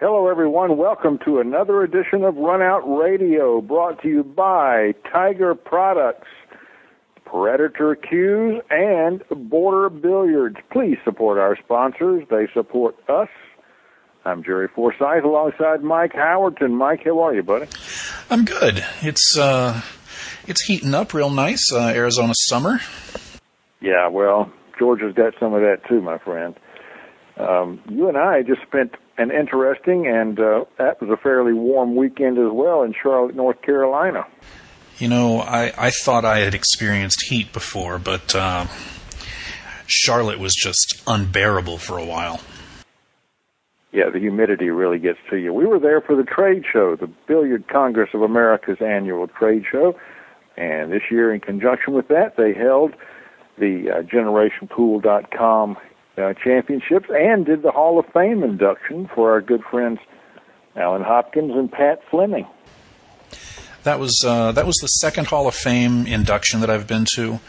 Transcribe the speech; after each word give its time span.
Hello, 0.00 0.28
everyone. 0.28 0.76
Welcome 0.76 1.18
to 1.24 1.40
another 1.40 1.82
edition 1.82 2.22
of 2.22 2.36
Run 2.36 2.62
Out 2.62 2.86
Radio, 2.86 3.60
brought 3.60 4.00
to 4.02 4.08
you 4.08 4.22
by 4.22 4.94
Tiger 5.12 5.56
Products, 5.56 6.28
Predator 7.24 7.96
Cues, 7.96 8.62
and 8.70 9.24
Border 9.50 9.90
Billiards. 9.90 10.54
Please 10.70 10.98
support 11.04 11.36
our 11.36 11.56
sponsors. 11.56 12.22
They 12.30 12.46
support 12.54 12.94
us. 13.08 13.26
I'm 14.24 14.44
Jerry 14.44 14.68
Forsyth 14.68 15.24
alongside 15.24 15.82
Mike 15.82 16.12
Howerton. 16.12 16.70
Mike, 16.70 17.00
how 17.04 17.18
are 17.24 17.34
you, 17.34 17.42
buddy? 17.42 17.66
I'm 18.30 18.44
good. 18.44 18.84
It's 19.02 19.36
uh, 19.36 19.80
it's 20.46 20.62
heating 20.62 20.94
up 20.94 21.12
real 21.12 21.30
nice. 21.30 21.72
Uh, 21.72 21.88
Arizona 21.92 22.34
summer. 22.36 22.78
Yeah, 23.80 24.06
well, 24.06 24.52
Georgia's 24.78 25.14
got 25.14 25.34
some 25.40 25.54
of 25.54 25.62
that 25.62 25.78
too, 25.88 26.00
my 26.00 26.18
friend. 26.18 26.54
Um, 27.36 27.80
you 27.88 28.06
and 28.06 28.16
I 28.16 28.42
just 28.42 28.62
spent 28.62 28.92
an 29.18 29.32
interesting 29.32 30.06
and 30.06 30.38
uh, 30.38 30.64
that 30.78 31.00
was 31.00 31.10
a 31.10 31.16
fairly 31.16 31.52
warm 31.52 31.96
weekend 31.96 32.38
as 32.38 32.50
well 32.52 32.82
in 32.82 32.94
Charlotte, 33.00 33.34
North 33.34 33.60
Carolina. 33.62 34.24
You 34.98 35.08
know, 35.08 35.40
I, 35.40 35.72
I 35.76 35.90
thought 35.90 36.24
I 36.24 36.38
had 36.38 36.54
experienced 36.54 37.24
heat 37.26 37.52
before, 37.52 37.98
but 37.98 38.34
uh, 38.34 38.66
Charlotte 39.86 40.38
was 40.38 40.54
just 40.54 41.02
unbearable 41.06 41.78
for 41.78 41.98
a 41.98 42.04
while. 42.04 42.40
Yeah, 43.92 44.10
the 44.12 44.18
humidity 44.18 44.70
really 44.70 44.98
gets 44.98 45.18
to 45.30 45.36
you. 45.36 45.52
We 45.52 45.66
were 45.66 45.78
there 45.78 46.00
for 46.00 46.14
the 46.14 46.22
trade 46.22 46.64
show, 46.70 46.94
the 46.94 47.10
Billiard 47.26 47.68
Congress 47.68 48.10
of 48.12 48.22
America's 48.22 48.78
annual 48.80 49.26
trade 49.28 49.64
show, 49.70 49.96
and 50.56 50.92
this 50.92 51.02
year, 51.10 51.32
in 51.32 51.40
conjunction 51.40 51.94
with 51.94 52.08
that, 52.08 52.36
they 52.36 52.52
held 52.52 52.94
the 53.58 53.90
uh, 53.90 54.02
GenerationPool.com 54.02 55.76
uh, 56.18 56.34
championships 56.34 57.08
and 57.10 57.46
did 57.46 57.62
the 57.62 57.70
Hall 57.70 57.98
of 57.98 58.06
Fame 58.12 58.42
induction 58.42 59.08
for 59.14 59.32
our 59.32 59.40
good 59.40 59.62
friends 59.70 59.98
Alan 60.76 61.02
Hopkins 61.02 61.52
and 61.54 61.70
Pat 61.70 62.00
Fleming. 62.10 62.46
That 63.84 63.98
was 63.98 64.22
uh, 64.26 64.52
that 64.52 64.66
was 64.66 64.76
the 64.76 64.88
second 64.88 65.28
Hall 65.28 65.46
of 65.46 65.54
Fame 65.54 66.06
induction 66.06 66.60
that 66.60 66.70
I've 66.70 66.86
been 66.86 67.06
to. 67.14 67.40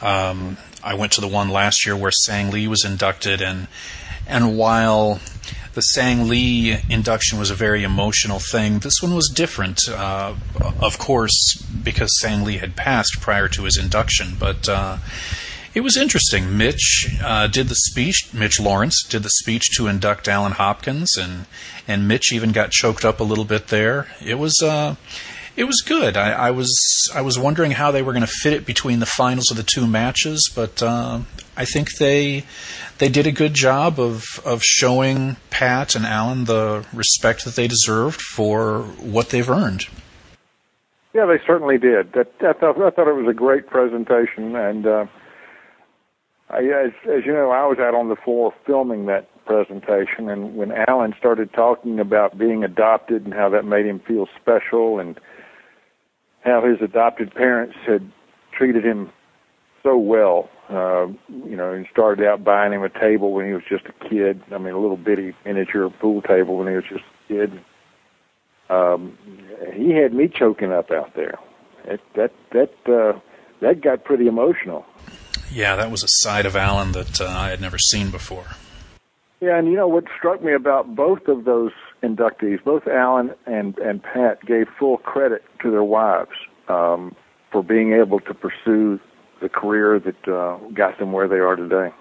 Um, 0.00 0.56
I 0.82 0.94
went 0.94 1.12
to 1.12 1.20
the 1.20 1.28
one 1.28 1.48
last 1.48 1.84
year 1.84 1.96
where 1.96 2.12
Sang 2.12 2.50
Lee 2.50 2.68
was 2.68 2.84
inducted, 2.84 3.40
and 3.40 3.68
and 4.26 4.56
while 4.56 5.20
the 5.74 5.80
Sang 5.80 6.28
Lee 6.28 6.76
induction 6.90 7.38
was 7.38 7.50
a 7.50 7.54
very 7.54 7.82
emotional 7.82 8.38
thing, 8.38 8.80
this 8.80 9.02
one 9.02 9.14
was 9.14 9.28
different. 9.28 9.88
Uh, 9.88 10.34
of 10.80 10.98
course, 10.98 11.62
because 11.82 12.18
Sang 12.20 12.44
Lee 12.44 12.58
had 12.58 12.76
passed 12.76 13.20
prior 13.20 13.48
to 13.48 13.64
his 13.64 13.78
induction, 13.78 14.36
but 14.38 14.68
uh, 14.68 14.98
it 15.78 15.84
was 15.84 15.96
interesting. 15.96 16.58
Mitch 16.58 17.06
uh, 17.22 17.46
did 17.46 17.68
the 17.68 17.76
speech. 17.76 18.34
Mitch 18.34 18.58
Laurance 18.58 19.04
did 19.08 19.22
the 19.22 19.30
speech 19.30 19.70
to 19.76 19.86
induct 19.86 20.26
Alan 20.26 20.50
Hopkins, 20.50 21.16
and 21.16 21.46
and 21.86 22.08
Mitch 22.08 22.32
even 22.32 22.50
got 22.50 22.72
choked 22.72 23.04
up 23.04 23.20
a 23.20 23.22
little 23.22 23.44
bit 23.44 23.68
there. 23.68 24.08
It 24.20 24.40
was 24.40 24.60
uh, 24.60 24.96
it 25.54 25.64
was 25.68 25.80
good. 25.80 26.16
I, 26.16 26.32
I 26.32 26.50
was 26.50 26.68
I 27.14 27.20
was 27.20 27.38
wondering 27.38 27.70
how 27.70 27.92
they 27.92 28.02
were 28.02 28.12
going 28.12 28.26
to 28.26 28.32
fit 28.42 28.54
it 28.54 28.66
between 28.66 28.98
the 28.98 29.06
finals 29.06 29.52
of 29.52 29.56
the 29.56 29.62
two 29.62 29.86
matches, 29.86 30.50
but 30.52 30.82
uh, 30.82 31.20
I 31.56 31.64
think 31.64 31.98
they 31.98 32.42
they 32.98 33.08
did 33.08 33.28
a 33.28 33.32
good 33.32 33.54
job 33.54 34.00
of 34.00 34.40
of 34.44 34.64
showing 34.64 35.36
Pat 35.50 35.94
and 35.94 36.04
Alan 36.04 36.46
the 36.46 36.86
respect 36.92 37.44
that 37.44 37.54
they 37.54 37.68
deserved 37.68 38.20
for 38.20 38.82
what 38.98 39.28
they've 39.28 39.48
earned. 39.48 39.86
Yeah, 41.14 41.26
they 41.26 41.38
certainly 41.46 41.78
did. 41.78 42.14
That, 42.14 42.32
I 42.40 42.52
thought 42.54 42.82
I 42.82 42.90
thought 42.90 43.06
it 43.06 43.14
was 43.14 43.28
a 43.30 43.32
great 43.32 43.68
presentation, 43.68 44.56
and 44.56 44.84
uh, 44.84 45.06
I, 46.50 46.58
as, 46.60 46.92
as 47.04 47.26
you 47.26 47.32
know, 47.32 47.50
I 47.50 47.66
was 47.66 47.78
out 47.78 47.94
on 47.94 48.08
the 48.08 48.16
floor 48.16 48.54
filming 48.66 49.06
that 49.06 49.28
presentation, 49.44 50.28
and 50.28 50.56
when 50.56 50.72
Alan 50.72 51.14
started 51.18 51.52
talking 51.52 52.00
about 52.00 52.38
being 52.38 52.64
adopted 52.64 53.24
and 53.24 53.34
how 53.34 53.48
that 53.50 53.64
made 53.64 53.86
him 53.86 54.00
feel 54.00 54.28
special, 54.40 54.98
and 54.98 55.18
how 56.40 56.64
his 56.64 56.80
adopted 56.80 57.34
parents 57.34 57.76
had 57.86 58.10
treated 58.52 58.84
him 58.84 59.10
so 59.82 59.96
well, 59.96 60.48
uh, 60.70 61.06
you 61.28 61.56
know, 61.56 61.74
he 61.74 61.86
started 61.90 62.26
out 62.26 62.44
buying 62.44 62.72
him 62.72 62.82
a 62.82 62.88
table 62.88 63.32
when 63.32 63.46
he 63.46 63.52
was 63.52 63.62
just 63.68 63.84
a 63.86 64.08
kid. 64.08 64.42
I 64.52 64.58
mean, 64.58 64.74
a 64.74 64.78
little 64.78 64.96
bitty 64.96 65.34
miniature 65.44 65.88
pool 65.90 66.22
table 66.22 66.56
when 66.58 66.68
he 66.68 66.74
was 66.74 66.84
just 66.84 67.04
a 67.04 67.32
kid. 67.32 67.60
Um, 68.68 69.16
he 69.72 69.92
had 69.92 70.12
me 70.12 70.28
choking 70.28 70.72
up 70.72 70.90
out 70.90 71.14
there. 71.14 71.38
It, 71.84 72.00
that 72.14 72.32
that 72.52 72.74
uh, 72.86 73.18
that 73.60 73.80
got 73.80 74.04
pretty 74.04 74.26
emotional. 74.26 74.84
Yeah, 75.52 75.76
that 75.76 75.90
was 75.90 76.02
a 76.02 76.08
side 76.08 76.46
of 76.46 76.56
Alan 76.56 76.92
that 76.92 77.20
uh, 77.20 77.26
I 77.26 77.50
had 77.50 77.60
never 77.60 77.78
seen 77.78 78.10
before. 78.10 78.46
Yeah, 79.40 79.58
and 79.58 79.68
you 79.68 79.74
know 79.74 79.88
what 79.88 80.04
struck 80.18 80.42
me 80.42 80.52
about 80.52 80.94
both 80.94 81.28
of 81.28 81.44
those 81.44 81.72
inductees, 82.02 82.62
both 82.64 82.86
Alan 82.86 83.34
and 83.46 83.78
and 83.78 84.02
Pat 84.02 84.44
gave 84.44 84.68
full 84.78 84.98
credit 84.98 85.44
to 85.62 85.70
their 85.70 85.84
wives 85.84 86.32
um, 86.68 87.14
for 87.52 87.62
being 87.62 87.92
able 87.92 88.20
to 88.20 88.34
pursue 88.34 88.98
the 89.40 89.48
career 89.48 90.00
that 90.00 90.28
uh, 90.28 90.56
got 90.74 90.98
them 90.98 91.12
where 91.12 91.28
they 91.28 91.38
are 91.38 91.56
today. 91.56 91.92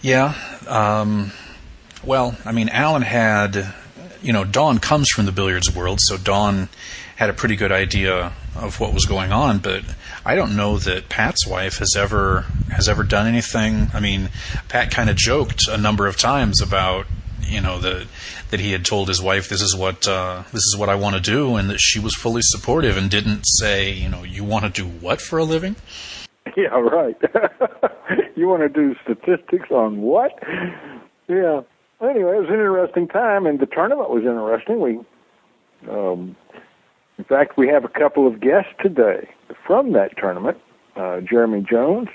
Yeah. 0.00 0.34
Um, 0.68 1.32
well, 2.04 2.36
I 2.44 2.52
mean, 2.52 2.68
Alan 2.68 3.02
had, 3.02 3.74
you 4.22 4.32
know, 4.32 4.44
Dawn 4.44 4.78
comes 4.78 5.08
from 5.08 5.26
the 5.26 5.32
billiards 5.32 5.74
world, 5.74 5.98
so 6.00 6.16
Dawn 6.16 6.68
had 7.16 7.30
a 7.30 7.32
pretty 7.32 7.56
good 7.56 7.72
idea 7.72 8.32
of 8.54 8.78
what 8.78 8.94
was 8.94 9.06
going 9.06 9.32
on, 9.32 9.58
but 9.58 9.82
I 10.24 10.34
don't 10.34 10.56
know 10.56 10.78
that 10.78 11.08
Pat's 11.08 11.46
wife 11.46 11.78
has 11.78 11.96
ever 11.96 12.42
has 12.70 12.88
ever 12.88 13.02
done 13.02 13.26
anything. 13.26 13.88
I 13.92 14.00
mean, 14.00 14.30
Pat 14.68 14.90
kind 14.90 15.10
of 15.10 15.16
joked 15.16 15.66
a 15.68 15.78
number 15.78 16.06
of 16.06 16.16
times 16.16 16.60
about 16.60 17.06
you 17.40 17.60
know 17.60 17.78
that 17.80 18.06
that 18.50 18.60
he 18.60 18.72
had 18.72 18.84
told 18.84 19.08
his 19.08 19.20
wife 19.20 19.48
this 19.48 19.62
is 19.62 19.74
what 19.74 20.06
uh, 20.06 20.42
this 20.52 20.62
is 20.62 20.76
what 20.76 20.88
I 20.88 20.94
want 20.94 21.16
to 21.16 21.22
do, 21.22 21.56
and 21.56 21.70
that 21.70 21.80
she 21.80 21.98
was 21.98 22.14
fully 22.14 22.42
supportive 22.42 22.96
and 22.96 23.10
didn't 23.10 23.44
say 23.44 23.90
you 23.90 24.08
know 24.08 24.22
you 24.22 24.44
want 24.44 24.64
to 24.64 24.70
do 24.70 24.86
what 24.86 25.20
for 25.20 25.38
a 25.38 25.44
living. 25.44 25.76
Yeah, 26.56 26.68
right. 26.68 27.16
you 28.36 28.46
want 28.46 28.62
to 28.62 28.68
do 28.68 28.94
statistics 29.02 29.70
on 29.70 30.00
what? 30.00 30.32
Yeah. 31.28 31.62
Anyway, 32.00 32.36
it 32.36 32.40
was 32.40 32.48
an 32.48 32.54
interesting 32.54 33.08
time, 33.08 33.46
and 33.46 33.58
the 33.58 33.66
tournament 33.66 34.10
was 34.10 34.22
interesting. 34.22 34.80
We 34.80 35.90
um, 35.90 36.36
in 37.18 37.24
fact, 37.24 37.56
we 37.56 37.68
have 37.68 37.84
a 37.84 37.88
couple 37.88 38.26
of 38.26 38.40
guests 38.40 38.70
today 38.80 39.28
from 39.66 39.92
that 39.92 40.16
tournament, 40.16 40.58
uh, 40.96 41.20
Jeremy 41.20 41.64
Jones 41.68 42.08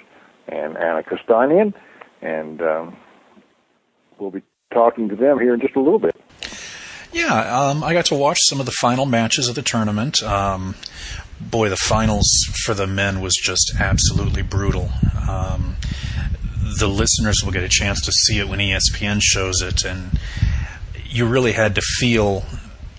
and 0.48 0.78
Anna 0.78 1.04
Kostanian, 1.04 1.74
and 2.22 2.62
um, 2.62 2.98
we'll 4.20 4.32
be 4.32 4.44
talking 4.72 5.10
to 5.10 5.16
them 5.16 5.40
here 5.40 5.54
in 5.54 5.60
just 5.60 5.76
a 5.76 5.80
little 5.80 6.00
bit. 6.00 6.16
Yeah, 7.14 7.60
um, 7.60 7.84
I 7.84 7.94
got 7.94 8.06
to 8.06 8.16
watch 8.16 8.40
some 8.44 8.60
of 8.60 8.66
the 8.66 8.72
final 8.72 9.06
matches 9.06 9.50
of 9.50 9.56
the 9.56 9.62
tournament. 9.62 10.24
Um, 10.24 10.76
boy, 11.42 11.70
the 11.70 11.76
finals 11.76 12.30
for 12.64 12.74
the 12.74 12.88
men 12.88 13.22
was 13.22 13.36
just 13.36 13.74
absolutely 13.80 14.44
brutal. 14.44 14.90
Um, 15.28 15.76
the 16.80 16.88
listeners 16.88 17.44
will 17.44 17.52
get 17.52 17.64
a 17.64 17.70
chance 17.70 18.02
to 18.06 18.12
see 18.12 18.40
it 18.40 18.48
when 18.48 18.60
ESPN 18.60 19.22
shows 19.22 19.62
it, 19.62 19.84
and 19.84 20.18
you 21.04 21.28
really 21.28 21.52
had 21.52 21.76
to 21.76 21.82
feel 21.82 22.46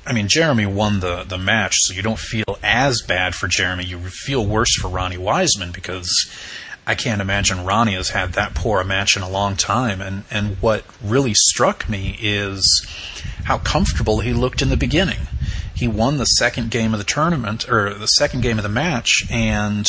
I 0.05 0.13
mean, 0.13 0.29
Jeremy 0.29 0.67
won 0.67 1.01
the, 1.01 1.25
the 1.25 1.39
match, 1.39 1.77
so 1.79 1.95
you 1.95 2.03
don't 2.03 2.19
feel 2.19 2.59
as 2.63 3.03
bad 3.03 3.35
for 3.35 3.47
Jeremy. 3.47 3.85
You 3.85 3.99
feel 3.99 4.45
worse 4.45 4.75
for 4.75 4.89
Ronnie 4.89 5.19
Wiseman 5.19 5.71
because 5.71 6.29
I 6.87 6.97
can't 6.97 7.21
imagine 7.21 7.65
Ronnie 7.65 7.95
has 7.95 8.11
had 8.11 8.33
that 8.33 8.55
poor 8.55 8.81
a 8.81 8.85
match 8.85 9.17
in 9.17 9.23
a 9.23 9.29
long 9.29 9.55
time. 9.57 10.01
And, 10.01 10.25
and 10.31 10.57
what 10.61 10.85
really 11.03 11.35
struck 11.35 11.89
me 11.89 12.19
is 12.21 12.85
how 13.45 13.59
comfortable 13.59 14.21
he 14.21 14.33
looked 14.33 14.61
in 14.61 14.71
the 14.71 14.77
beginning. 14.77 15.29
He 15.75 15.87
won 15.87 16.19
the 16.19 16.27
second 16.27 16.71
game 16.71 16.93
of 16.93 16.99
the 16.99 17.05
tournament, 17.05 17.69
or 17.69 17.95
the 17.95 18.07
second 18.07 18.43
game 18.43 18.59
of 18.59 18.63
the 18.63 18.69
match, 18.69 19.25
and 19.31 19.89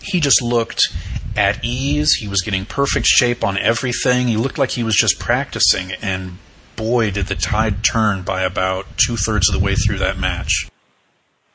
he 0.00 0.20
just 0.20 0.42
looked 0.42 0.88
at 1.36 1.64
ease. 1.64 2.14
He 2.14 2.28
was 2.28 2.42
getting 2.42 2.64
perfect 2.64 3.06
shape 3.06 3.42
on 3.44 3.58
everything. 3.58 4.28
He 4.28 4.36
looked 4.36 4.58
like 4.58 4.70
he 4.70 4.82
was 4.82 4.96
just 4.96 5.18
practicing. 5.18 5.92
And 6.02 6.38
boy, 6.76 7.10
did 7.10 7.26
the 7.26 7.34
tide 7.34 7.82
turn 7.82 8.22
by 8.22 8.42
about 8.42 8.86
two 8.96 9.16
thirds 9.16 9.48
of 9.48 9.58
the 9.58 9.64
way 9.64 9.74
through 9.74 9.98
that 9.98 10.18
match. 10.18 10.68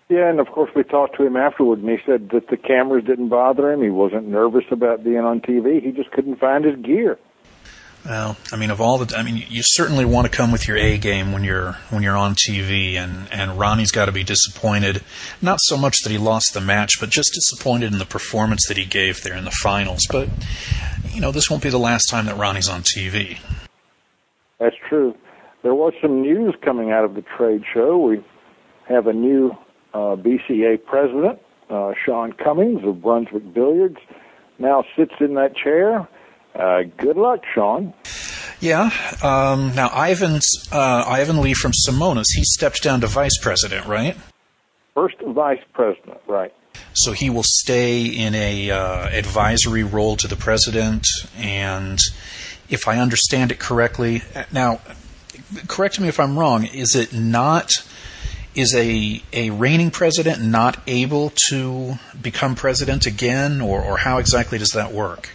Yeah, 0.09 0.29
and 0.29 0.41
of 0.41 0.47
course 0.47 0.69
we 0.75 0.83
talked 0.83 1.15
to 1.17 1.25
him 1.25 1.37
afterward, 1.37 1.79
and 1.79 1.89
he 1.89 1.97
said 2.05 2.29
that 2.31 2.49
the 2.49 2.57
cameras 2.57 3.05
didn't 3.05 3.29
bother 3.29 3.71
him. 3.71 3.81
He 3.81 3.89
wasn't 3.89 4.27
nervous 4.27 4.65
about 4.69 5.05
being 5.05 5.19
on 5.19 5.39
TV. 5.39 5.81
He 5.81 5.91
just 5.91 6.11
couldn't 6.11 6.35
find 6.37 6.65
his 6.65 6.75
gear. 6.83 7.17
Well, 8.05 8.35
I 8.51 8.57
mean, 8.57 8.71
of 8.71 8.81
all 8.81 8.97
the, 8.97 9.15
I 9.15 9.21
mean, 9.21 9.45
you 9.47 9.61
certainly 9.63 10.05
want 10.05 10.29
to 10.29 10.35
come 10.35 10.51
with 10.51 10.67
your 10.67 10.75
A 10.75 10.97
game 10.97 11.31
when 11.31 11.43
you're 11.43 11.73
when 11.91 12.01
you're 12.01 12.17
on 12.17 12.35
TV, 12.35 12.95
and 12.95 13.31
and 13.31 13.59
Ronnie's 13.59 13.91
got 13.91 14.05
to 14.05 14.11
be 14.11 14.23
disappointed, 14.23 15.03
not 15.41 15.59
so 15.61 15.77
much 15.77 15.99
that 16.03 16.09
he 16.09 16.17
lost 16.17 16.53
the 16.53 16.61
match, 16.61 16.99
but 16.99 17.09
just 17.09 17.33
disappointed 17.33 17.93
in 17.93 17.99
the 17.99 18.05
performance 18.05 18.67
that 18.67 18.77
he 18.77 18.85
gave 18.85 19.21
there 19.21 19.35
in 19.35 19.45
the 19.45 19.51
finals. 19.51 20.07
But 20.11 20.29
you 21.11 21.21
know, 21.21 21.31
this 21.31 21.49
won't 21.49 21.61
be 21.61 21.69
the 21.69 21.77
last 21.77 22.09
time 22.09 22.25
that 22.25 22.37
Ronnie's 22.37 22.69
on 22.69 22.81
TV. 22.81 23.37
That's 24.61 24.75
true. 24.87 25.15
There 25.63 25.73
was 25.73 25.93
some 26.01 26.21
news 26.21 26.53
coming 26.61 26.91
out 26.91 27.03
of 27.03 27.15
the 27.15 27.23
trade 27.23 27.63
show. 27.73 27.97
We 27.97 28.23
have 28.87 29.07
a 29.07 29.13
new 29.13 29.51
uh, 29.93 30.15
BCA 30.15 30.85
president, 30.85 31.39
uh, 31.69 31.93
Sean 32.05 32.31
Cummings 32.33 32.81
of 32.85 33.01
Brunswick 33.01 33.53
Billiards, 33.53 33.97
now 34.59 34.85
sits 34.95 35.13
in 35.19 35.33
that 35.33 35.55
chair. 35.55 36.07
Uh, 36.53 36.83
good 36.97 37.17
luck, 37.17 37.41
Sean. 37.53 37.93
Yeah. 38.59 38.91
Um, 39.23 39.73
now 39.73 39.89
Ivan's 39.89 40.67
uh, 40.71 41.05
Ivan 41.07 41.41
Lee 41.41 41.55
from 41.55 41.71
Simonis, 41.71 42.27
he 42.35 42.43
stepped 42.43 42.83
down 42.83 43.01
to 43.01 43.07
vice 43.07 43.39
president, 43.39 43.87
right? 43.87 44.15
First 44.93 45.15
vice 45.25 45.61
president, 45.73 46.19
right? 46.27 46.53
So 46.93 47.13
he 47.13 47.31
will 47.31 47.43
stay 47.43 48.05
in 48.05 48.35
a 48.35 48.69
uh, 48.69 49.07
advisory 49.09 49.83
role 49.83 50.15
to 50.17 50.27
the 50.27 50.35
president, 50.35 51.07
and 51.35 51.99
if 52.71 52.87
I 52.87 52.97
understand 52.97 53.51
it 53.51 53.59
correctly, 53.59 54.23
now 54.51 54.79
correct 55.67 55.99
me 55.99 56.07
if 56.07 56.19
I'm 56.19 56.39
wrong. 56.39 56.65
Is 56.65 56.95
it 56.95 57.13
not? 57.13 57.71
Is 58.55 58.75
a 58.75 59.21
a 59.31 59.49
reigning 59.51 59.91
president 59.91 60.41
not 60.41 60.81
able 60.87 61.31
to 61.49 61.95
become 62.19 62.55
president 62.55 63.05
again, 63.05 63.61
or, 63.61 63.81
or 63.81 63.97
how 63.97 64.17
exactly 64.17 64.57
does 64.57 64.71
that 64.71 64.91
work? 64.91 65.29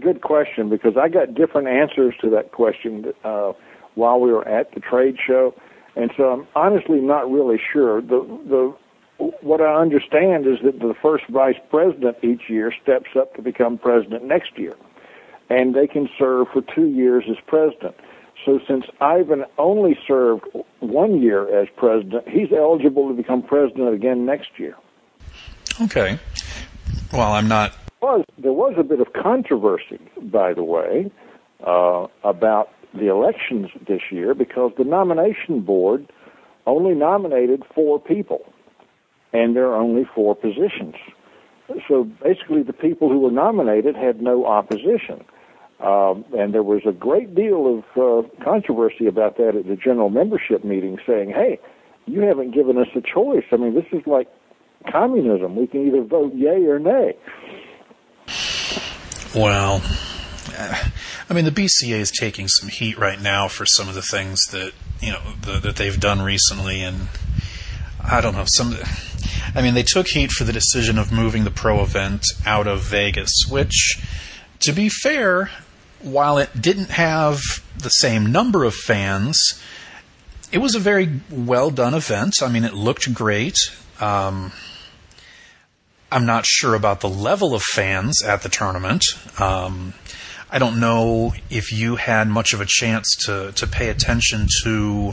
Good 0.00 0.20
question, 0.22 0.68
because 0.68 0.96
I 0.96 1.08
got 1.08 1.34
different 1.34 1.68
answers 1.68 2.14
to 2.20 2.30
that 2.30 2.52
question 2.52 3.12
uh, 3.24 3.52
while 3.94 4.20
we 4.20 4.30
were 4.32 4.46
at 4.46 4.72
the 4.72 4.80
trade 4.80 5.16
show, 5.26 5.54
and 5.96 6.10
so 6.16 6.32
I'm 6.32 6.46
honestly 6.54 7.00
not 7.00 7.30
really 7.30 7.60
sure. 7.72 8.00
The 8.00 8.20
the 8.48 8.76
what 9.40 9.60
I 9.60 9.74
understand 9.80 10.46
is 10.46 10.58
that 10.64 10.78
the 10.78 10.94
first 11.02 11.24
vice 11.28 11.58
president 11.70 12.18
each 12.22 12.48
year 12.48 12.72
steps 12.82 13.10
up 13.16 13.34
to 13.34 13.42
become 13.42 13.76
president 13.76 14.24
next 14.24 14.56
year, 14.56 14.76
and 15.50 15.74
they 15.74 15.86
can 15.86 16.08
serve 16.18 16.48
for 16.52 16.62
two 16.74 16.88
years 16.88 17.24
as 17.28 17.36
president. 17.46 17.94
So 18.44 18.60
since 18.66 18.84
Ivan 19.00 19.44
only 19.58 19.98
served 20.06 20.44
one 20.80 21.20
year 21.20 21.60
as 21.60 21.68
president, 21.76 22.28
he's 22.28 22.52
eligible 22.52 23.08
to 23.08 23.14
become 23.14 23.42
president 23.42 23.92
again 23.94 24.24
next 24.24 24.50
year. 24.58 24.76
Okay. 25.82 26.18
Well, 27.12 27.32
I'm 27.32 27.48
not. 27.48 27.72
Was 28.00 28.24
there 28.38 28.52
was 28.52 28.74
a 28.78 28.84
bit 28.84 29.00
of 29.00 29.12
controversy, 29.12 29.98
by 30.22 30.54
the 30.54 30.62
way, 30.62 31.10
uh, 31.66 32.06
about 32.22 32.70
the 32.94 33.08
elections 33.08 33.70
this 33.86 34.02
year 34.10 34.34
because 34.34 34.72
the 34.78 34.84
nomination 34.84 35.60
board 35.60 36.06
only 36.66 36.94
nominated 36.94 37.64
four 37.74 38.00
people 38.00 38.44
and 39.32 39.56
there 39.56 39.66
are 39.66 39.76
only 39.76 40.04
four 40.14 40.34
positions. 40.34 40.94
So 41.86 42.04
basically, 42.04 42.62
the 42.62 42.72
people 42.72 43.10
who 43.10 43.18
were 43.18 43.30
nominated 43.30 43.94
had 43.94 44.22
no 44.22 44.46
opposition. 44.46 45.24
Um, 45.80 46.24
and 46.36 46.52
there 46.52 46.62
was 46.62 46.82
a 46.86 46.92
great 46.92 47.34
deal 47.34 47.78
of 47.78 47.84
uh, 47.96 48.44
controversy 48.44 49.06
about 49.06 49.36
that 49.36 49.54
at 49.54 49.68
the 49.68 49.76
general 49.76 50.10
membership 50.10 50.64
meeting, 50.64 50.98
saying, 51.06 51.30
"Hey, 51.30 51.60
you 52.06 52.22
haven't 52.22 52.52
given 52.52 52.78
us 52.78 52.88
a 52.96 53.00
choice. 53.00 53.44
I 53.52 53.56
mean, 53.56 53.74
this 53.74 53.86
is 53.92 54.04
like 54.06 54.28
communism. 54.90 55.54
We 55.54 55.68
can 55.68 55.86
either 55.86 56.02
vote 56.02 56.34
yay 56.34 56.64
or 56.66 56.80
nay." 56.80 57.14
Well, 59.34 59.82
I 61.30 61.34
mean, 61.34 61.44
the 61.44 61.52
BCA 61.52 61.98
is 61.98 62.10
taking 62.10 62.48
some 62.48 62.70
heat 62.70 62.98
right 62.98 63.20
now 63.20 63.46
for 63.46 63.66
some 63.66 63.88
of 63.88 63.94
the 63.94 64.02
things 64.02 64.46
that 64.46 64.72
you 65.00 65.12
know 65.12 65.20
the, 65.42 65.60
that 65.60 65.76
they've 65.76 65.98
done 66.00 66.22
recently, 66.22 66.82
and 66.82 67.08
I 68.02 68.20
don't 68.20 68.34
know 68.34 68.46
some. 68.46 68.74
I 69.54 69.62
mean, 69.62 69.74
they 69.74 69.84
took 69.84 70.08
heat 70.08 70.32
for 70.32 70.44
the 70.44 70.52
decision 70.52 70.98
of 70.98 71.12
moving 71.12 71.44
the 71.44 71.50
pro 71.50 71.82
event 71.82 72.24
out 72.44 72.66
of 72.66 72.82
Vegas, 72.82 73.46
which, 73.48 74.02
to 74.60 74.72
be 74.72 74.88
fair, 74.88 75.50
while 76.02 76.38
it 76.38 76.60
didn't 76.60 76.90
have 76.90 77.40
the 77.76 77.90
same 77.90 78.30
number 78.32 78.64
of 78.64 78.74
fans, 78.74 79.60
it 80.52 80.58
was 80.58 80.74
a 80.74 80.78
very 80.78 81.20
well 81.30 81.70
done 81.70 81.94
event. 81.94 82.42
I 82.42 82.48
mean, 82.48 82.64
it 82.64 82.74
looked 82.74 83.12
great. 83.12 83.58
Um, 84.00 84.52
I'm 86.10 86.24
not 86.24 86.46
sure 86.46 86.74
about 86.74 87.00
the 87.00 87.08
level 87.08 87.54
of 87.54 87.62
fans 87.62 88.22
at 88.22 88.42
the 88.42 88.48
tournament. 88.48 89.04
Um, 89.38 89.92
I 90.50 90.58
don't 90.58 90.80
know 90.80 91.34
if 91.50 91.70
you 91.70 91.96
had 91.96 92.28
much 92.28 92.54
of 92.54 92.62
a 92.62 92.66
chance 92.66 93.14
to, 93.26 93.52
to 93.52 93.66
pay 93.66 93.90
attention 93.90 94.46
to 94.62 95.12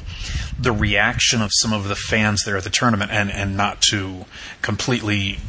the 0.58 0.72
reaction 0.72 1.42
of 1.42 1.50
some 1.54 1.74
of 1.74 1.90
the 1.90 1.96
fans 1.96 2.46
there 2.46 2.56
at 2.56 2.64
the 2.64 2.70
tournament 2.70 3.12
and, 3.12 3.30
and 3.30 3.58
not 3.58 3.82
to 3.90 4.24
completely 4.62 5.40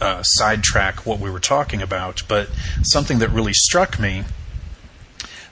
uh, 0.00 0.22
sidetrack 0.24 1.06
what 1.06 1.20
we 1.20 1.30
were 1.30 1.38
talking 1.38 1.80
about, 1.80 2.22
but 2.26 2.50
something 2.82 3.20
that 3.20 3.30
really 3.30 3.52
struck 3.52 4.00
me 4.00 4.24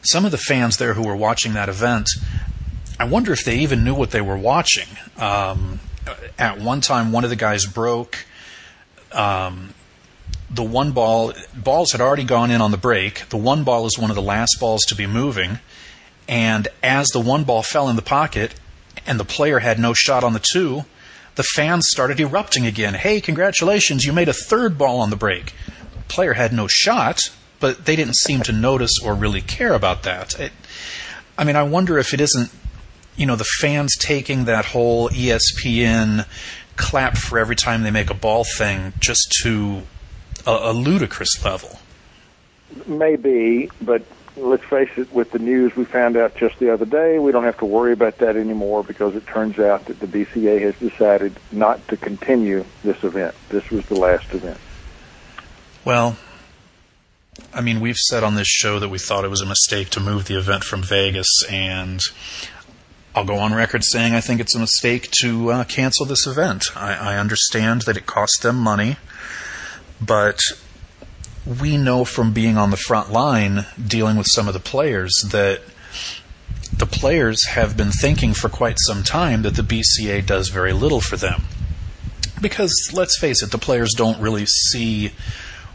some 0.06 0.24
of 0.24 0.30
the 0.30 0.38
fans 0.38 0.76
there 0.76 0.94
who 0.94 1.06
were 1.06 1.16
watching 1.16 1.54
that 1.54 1.68
event, 1.68 2.08
I 2.98 3.04
wonder 3.04 3.32
if 3.32 3.44
they 3.44 3.58
even 3.58 3.84
knew 3.84 3.94
what 3.94 4.10
they 4.10 4.20
were 4.20 4.36
watching. 4.36 4.88
Um, 5.18 5.80
at 6.38 6.60
one 6.60 6.80
time, 6.80 7.12
one 7.12 7.24
of 7.24 7.30
the 7.30 7.36
guys 7.36 7.66
broke. 7.66 8.24
Um, 9.12 9.74
the 10.50 10.62
one 10.62 10.92
ball 10.92 11.32
balls 11.54 11.92
had 11.92 12.00
already 12.00 12.24
gone 12.24 12.50
in 12.50 12.60
on 12.60 12.70
the 12.70 12.76
break. 12.76 13.28
The 13.28 13.36
one 13.36 13.64
ball 13.64 13.86
is 13.86 13.98
one 13.98 14.10
of 14.10 14.16
the 14.16 14.22
last 14.22 14.56
balls 14.60 14.84
to 14.86 14.94
be 14.94 15.06
moving, 15.06 15.58
and 16.28 16.68
as 16.82 17.08
the 17.08 17.20
one 17.20 17.44
ball 17.44 17.62
fell 17.62 17.88
in 17.88 17.96
the 17.96 18.02
pocket, 18.02 18.54
and 19.06 19.18
the 19.18 19.24
player 19.24 19.58
had 19.58 19.78
no 19.78 19.92
shot 19.92 20.24
on 20.24 20.32
the 20.32 20.42
two, 20.52 20.84
the 21.34 21.42
fans 21.42 21.88
started 21.90 22.20
erupting 22.20 22.66
again. 22.66 22.94
Hey, 22.94 23.20
congratulations! 23.20 24.04
You 24.04 24.12
made 24.12 24.28
a 24.28 24.32
third 24.32 24.78
ball 24.78 25.00
on 25.00 25.10
the 25.10 25.16
break. 25.16 25.52
Player 26.08 26.34
had 26.34 26.52
no 26.52 26.66
shot, 26.68 27.30
but 27.60 27.84
they 27.84 27.96
didn't 27.96 28.16
seem 28.16 28.42
to 28.42 28.52
notice 28.52 28.98
or 29.02 29.14
really 29.14 29.40
care 29.40 29.72
about 29.72 30.02
that. 30.04 30.38
It, 30.38 30.52
I 31.38 31.44
mean, 31.44 31.56
I 31.56 31.62
wonder 31.62 31.98
if 31.98 32.14
it 32.14 32.20
isn't, 32.20 32.50
you 33.16 33.26
know, 33.26 33.36
the 33.36 33.44
fans 33.44 33.96
taking 33.96 34.44
that 34.44 34.66
whole 34.66 35.08
ESPN 35.10 36.26
clap 36.76 37.16
for 37.16 37.38
every 37.38 37.56
time 37.56 37.82
they 37.82 37.90
make 37.90 38.10
a 38.10 38.14
ball 38.14 38.44
thing 38.44 38.92
just 38.98 39.34
to 39.42 39.82
a, 40.46 40.50
a 40.50 40.72
ludicrous 40.72 41.44
level. 41.44 41.78
Maybe, 42.86 43.70
but 43.80 44.02
let's 44.36 44.64
face 44.64 44.90
it, 44.96 45.12
with 45.12 45.30
the 45.30 45.38
news 45.38 45.74
we 45.76 45.84
found 45.84 46.16
out 46.16 46.34
just 46.36 46.58
the 46.58 46.72
other 46.72 46.84
day, 46.84 47.18
we 47.18 47.32
don't 47.32 47.44
have 47.44 47.58
to 47.58 47.64
worry 47.64 47.92
about 47.92 48.18
that 48.18 48.36
anymore 48.36 48.82
because 48.82 49.14
it 49.14 49.26
turns 49.26 49.58
out 49.58 49.86
that 49.86 50.00
the 50.00 50.06
BCA 50.06 50.60
has 50.60 50.74
decided 50.76 51.34
not 51.52 51.86
to 51.88 51.96
continue 51.96 52.64
this 52.82 53.02
event. 53.02 53.34
This 53.48 53.70
was 53.70 53.86
the 53.86 53.94
last 53.94 54.32
event. 54.34 54.58
Well, 55.84 56.16
I 57.52 57.60
mean, 57.60 57.80
we've 57.80 57.96
said 57.96 58.22
on 58.22 58.34
this 58.34 58.48
show 58.48 58.78
that 58.78 58.88
we 58.88 58.98
thought 58.98 59.24
it 59.24 59.30
was 59.30 59.40
a 59.40 59.46
mistake 59.46 59.90
to 59.90 60.00
move 60.00 60.26
the 60.26 60.38
event 60.38 60.64
from 60.64 60.82
Vegas, 60.82 61.44
and 61.50 62.00
I'll 63.14 63.24
go 63.24 63.36
on 63.36 63.54
record 63.54 63.84
saying 63.84 64.14
I 64.14 64.20
think 64.20 64.40
it's 64.40 64.54
a 64.54 64.58
mistake 64.58 65.10
to 65.22 65.50
uh, 65.50 65.64
cancel 65.64 66.06
this 66.06 66.26
event. 66.26 66.66
I, 66.76 67.14
I 67.14 67.18
understand 67.18 67.82
that 67.82 67.96
it 67.96 68.06
cost 68.06 68.42
them 68.42 68.56
money. 68.56 68.96
But 70.00 70.40
we 71.46 71.76
know 71.76 72.04
from 72.04 72.32
being 72.32 72.56
on 72.56 72.70
the 72.70 72.76
front 72.76 73.10
line 73.10 73.66
dealing 73.82 74.16
with 74.16 74.26
some 74.26 74.48
of 74.48 74.54
the 74.54 74.60
players 74.60 75.14
that 75.30 75.62
the 76.72 76.86
players 76.86 77.46
have 77.46 77.76
been 77.76 77.92
thinking 77.92 78.34
for 78.34 78.48
quite 78.48 78.78
some 78.80 79.02
time 79.02 79.42
that 79.42 79.56
the 79.56 79.62
BCA 79.62 80.26
does 80.26 80.48
very 80.48 80.72
little 80.72 81.00
for 81.00 81.16
them. 81.16 81.44
Because 82.40 82.90
let's 82.92 83.18
face 83.18 83.42
it, 83.42 83.50
the 83.50 83.58
players 83.58 83.94
don't 83.94 84.20
really 84.20 84.44
see 84.44 85.12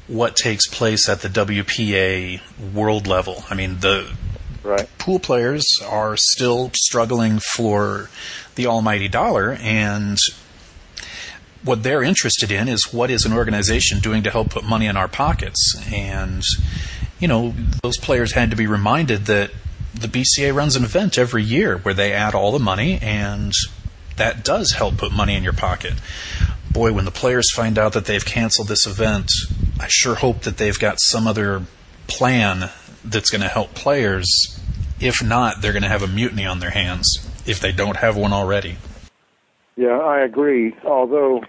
what 0.07 0.35
takes 0.35 0.67
place 0.67 1.07
at 1.07 1.21
the 1.21 1.29
WPA 1.29 2.41
world 2.73 3.07
level. 3.07 3.43
I 3.49 3.55
mean, 3.55 3.79
the 3.79 4.11
right. 4.63 4.89
pool 4.97 5.19
players 5.19 5.79
are 5.85 6.17
still 6.17 6.71
struggling 6.73 7.39
for 7.39 8.09
the 8.55 8.67
almighty 8.67 9.07
dollar, 9.07 9.57
and 9.61 10.19
what 11.63 11.83
they're 11.83 12.03
interested 12.03 12.51
in 12.51 12.67
is 12.67 12.91
what 12.91 13.11
is 13.11 13.25
an 13.25 13.33
organization 13.33 13.99
doing 13.99 14.23
to 14.23 14.31
help 14.31 14.49
put 14.49 14.63
money 14.63 14.87
in 14.87 14.97
our 14.97 15.07
pockets. 15.07 15.75
And, 15.91 16.43
you 17.19 17.27
know, 17.27 17.53
those 17.83 17.97
players 17.97 18.33
had 18.33 18.49
to 18.49 18.55
be 18.55 18.67
reminded 18.67 19.25
that 19.27 19.51
the 19.93 20.07
BCA 20.07 20.55
runs 20.55 20.75
an 20.75 20.83
event 20.83 21.17
every 21.17 21.43
year 21.43 21.77
where 21.77 21.93
they 21.93 22.13
add 22.13 22.33
all 22.33 22.51
the 22.51 22.59
money, 22.59 22.97
and 23.01 23.53
that 24.17 24.43
does 24.43 24.73
help 24.73 24.97
put 24.97 25.11
money 25.11 25.35
in 25.35 25.43
your 25.43 25.53
pocket. 25.53 25.93
Boy, 26.71 26.93
when 26.93 27.05
the 27.05 27.11
players 27.11 27.51
find 27.51 27.77
out 27.77 27.93
that 27.93 28.05
they've 28.05 28.25
canceled 28.25 28.67
this 28.67 28.87
event, 28.87 29.29
I 29.81 29.87
sure 29.87 30.13
hope 30.13 30.41
that 30.41 30.57
they've 30.57 30.77
got 30.77 30.99
some 30.99 31.25
other 31.25 31.63
plan 32.05 32.69
that's 33.03 33.31
going 33.31 33.41
to 33.41 33.47
help 33.47 33.73
players. 33.73 34.59
If 34.99 35.23
not, 35.23 35.61
they're 35.61 35.73
going 35.73 35.81
to 35.81 35.89
have 35.89 36.03
a 36.03 36.07
mutiny 36.07 36.45
on 36.45 36.59
their 36.59 36.69
hands 36.69 37.27
if 37.47 37.59
they 37.59 37.71
don't 37.71 37.97
have 37.97 38.15
one 38.15 38.31
already. 38.31 38.77
Yeah, 39.75 39.97
I 39.97 40.23
agree. 40.23 40.75
Although, 40.85 41.41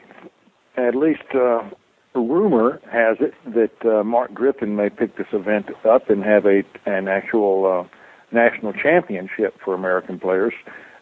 at 0.78 0.94
least 0.94 1.24
uh, 1.34 1.68
rumor 2.14 2.80
has 2.90 3.18
it 3.20 3.34
that 3.54 3.84
uh, 3.84 4.02
Mark 4.02 4.32
Griffin 4.32 4.76
may 4.76 4.88
pick 4.88 5.16
this 5.18 5.26
event 5.32 5.66
up 5.84 6.08
and 6.08 6.24
have 6.24 6.46
a 6.46 6.62
an 6.86 7.08
actual 7.08 7.66
uh, 7.66 7.96
national 8.34 8.72
championship 8.72 9.58
for 9.62 9.74
American 9.74 10.18
players. 10.18 10.54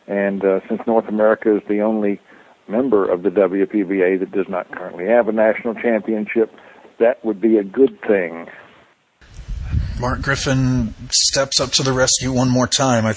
And 0.08 0.44
uh, 0.44 0.60
since 0.68 0.80
North 0.84 1.06
America 1.06 1.56
is 1.56 1.62
the 1.68 1.82
only 1.82 2.20
member 2.66 3.08
of 3.08 3.22
the 3.22 3.30
WPBA 3.30 4.18
that 4.18 4.32
does 4.32 4.46
not 4.48 4.68
currently 4.72 5.06
have 5.06 5.28
a 5.28 5.32
national 5.32 5.74
championship, 5.74 6.52
that 7.00 7.24
would 7.24 7.40
be 7.40 7.58
a 7.58 7.64
good 7.64 8.00
thing. 8.02 8.48
Mark 10.00 10.22
Griffin 10.22 10.94
steps 11.10 11.60
up 11.60 11.72
to 11.72 11.82
the 11.82 11.92
rescue 11.92 12.32
one 12.32 12.48
more 12.48 12.66
time. 12.66 13.04
I, 13.04 13.14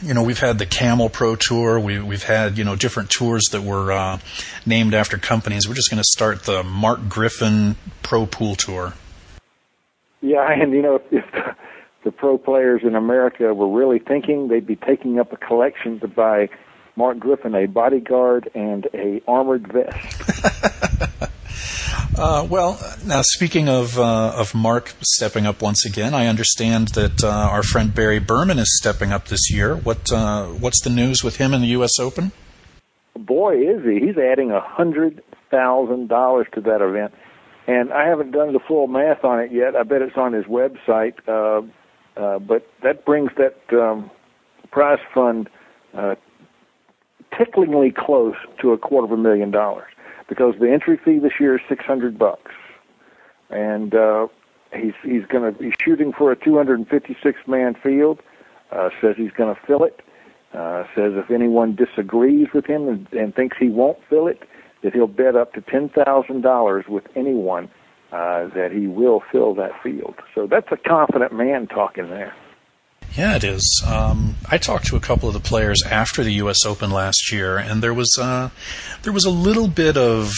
you 0.00 0.14
know, 0.14 0.22
we've 0.22 0.38
had 0.38 0.58
the 0.58 0.66
Camel 0.66 1.08
Pro 1.08 1.34
Tour. 1.34 1.80
We, 1.80 2.00
we've 2.00 2.22
had 2.22 2.56
you 2.56 2.62
know 2.62 2.76
different 2.76 3.10
tours 3.10 3.46
that 3.50 3.62
were 3.62 3.90
uh, 3.90 4.18
named 4.64 4.94
after 4.94 5.18
companies. 5.18 5.68
We're 5.68 5.74
just 5.74 5.90
going 5.90 6.02
to 6.02 6.08
start 6.08 6.44
the 6.44 6.62
Mark 6.62 7.08
Griffin 7.08 7.74
Pro 8.02 8.26
Pool 8.26 8.54
Tour. 8.54 8.94
Yeah, 10.20 10.46
and 10.52 10.72
you 10.72 10.82
know, 10.82 11.02
if 11.10 11.24
the 12.04 12.12
pro 12.12 12.38
players 12.38 12.82
in 12.84 12.94
America 12.94 13.52
were 13.52 13.68
really 13.68 13.98
thinking, 13.98 14.48
they'd 14.48 14.66
be 14.66 14.76
taking 14.76 15.18
up 15.18 15.32
a 15.32 15.36
collection 15.36 15.98
to 16.00 16.06
buy 16.06 16.48
Mark 16.94 17.18
Griffin 17.18 17.56
a 17.56 17.66
bodyguard 17.66 18.48
and 18.54 18.86
a 18.94 19.20
armored 19.26 19.72
vest. 19.72 21.09
Uh, 22.16 22.46
well, 22.50 22.78
now 23.04 23.22
speaking 23.22 23.68
of 23.68 23.98
uh, 23.98 24.32
of 24.36 24.54
Mark 24.54 24.94
stepping 25.00 25.46
up 25.46 25.62
once 25.62 25.86
again, 25.86 26.12
I 26.12 26.26
understand 26.26 26.88
that 26.88 27.22
uh, 27.22 27.28
our 27.28 27.62
friend 27.62 27.94
Barry 27.94 28.18
Behrman 28.18 28.58
is 28.58 28.76
stepping 28.78 29.12
up 29.12 29.28
this 29.28 29.50
year. 29.50 29.76
What 29.76 30.12
uh, 30.12 30.46
what's 30.46 30.82
the 30.82 30.90
news 30.90 31.22
with 31.22 31.36
him 31.36 31.54
in 31.54 31.60
the 31.60 31.68
U.S. 31.68 31.98
Open? 31.98 32.32
Boy, 33.16 33.56
is 33.58 33.84
he! 33.84 34.06
He's 34.06 34.18
adding 34.18 34.50
a 34.50 34.60
hundred 34.60 35.22
thousand 35.50 36.08
dollars 36.08 36.46
to 36.54 36.60
that 36.62 36.82
event, 36.82 37.14
and 37.66 37.92
I 37.92 38.06
haven't 38.06 38.32
done 38.32 38.52
the 38.52 38.60
full 38.60 38.86
math 38.86 39.24
on 39.24 39.40
it 39.40 39.52
yet. 39.52 39.76
I 39.76 39.84
bet 39.84 40.02
it's 40.02 40.16
on 40.16 40.32
his 40.32 40.46
website, 40.46 41.14
uh, 41.28 42.38
but 42.38 42.66
that 42.82 43.04
brings 43.04 43.30
that 43.38 43.56
um, 43.72 44.10
prize 44.70 44.98
fund 45.14 45.48
ticklingly 47.32 47.94
close 47.94 48.34
to 48.60 48.72
a 48.72 48.78
quarter 48.78 49.06
of 49.06 49.18
a 49.18 49.22
million 49.22 49.50
dollars 49.50 49.89
because 50.30 50.54
the 50.58 50.70
entry 50.70 50.96
fee 50.96 51.18
this 51.18 51.32
year 51.38 51.56
is 51.56 51.60
six 51.68 51.84
hundred 51.84 52.18
bucks, 52.18 52.52
and 53.50 53.94
uh, 53.94 54.28
he's 54.72 54.94
he's 55.02 55.26
going 55.26 55.52
to 55.52 55.58
be 55.58 55.74
shooting 55.84 56.12
for 56.16 56.32
a 56.32 56.36
256 56.36 57.38
man 57.46 57.74
field. 57.74 58.20
Uh, 58.72 58.88
says 59.00 59.16
he's 59.18 59.32
going 59.32 59.54
to 59.54 59.60
fill 59.66 59.84
it. 59.84 60.00
Uh, 60.54 60.84
says 60.94 61.12
if 61.16 61.30
anyone 61.30 61.74
disagrees 61.74 62.48
with 62.54 62.64
him 62.64 62.88
and, 62.88 63.12
and 63.12 63.34
thinks 63.34 63.56
he 63.58 63.68
won't 63.68 63.98
fill 64.08 64.28
it, 64.28 64.42
that 64.82 64.94
he'll 64.94 65.06
bet 65.06 65.36
up 65.36 65.52
to 65.52 65.60
ten 65.60 65.90
thousand 65.90 66.40
dollars 66.40 66.86
with 66.88 67.04
anyone 67.16 67.68
uh, 68.12 68.46
that 68.54 68.70
he 68.72 68.86
will 68.86 69.22
fill 69.30 69.54
that 69.54 69.72
field. 69.82 70.14
So 70.34 70.46
that's 70.46 70.68
a 70.70 70.76
confident 70.76 71.32
man 71.32 71.66
talking 71.66 72.08
there. 72.08 72.32
Yeah, 73.16 73.34
it 73.36 73.44
is. 73.44 73.82
Um, 73.86 74.36
I 74.48 74.58
talked 74.58 74.86
to 74.86 74.96
a 74.96 75.00
couple 75.00 75.28
of 75.28 75.34
the 75.34 75.40
players 75.40 75.82
after 75.82 76.22
the 76.22 76.34
U.S. 76.34 76.64
Open 76.64 76.90
last 76.90 77.32
year, 77.32 77.58
and 77.58 77.82
there 77.82 77.92
was 77.92 78.16
uh, 78.20 78.50
there 79.02 79.12
was 79.12 79.24
a 79.24 79.30
little 79.30 79.66
bit 79.66 79.96
of 79.96 80.32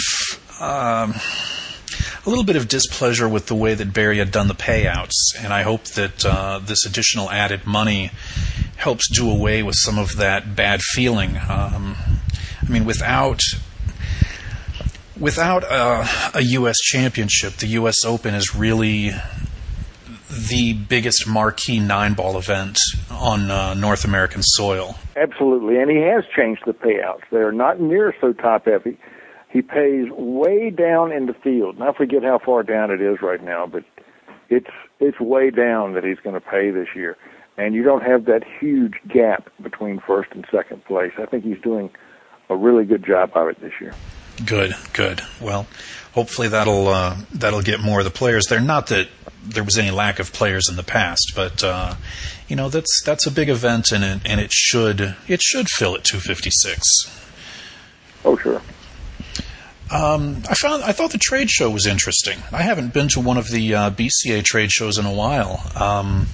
um, 0.59 1.15
a 2.25 2.29
little 2.29 2.45
bit 2.45 2.57
of 2.57 2.69
displeasure 2.69 3.29
with 3.29 3.47
the 3.47 3.55
way 3.55 3.75
that 3.75 3.93
Barry 3.93 4.19
had 4.19 4.31
done 4.31 4.49
the 4.49 4.55
payouts, 4.55 5.13
and 5.39 5.53
I 5.53 5.63
hope 5.63 5.85
that 5.85 6.25
uh, 6.25 6.61
this 6.61 6.87
additional 6.87 7.31
added 7.31 7.67
money 7.67 8.11
helps 8.77 9.09
do 9.11 9.31
away 9.31 9.63
with 9.63 9.77
some 9.77 9.99
of 9.99 10.17
that 10.17 10.57
bad 10.57 10.81
feeling. 10.83 11.37
Um, 11.37 11.97
I 12.63 12.69
mean, 12.69 12.85
without 12.87 13.41
without 15.19 15.63
a, 15.65 16.09
a 16.35 16.41
U.S. 16.41 16.79
championship, 16.79 17.55
the 17.55 17.67
U.S. 17.69 18.05
Open 18.05 18.35
is 18.35 18.55
really 18.55 19.13
the 20.33 20.73
biggest 20.73 21.27
marquee 21.27 21.79
nine 21.79 22.15
ball 22.15 22.39
event 22.39 22.79
on 23.11 23.51
uh, 23.51 23.75
North 23.75 24.05
American 24.05 24.43
soil. 24.43 24.97
Absolutely, 25.17 25.79
and 25.79 25.91
he 25.91 25.99
has 25.99 26.25
changed 26.35 26.63
the 26.67 26.73
payouts. 26.73 27.23
They're 27.31 27.53
not 27.53 27.81
near 27.81 28.15
so 28.21 28.33
top 28.33 28.65
heavy. 28.65 28.99
He 29.51 29.61
pays 29.61 30.09
way 30.11 30.71
down 30.71 31.13
in 31.13 31.27
the 31.27 31.35
field. 31.35 31.75
And 31.75 31.85
I 31.85 31.93
forget 31.93 32.23
how 32.23 32.39
far 32.39 32.63
down 32.63 32.91
it 32.91 33.03
is 33.03 33.19
right 33.21 33.43
now, 33.43 33.67
but 33.67 33.85
it's 34.49 34.71
it's 34.99 35.21
way 35.21 35.51
down 35.51 35.93
that 35.95 36.05
he's 36.05 36.19
going 36.19 36.35
to 36.35 36.41
pay 36.41 36.71
this 36.71 36.89
year. 36.97 37.17
And 37.59 37.75
you 37.75 37.83
don't 37.83 38.03
have 38.03 38.25
that 38.25 38.43
huge 38.61 38.95
gap 39.07 39.51
between 39.63 40.01
first 40.01 40.31
and 40.33 40.47
second 40.51 40.85
place. 40.87 41.13
I 41.19 41.27
think 41.27 41.45
he's 41.45 41.61
doing 41.61 41.91
a 42.49 42.57
really 42.57 42.85
good 42.85 43.05
job 43.05 43.33
of 43.35 43.49
it 43.49 43.61
this 43.61 43.73
year. 43.79 43.95
Good, 44.47 44.75
good. 44.95 45.21
Well, 45.41 45.67
hopefully 46.13 46.49
that'll 46.49 46.89
uh, 46.89 47.17
that'll 47.33 47.63
get 47.63 47.81
more 47.81 48.01
of 48.01 48.05
the 48.05 48.11
players 48.11 48.47
there. 48.47 48.61
Not 48.61 48.87
that 48.89 49.09
there 49.43 49.65
was 49.65 49.77
any 49.77 49.91
lack 49.91 50.19
of 50.19 50.33
players 50.33 50.69
in 50.69 50.77
the 50.77 50.83
past, 50.83 51.33
but 51.35 51.63
uh, 51.65 51.95
you 52.49 52.57
know 52.57 52.69
that's 52.69 53.03
that's 53.05 53.27
a 53.27 53.31
big 53.31 53.49
event, 53.49 53.93
and 53.93 54.05
it, 54.05 54.21
and 54.25 54.41
it 54.41 54.53
should 54.53 55.17
it 55.29 55.43
should 55.43 55.69
fill 55.69 55.95
at 55.95 56.05
256. 56.05 56.85
Oh 58.25 58.37
sure. 58.37 58.63
Um, 59.93 60.43
I 60.49 60.55
found 60.55 60.83
I 60.85 60.93
thought 60.93 61.13
the 61.13 61.19
trade 61.19 61.51
show 61.51 61.71
was 61.71 61.87
interesting. 61.87 62.39
I 62.51 62.63
haven't 62.63 62.95
been 62.95 63.09
to 63.09 63.21
one 63.21 63.37
of 63.37 63.51
the 63.51 63.75
uh, 63.75 63.91
BCA 63.91 64.43
trade 64.43 64.73
shows 64.73 64.97
in 64.97 65.05
a 65.05 65.13
while. 65.13 65.71
Um, 65.77 66.29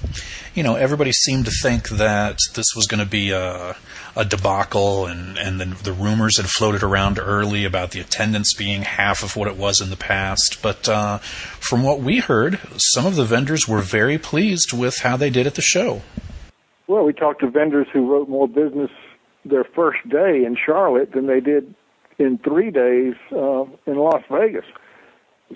you 0.55 0.63
know, 0.63 0.75
everybody 0.75 1.11
seemed 1.11 1.45
to 1.45 1.51
think 1.51 1.89
that 1.89 2.39
this 2.55 2.67
was 2.73 2.87
going 2.87 3.03
to 3.03 3.09
be 3.09 3.31
a 3.31 3.75
a 4.15 4.23
debacle, 4.23 5.07
and 5.07 5.37
and 5.37 5.59
the, 5.59 5.65
the 5.83 5.91
rumors 5.91 6.37
had 6.37 6.45
floated 6.45 6.83
around 6.83 7.19
early 7.19 7.65
about 7.65 7.91
the 7.91 7.99
attendance 7.99 8.53
being 8.53 8.83
half 8.83 9.23
of 9.23 9.35
what 9.35 9.49
it 9.49 9.57
was 9.57 9.81
in 9.81 9.89
the 9.89 9.97
past. 9.97 10.61
But 10.61 10.87
uh, 10.87 11.17
from 11.17 11.83
what 11.83 11.99
we 11.99 12.19
heard, 12.19 12.59
some 12.77 13.05
of 13.05 13.17
the 13.17 13.25
vendors 13.25 13.67
were 13.67 13.81
very 13.81 14.17
pleased 14.17 14.71
with 14.71 14.99
how 14.99 15.17
they 15.17 15.29
did 15.29 15.45
at 15.45 15.55
the 15.55 15.61
show. 15.61 16.01
Well, 16.87 17.03
we 17.03 17.11
talked 17.11 17.41
to 17.41 17.49
vendors 17.49 17.87
who 17.91 18.09
wrote 18.09 18.29
more 18.29 18.47
business 18.47 18.89
their 19.43 19.63
first 19.63 20.07
day 20.09 20.43
in 20.45 20.55
Charlotte 20.65 21.11
than 21.11 21.27
they 21.27 21.39
did 21.39 21.75
in 22.19 22.37
three 22.37 22.69
days 22.69 23.15
uh, 23.31 23.63
in 23.87 23.97
Las 23.97 24.21
Vegas. 24.29 24.65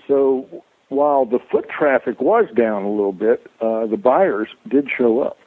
So 0.08 0.64
while 0.88 1.26
the 1.26 1.38
foot 1.50 1.68
traffic 1.68 2.20
was 2.20 2.46
down 2.56 2.82
a 2.82 2.90
little 2.90 3.12
bit, 3.12 3.46
uh, 3.60 3.86
the 3.86 3.96
buyers 3.96 4.48
did 4.68 4.88
show 4.96 5.20
up. 5.20 5.38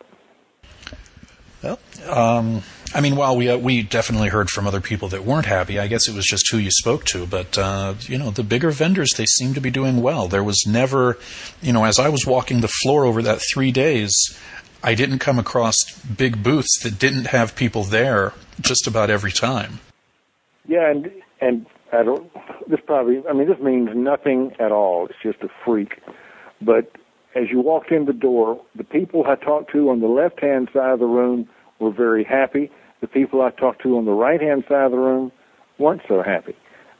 Well, 1.64 1.80
um, 2.08 2.62
I 2.94 3.02
mean, 3.02 3.16
while 3.16 3.36
we 3.36 3.50
uh, 3.50 3.58
we 3.58 3.82
definitely 3.82 4.30
heard 4.30 4.50
from 4.50 4.68
other 4.68 4.80
people 4.80 5.10
that 5.10 5.24
weren't 5.24 5.48
happy, 5.48 5.80
I 5.80 5.88
guess 5.88 6.08
it 6.08 6.14
was 6.14 6.26
just 6.26 6.50
who 6.52 6.58
you 6.58 6.70
spoke 6.70 7.04
to. 7.06 7.26
But 7.26 7.58
uh, 7.58 7.96
you 8.02 8.18
know, 8.18 8.30
the 8.30 8.44
bigger 8.44 8.70
vendors 8.70 9.14
they 9.18 9.26
seem 9.26 9.56
to 9.56 9.60
be 9.60 9.72
doing 9.72 10.02
well. 10.02 10.28
There 10.28 10.44
was 10.44 10.66
never, 10.68 11.18
you 11.62 11.74
know, 11.74 11.84
as 11.84 11.98
I 11.98 12.10
was 12.10 12.26
walking 12.28 12.62
the 12.62 12.68
floor 12.68 13.06
over 13.06 13.24
that 13.24 13.42
three 13.42 13.72
days, 13.72 14.38
I 14.84 14.94
didn't 14.94 15.20
come 15.20 15.40
across 15.40 15.76
big 16.02 16.44
booths 16.44 16.80
that 16.84 17.00
didn't 17.00 17.28
have 17.28 17.56
people 17.56 17.84
there 17.84 18.34
just 18.62 18.86
about 18.86 19.10
every 19.10 19.32
time. 19.32 19.80
Yeah, 20.68 20.90
and 20.92 21.10
and 21.42 21.66
I 21.94 22.04
don't. 22.04 22.32
This 22.70 22.80
probably. 22.86 23.22
I 23.30 23.34
mean, 23.34 23.48
this 23.48 23.60
means 23.60 23.90
nothing 23.96 24.52
at 24.60 24.72
all. 24.72 25.08
It's 25.08 25.20
just 25.24 25.42
a 25.42 25.50
freak. 25.66 26.02
But 26.62 26.92
as 27.36 27.46
you 27.50 27.60
walked 27.62 27.92
in 27.92 28.06
the 28.06 28.14
door, 28.14 28.62
the 28.76 28.84
people 28.84 29.26
I 29.28 29.36
talked 29.36 29.72
to 29.74 29.90
on 29.90 30.02
the 30.02 30.08
left 30.08 30.42
hand 30.42 30.70
side 30.74 30.92
of 30.92 31.00
the 31.00 31.06
room 31.06 31.48
were 31.80 31.92
very 31.92 32.24
happy. 32.24 32.72
The 33.02 33.08
people 33.08 33.42
I 33.42 33.52
talked 33.52 33.84
to 33.84 33.98
on 33.98 34.06
the 34.06 34.12
right 34.12 34.42
hand 34.42 34.64
side 34.68 34.86
of 34.86 34.92
the 34.92 34.98
room 34.98 35.32
weren't 35.78 36.02
so 36.08 36.24
happy. 36.24 36.56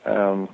Um, 0.06 0.48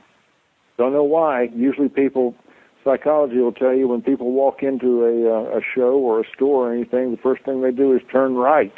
don't 0.77 0.93
know 0.93 1.03
why. 1.03 1.49
Usually, 1.53 1.89
people 1.89 2.35
psychology 2.83 3.37
will 3.37 3.51
tell 3.53 3.73
you 3.73 3.87
when 3.87 4.01
people 4.01 4.31
walk 4.31 4.63
into 4.63 5.03
a 5.05 5.29
uh, 5.29 5.57
a 5.57 5.61
show 5.75 5.97
or 5.97 6.21
a 6.21 6.23
store 6.33 6.69
or 6.69 6.73
anything, 6.73 7.11
the 7.11 7.17
first 7.17 7.43
thing 7.43 7.61
they 7.61 7.71
do 7.71 7.93
is 7.93 8.01
turn 8.11 8.35
right. 8.35 8.73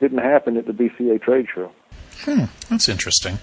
Didn't 0.00 0.18
happen 0.18 0.56
at 0.56 0.66
the 0.66 0.72
BCA 0.72 1.22
trade 1.22 1.46
show. 1.52 1.72
Hmm, 2.28 2.44
that's 2.68 2.90
interesting. 2.90 3.38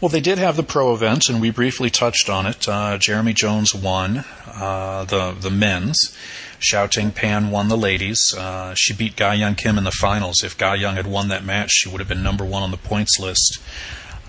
Well, 0.00 0.08
they 0.08 0.20
did 0.20 0.38
have 0.38 0.56
the 0.56 0.64
pro 0.64 0.92
event, 0.92 1.28
and 1.28 1.40
we 1.40 1.50
briefly 1.50 1.88
touched 1.88 2.28
on 2.28 2.46
it. 2.46 2.68
Uh, 2.68 2.98
Jeremy 2.98 3.32
Jones 3.32 3.72
won 3.72 4.24
uh, 4.48 5.04
the 5.04 5.30
the 5.30 5.50
men's. 5.50 6.16
Xiao 6.58 6.90
Ting 6.90 7.12
Pan 7.12 7.52
won 7.52 7.68
the 7.68 7.76
ladies. 7.76 8.34
Uh, 8.36 8.74
she 8.74 8.92
beat 8.92 9.14
Ga 9.14 9.34
Young 9.34 9.54
Kim 9.54 9.78
in 9.78 9.84
the 9.84 9.92
finals. 9.92 10.42
If 10.42 10.58
Ga 10.58 10.74
Young 10.74 10.96
had 10.96 11.06
won 11.06 11.28
that 11.28 11.44
match, 11.44 11.70
she 11.70 11.88
would 11.88 12.00
have 12.00 12.08
been 12.08 12.24
number 12.24 12.44
one 12.44 12.64
on 12.64 12.72
the 12.72 12.76
points 12.76 13.20
list. 13.20 13.60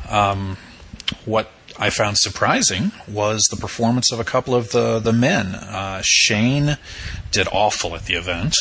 Um, 0.07 0.57
what 1.25 1.49
I 1.79 1.89
found 1.89 2.19
surprising 2.19 2.91
was 3.07 3.47
the 3.49 3.57
performance 3.57 4.11
of 4.11 4.19
a 4.19 4.23
couple 4.23 4.53
of 4.53 4.69
the 4.69 4.99
the 4.99 5.13
men. 5.13 5.55
Uh, 5.55 6.03
Shane 6.03 6.77
did 7.31 7.47
awful 7.51 7.95
at 7.95 8.05
the 8.05 8.13
event. 8.13 8.55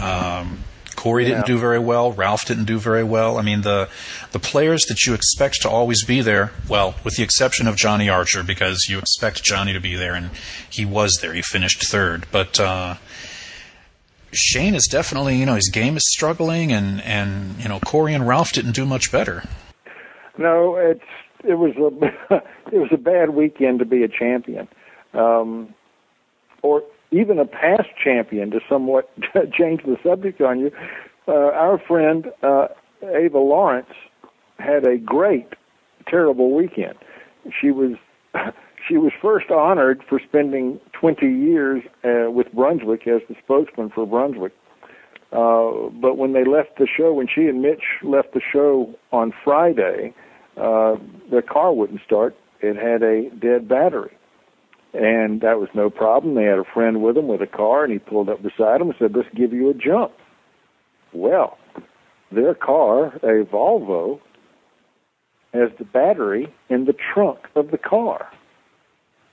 Um, 0.00 0.64
Corey 0.98 1.24
didn't 1.24 1.46
do 1.46 1.58
very 1.58 1.78
well. 1.78 2.10
Ralph 2.12 2.44
didn't 2.44 2.64
do 2.64 2.80
very 2.80 3.04
well. 3.04 3.38
I 3.38 3.42
mean, 3.42 3.62
the 3.62 3.88
the 4.32 4.40
players 4.40 4.84
that 4.86 5.06
you 5.06 5.14
expect 5.14 5.62
to 5.62 5.70
always 5.70 6.04
be 6.04 6.20
there, 6.22 6.50
well, 6.68 6.96
with 7.04 7.14
the 7.14 7.22
exception 7.22 7.68
of 7.68 7.76
Johnny 7.76 8.08
Archer, 8.08 8.42
because 8.42 8.88
you 8.88 8.98
expect 8.98 9.44
Johnny 9.44 9.72
to 9.72 9.80
be 9.80 9.94
there, 9.94 10.14
and 10.14 10.30
he 10.68 10.84
was 10.84 11.18
there. 11.22 11.32
He 11.32 11.42
finished 11.42 11.82
third, 11.84 12.26
but. 12.32 12.58
Uh, 12.60 12.96
Shane 14.30 14.74
is 14.74 14.86
definitely, 14.86 15.36
you 15.36 15.46
know, 15.46 15.54
his 15.54 15.70
game 15.70 15.96
is 15.96 16.04
struggling, 16.06 16.70
and 16.70 17.00
and 17.00 17.58
you 17.62 17.66
know, 17.66 17.80
Corey 17.80 18.12
and 18.12 18.28
Ralph 18.28 18.52
didn't 18.52 18.72
do 18.72 18.84
much 18.84 19.10
better. 19.10 19.42
No, 20.36 20.76
it's 20.76 21.00
it 21.44 21.54
was 21.54 21.74
a 21.76 22.34
it 22.70 22.78
was 22.78 22.90
a 22.92 22.98
bad 22.98 23.30
weekend 23.30 23.78
to 23.78 23.86
be 23.86 24.02
a 24.02 24.08
champion, 24.08 24.68
um, 25.14 25.72
or 26.60 26.82
even 27.10 27.38
a 27.38 27.46
past 27.46 27.88
champion 28.02 28.50
to 28.50 28.60
somewhat 28.68 29.10
change 29.52 29.82
the 29.84 29.96
subject 30.02 30.40
on 30.40 30.60
you. 30.60 30.70
Uh, 31.26 31.52
our 31.52 31.78
friend 31.78 32.26
uh, 32.42 32.68
Ewa 33.02 33.38
Laurance 33.38 33.90
had 34.58 34.86
a 34.86 34.98
great, 34.98 35.48
terrible 36.06 36.54
weekend. 36.54 36.94
She 37.60 37.70
was 37.70 37.92
she 38.88 38.96
was 38.96 39.12
first 39.20 39.50
honored 39.50 40.02
for 40.08 40.20
spending 40.26 40.80
20 40.98 41.26
years 41.26 41.82
uh, 42.04 42.30
with 42.30 42.52
Brunswick 42.52 43.06
as 43.06 43.20
the 43.28 43.36
spokesman 43.42 43.90
for 43.90 44.06
Brunswick. 44.06 44.52
Uh, 45.30 45.90
but 46.00 46.16
when 46.16 46.32
they 46.32 46.44
left 46.44 46.78
the 46.78 46.86
show, 46.86 47.12
when 47.12 47.28
she 47.32 47.46
and 47.46 47.60
Mitch 47.60 47.84
left 48.02 48.32
the 48.32 48.40
show 48.40 48.94
on 49.12 49.32
Friday, 49.44 50.14
uh, 50.56 50.96
their 51.30 51.42
car 51.42 51.72
wouldn't 51.72 52.00
start. 52.04 52.34
It 52.60 52.76
had 52.76 53.02
a 53.02 53.28
dead 53.38 53.68
battery. 53.68 54.17
And 54.94 55.40
that 55.40 55.58
was 55.58 55.68
no 55.74 55.90
problem. 55.90 56.34
They 56.34 56.44
had 56.44 56.58
a 56.58 56.64
friend 56.64 57.02
with 57.02 57.14
them 57.14 57.28
with 57.28 57.42
a 57.42 57.46
car, 57.46 57.84
and 57.84 57.92
he 57.92 57.98
pulled 57.98 58.28
up 58.28 58.42
beside 58.42 58.80
them 58.80 58.90
and 58.90 58.98
said, 58.98 59.14
"Let's 59.14 59.28
give 59.34 59.52
you 59.52 59.70
a 59.70 59.74
jump." 59.74 60.12
Well, 61.12 61.58
their 62.30 62.54
car, 62.54 63.14
a 63.22 63.44
Volvo, 63.44 64.20
has 65.52 65.70
the 65.78 65.84
battery 65.84 66.52
in 66.68 66.84
the 66.84 66.94
trunk 67.14 67.38
of 67.54 67.70
the 67.70 67.78
car, 67.78 68.28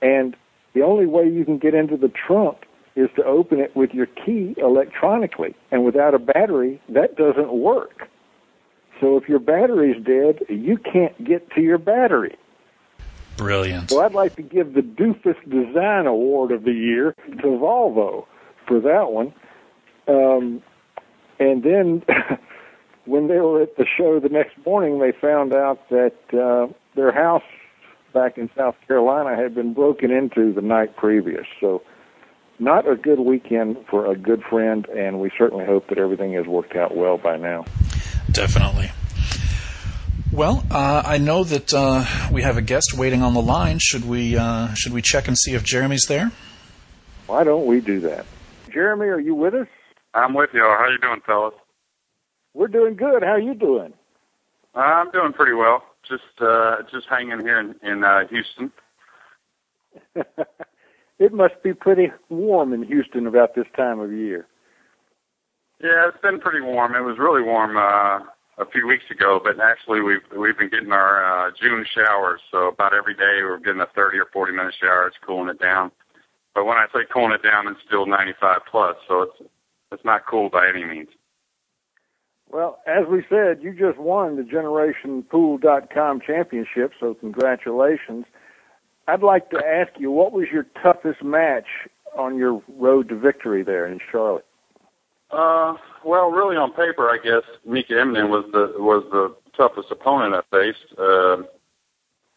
and 0.00 0.36
the 0.72 0.82
only 0.82 1.06
way 1.06 1.28
you 1.28 1.44
can 1.44 1.58
get 1.58 1.74
into 1.74 1.96
the 1.96 2.08
trunk 2.08 2.66
is 2.94 3.10
to 3.16 3.24
open 3.24 3.60
it 3.60 3.76
with 3.76 3.92
your 3.92 4.06
key 4.06 4.54
electronically, 4.56 5.54
and 5.70 5.84
without 5.84 6.14
a 6.14 6.18
battery, 6.18 6.80
that 6.88 7.16
doesn't 7.16 7.52
work. 7.52 8.08
So 9.00 9.18
if 9.18 9.28
your 9.28 9.38
battery's 9.38 10.02
dead, 10.02 10.40
you 10.48 10.78
can't 10.78 11.22
get 11.22 11.50
to 11.50 11.60
your 11.60 11.76
battery. 11.76 12.36
Brilliant. 13.36 13.90
Well, 13.90 14.04
I'd 14.04 14.14
like 14.14 14.36
to 14.36 14.42
give 14.42 14.74
the 14.74 14.80
Doofus 14.80 15.36
Design 15.48 16.06
Award 16.06 16.52
of 16.52 16.64
the 16.64 16.72
Year 16.72 17.14
to 17.26 17.46
Volvo 17.46 18.26
for 18.66 18.80
that 18.80 19.10
one. 19.10 19.34
Um, 20.08 20.62
and 21.38 21.62
then 21.62 22.02
when 23.04 23.28
they 23.28 23.38
were 23.38 23.62
at 23.62 23.76
the 23.76 23.86
show 23.96 24.20
the 24.20 24.28
next 24.28 24.54
morning, 24.64 24.98
they 24.98 25.12
found 25.12 25.52
out 25.52 25.88
that 25.90 26.14
uh, 26.32 26.72
their 26.94 27.12
house 27.12 27.42
back 28.14 28.38
in 28.38 28.48
South 28.56 28.76
Carolina 28.86 29.36
had 29.36 29.54
been 29.54 29.74
broken 29.74 30.10
into 30.10 30.52
the 30.52 30.62
night 30.62 30.96
previous. 30.96 31.46
So 31.60 31.82
not 32.58 32.88
a 32.88 32.96
good 32.96 33.20
weekend 33.20 33.76
for 33.90 34.10
a 34.10 34.16
good 34.16 34.42
friend, 34.42 34.86
and 34.88 35.20
we 35.20 35.30
certainly 35.36 35.66
hope 35.66 35.88
that 35.88 35.98
everything 35.98 36.32
has 36.32 36.46
worked 36.46 36.74
out 36.74 36.96
well 36.96 37.18
by 37.18 37.36
now. 37.36 37.64
Definitely. 38.30 38.90
Well, 40.36 40.62
uh, 40.70 41.02
I 41.02 41.16
know 41.16 41.44
that 41.44 41.72
uh, 41.72 42.04
we 42.30 42.42
have 42.42 42.58
a 42.58 42.60
guest 42.60 42.92
waiting 42.92 43.22
on 43.22 43.32
the 43.32 43.40
line. 43.40 43.78
Should 43.78 44.06
we 44.06 44.36
uh, 44.36 44.74
should 44.74 44.92
we 44.92 45.00
check 45.00 45.28
and 45.28 45.38
see 45.38 45.54
if 45.54 45.64
Jeremy's 45.64 46.04
there? 46.08 46.30
Why 47.26 47.42
don't 47.42 47.64
we 47.64 47.80
do 47.80 48.00
that? 48.00 48.26
Jeremy, 48.70 49.06
are 49.06 49.18
you 49.18 49.34
with 49.34 49.54
us? 49.54 49.66
I'm 50.12 50.34
with 50.34 50.50
you. 50.52 50.60
How 50.60 50.88
you 50.90 50.98
doing, 50.98 51.22
fellas? 51.24 51.54
We're 52.52 52.68
doing 52.68 52.96
good. 52.96 53.22
How 53.22 53.30
are 53.30 53.40
you 53.40 53.54
doing? 53.54 53.94
I'm 54.74 55.10
doing 55.10 55.32
pretty 55.32 55.54
well. 55.54 55.82
Just 56.06 56.24
uh, 56.38 56.82
just 56.92 57.06
hanging 57.08 57.40
here 57.40 57.58
in, 57.58 57.74
in 57.82 58.04
uh, 58.04 58.26
Houston. 58.28 58.72
it 61.18 61.32
must 61.32 61.62
be 61.62 61.72
pretty 61.72 62.12
warm 62.28 62.74
in 62.74 62.82
Houston 62.82 63.26
about 63.26 63.54
this 63.54 63.66
time 63.74 64.00
of 64.00 64.12
year. 64.12 64.46
Yeah, 65.82 66.08
it's 66.08 66.20
been 66.20 66.40
pretty 66.40 66.60
warm. 66.60 66.94
It 66.94 67.00
was 67.00 67.16
really 67.18 67.42
warm 67.42 67.78
uh, 67.78 68.26
a 68.58 68.66
few 68.66 68.86
weeks 68.86 69.04
ago, 69.10 69.40
but 69.42 69.60
actually 69.60 70.00
we've 70.00 70.24
we've 70.36 70.56
been 70.56 70.70
getting 70.70 70.92
our 70.92 71.24
uh, 71.24 71.50
June 71.60 71.84
showers. 71.94 72.40
So 72.50 72.68
about 72.68 72.94
every 72.94 73.14
day 73.14 73.42
we're 73.42 73.58
getting 73.58 73.80
a 73.80 73.88
30 73.94 74.18
or 74.18 74.26
40 74.32 74.52
minute 74.52 74.74
shower. 74.80 75.06
It's 75.06 75.16
cooling 75.24 75.50
it 75.50 75.60
down. 75.60 75.90
But 76.54 76.64
when 76.64 76.78
I 76.78 76.86
say 76.92 77.00
cooling 77.12 77.32
it 77.32 77.42
down, 77.42 77.68
it's 77.68 77.80
still 77.86 78.06
95 78.06 78.60
plus, 78.70 78.96
so 79.06 79.22
it's 79.22 79.50
it's 79.92 80.04
not 80.04 80.26
cool 80.26 80.48
by 80.48 80.68
any 80.68 80.84
means. 80.84 81.08
Well, 82.48 82.78
as 82.86 83.06
we 83.10 83.24
said, 83.28 83.62
you 83.62 83.72
just 83.72 83.98
won 83.98 84.36
the 84.36 84.42
GenerationPool.com 84.42 86.20
championship, 86.20 86.92
so 86.98 87.14
congratulations. 87.14 88.24
I'd 89.08 89.22
like 89.22 89.50
to 89.50 89.58
ask 89.58 89.92
you, 89.98 90.10
what 90.10 90.32
was 90.32 90.46
your 90.52 90.66
toughest 90.82 91.22
match 91.22 91.66
on 92.16 92.36
your 92.36 92.62
road 92.68 93.08
to 93.08 93.16
victory 93.16 93.62
there 93.62 93.86
in 93.86 94.00
Charlotte? 94.10 94.46
Uh, 95.30 95.74
well, 96.04 96.30
really 96.30 96.56
on 96.56 96.70
paper, 96.72 97.10
I 97.10 97.18
guess 97.22 97.42
Mika 97.64 97.94
Immonen 97.94 98.28
was 98.30 98.44
the 98.52 98.80
was 98.80 99.04
the 99.10 99.34
toughest 99.56 99.90
opponent 99.90 100.34
I 100.34 100.42
faced. 100.50 100.98
Uh, 100.98 101.42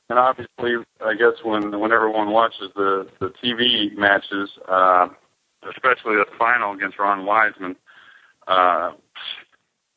and 0.10 0.18
obviously, 0.18 0.76
I 1.06 1.14
guess 1.14 1.44
when 1.44 1.80
when 1.80 1.92
everyone 1.92 2.32
watches 2.32 2.72
the 2.76 3.08
the 3.20 3.32
TV 3.44 3.96
matches, 3.96 4.50
uh, 4.68 5.08
especially 5.70 6.16
the 6.16 6.26
final 6.38 6.74
against 6.74 6.98
Ron 6.98 7.26
Wiseman, 7.26 7.76
uh, 8.48 8.94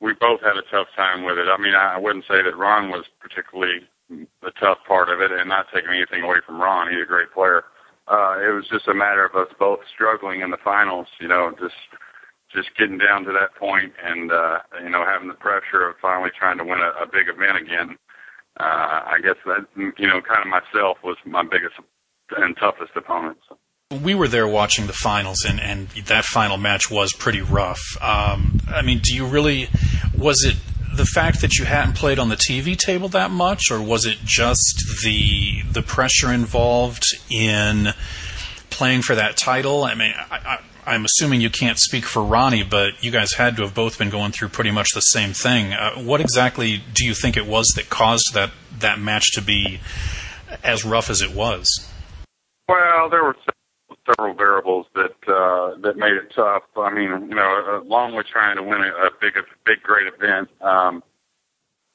we 0.01 0.13
both 0.13 0.41
had 0.43 0.57
a 0.59 0.71
tough 0.71 0.89
time 0.95 1.25
with 1.25 1.39
it. 1.39 1.49
I 1.49 1.57
mean, 1.61 1.75
I, 1.75 1.95
I 1.95 1.99
wouldn't 1.99 2.27
say 2.29 2.43
that 2.43 2.57
Ron 2.57 2.91
was 2.91 3.07
particularly 3.21 3.89
the 4.11 4.51
tough 4.61 4.79
part 4.87 5.09
of 5.09 5.23
it, 5.23 5.33
and 5.33 5.49
not 5.49 5.67
taking 5.73 5.91
anything 5.91 6.23
away 6.25 6.39
from 6.45 6.61
Ron. 6.61 6.91
He's 6.91 7.03
a 7.03 7.07
great 7.07 7.33
player. 7.33 7.65
Uh, 8.07 8.37
it 8.43 8.53
was 8.53 8.67
just 8.71 8.89
a 8.89 8.95
matter 8.95 9.25
of 9.25 9.35
us 9.35 9.49
both 9.59 9.81
struggling 9.95 10.43
in 10.43 10.51
the 10.51 10.59
finals. 10.63 11.07
You 11.21 11.29
know, 11.29 11.55
just 11.59 11.75
just 12.55 12.77
getting 12.79 12.99
down 12.99 13.25
to 13.25 13.33
that 13.33 13.55
point 13.59 13.93
and 14.03 14.31
uh, 14.31 14.59
you 14.83 14.91
know 14.91 15.05
having 15.05 15.29
the 15.29 15.35
pressure 15.35 15.89
of 15.89 15.97
finally 16.01 16.31
trying 16.39 16.59
to 16.59 16.65
win 16.65 16.79
a, 16.79 17.03
a 17.03 17.07
big 17.07 17.29
event 17.29 17.59
again. 17.59 17.97
Uh, 18.61 19.17
I 19.17 19.19
guess 19.23 19.37
that 19.47 19.67
you 19.77 20.07
know 20.07 20.21
kind 20.21 20.43
of 20.43 20.49
myself 20.49 20.99
was 21.03 21.17
my 21.25 21.43
biggest 21.43 21.75
and 22.37 22.57
toughest 22.57 22.93
opponent. 22.97 23.39
So. 23.49 23.59
We 24.03 24.15
were 24.15 24.29
there 24.29 24.49
watching 24.49 24.87
the 24.87 24.95
finals, 24.95 25.45
and, 25.45 25.61
and 25.61 25.89
that 26.07 26.25
final 26.25 26.57
match 26.57 26.91
was 26.91 27.13
pretty 27.13 27.43
rough. 27.43 27.83
Um, 28.01 28.61
I 28.69 28.81
mean, 28.81 29.01
do 29.03 29.15
you 29.15 29.27
really 29.27 29.69
was 30.17 30.45
it 30.45 30.57
the 30.95 31.05
fact 31.05 31.41
that 31.41 31.59
you 31.59 31.65
hadn't 31.65 31.95
played 31.95 32.19
on 32.19 32.29
the 32.29 32.37
TV 32.37 32.77
table 32.77 33.09
that 33.11 33.31
much, 33.31 33.71
or 33.71 33.83
was 33.83 34.05
it 34.05 34.19
just 34.25 34.83
the 35.03 35.63
the 35.71 35.83
pressure 35.83 36.33
involved 36.33 37.05
in 37.31 37.89
playing 38.71 39.03
for 39.03 39.15
that 39.15 39.37
title? 39.37 39.85
I 39.85 39.95
mean, 39.95 40.15
I, 40.31 40.61
I'm 40.85 41.05
assuming 41.05 41.41
you 41.41 41.51
can't 41.51 41.79
speak 41.79 42.05
for 42.05 42.23
Ronnie, 42.23 42.65
but 42.65 43.03
you 43.03 43.11
guys 43.11 43.35
had 43.35 43.57
to 43.57 43.63
have 43.63 43.75
both 43.75 43.99
been 43.99 44.11
going 44.11 44.33
through 44.33 44.49
pretty 44.49 44.71
much 44.71 44.93
the 44.95 45.01
same 45.01 45.33
thing. 45.33 45.73
Uh, 45.73 45.95
what 45.97 46.21
exactly 46.21 46.83
do 46.93 47.05
you 47.05 47.15
think 47.15 47.37
it 47.37 47.47
was 47.47 47.73
that 47.77 47.89
caused 47.89 48.35
that 48.35 48.51
that 48.81 48.99
match 48.99 49.33
to 49.33 49.43
be 49.43 49.81
as 50.65 50.85
rough 50.85 51.09
as 51.09 51.21
it 51.21 51.33
was? 51.33 51.89
Well, 52.69 53.09
there 53.11 53.23
were 53.23 53.37
several 54.07 54.35
variables 54.35 54.87
that 54.95 55.15
uh, 55.29 55.81
that 55.83 55.97
made 55.97 56.15
it 56.15 56.33
tough. 56.35 56.65
I 56.77 56.93
mean, 56.93 57.29
you 57.29 57.35
know, 57.35 57.83
along 57.85 58.17
with 58.17 58.27
trying 58.27 58.57
to 58.57 58.63
win 58.63 58.83
a, 58.83 58.89
a 58.89 59.11
big, 59.21 59.37
a 59.37 59.43
big, 59.65 59.83
great 59.83 60.07
event, 60.13 60.49
um, 60.61 61.03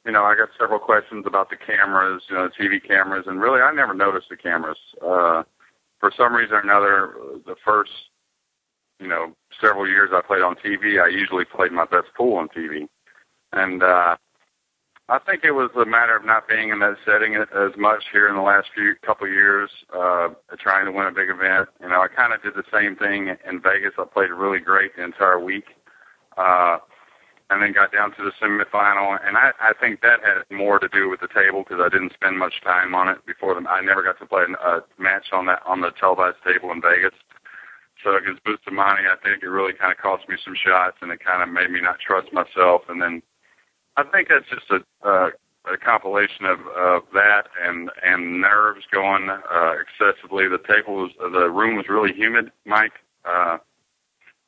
you 0.05 0.13
know, 0.13 0.23
I 0.23 0.35
got 0.35 0.49
several 0.57 0.79
questions 0.79 1.25
about 1.27 1.49
the 1.49 1.57
cameras, 1.57 2.23
you 2.29 2.35
know, 2.35 2.47
the 2.47 2.63
TV 2.63 2.81
cameras, 2.81 3.25
and 3.27 3.41
really, 3.41 3.59
I 3.59 3.73
never 3.73 3.93
noticed 3.93 4.29
the 4.29 4.37
cameras. 4.37 4.77
Uh, 5.01 5.43
for 5.99 6.11
some 6.15 6.33
reason 6.33 6.55
or 6.55 6.59
another, 6.59 7.13
the 7.45 7.55
first 7.65 7.91
you 8.99 9.07
know, 9.07 9.33
several 9.61 9.87
years 9.87 10.09
I 10.13 10.21
played 10.21 10.41
on 10.41 10.55
TV, 10.55 11.01
I 11.01 11.07
usually 11.07 11.45
played 11.45 11.71
my 11.71 11.85
best 11.85 12.07
pool 12.15 12.37
on 12.37 12.49
TV. 12.49 12.87
And 13.53 13.83
uh, 13.83 14.17
I 15.09 15.19
think 15.19 15.43
it 15.43 15.51
was 15.51 15.69
a 15.75 15.85
matter 15.85 16.15
of 16.15 16.25
not 16.25 16.47
being 16.47 16.69
in 16.69 16.79
that 16.79 16.97
setting 17.05 17.35
as 17.35 17.77
much 17.77 18.03
here 18.11 18.27
in 18.27 18.35
the 18.35 18.41
last 18.41 18.67
few 18.75 18.95
couple 19.05 19.27
years, 19.27 19.69
uh, 19.95 20.29
trying 20.59 20.85
to 20.85 20.91
win 20.91 21.07
a 21.07 21.11
big 21.11 21.29
event. 21.29 21.69
You 21.81 21.89
know, 21.89 22.01
I 22.01 22.07
kind 22.07 22.33
of 22.33 22.41
did 22.43 22.55
the 22.55 22.65
same 22.73 22.95
thing 22.95 23.35
in 23.47 23.61
Vegas. 23.61 23.93
I 23.97 24.05
played 24.05 24.31
really 24.31 24.59
great 24.59 24.95
the 24.95 25.03
entire 25.03 25.39
week. 25.39 25.65
Uh, 26.35 26.79
and 27.49 27.61
then 27.61 27.71
got 27.71 27.93
down 27.93 28.11
to 28.11 28.23
the 28.23 28.31
semifinal, 28.41 29.17
and 29.25 29.37
I, 29.37 29.51
I 29.61 29.71
think 29.79 30.01
that 30.01 30.19
had 30.19 30.43
more 30.51 30.79
to 30.79 30.89
do 30.89 31.09
with 31.09 31.21
the 31.21 31.29
table 31.29 31.63
because 31.63 31.81
I 31.81 31.87
didn't 31.87 32.13
spend 32.13 32.37
much 32.37 32.55
time 32.61 32.93
on 32.93 33.07
it 33.07 33.25
before 33.25 33.53
the. 33.55 33.67
I 33.69 33.81
never 33.81 34.03
got 34.03 34.19
to 34.19 34.25
play 34.25 34.43
a 34.43 34.79
match 35.01 35.27
on 35.31 35.45
that 35.45 35.61
on 35.65 35.79
the 35.79 35.91
televised 35.97 36.43
table 36.45 36.71
in 36.71 36.81
Vegas. 36.81 37.17
So 38.07 38.15
against 38.15 38.41
Bustamante, 38.45 39.03
I 39.03 39.17
think 39.21 39.43
it 39.43 39.47
really 39.49 39.73
kind 39.73 39.91
of 39.91 39.97
cost 39.97 40.29
me 40.29 40.37
some 40.41 40.55
shots, 40.55 40.95
and 41.01 41.11
it 41.11 41.19
kind 41.19 41.43
of 41.43 41.49
made 41.49 41.69
me 41.69 41.81
not 41.81 41.99
trust 41.99 42.31
myself. 42.31 42.83
And 42.87 43.01
then 43.01 43.21
I 43.97 44.03
think 44.03 44.29
that's 44.29 44.47
just 44.47 44.71
a, 44.71 44.79
uh, 45.05 45.31
a 45.69 45.77
compilation 45.77 46.45
of, 46.45 46.59
of 46.67 47.03
that 47.11 47.49
and 47.61 47.91
and 48.01 48.39
nerves 48.39 48.85
going 48.93 49.29
uh, 49.29 49.73
excessively. 49.75 50.47
The 50.47 50.63
table 50.73 50.95
was 50.95 51.11
the 51.19 51.49
room 51.49 51.75
was 51.75 51.89
really 51.89 52.13
humid, 52.13 52.49
Mike, 52.63 52.93
uh, 53.25 53.57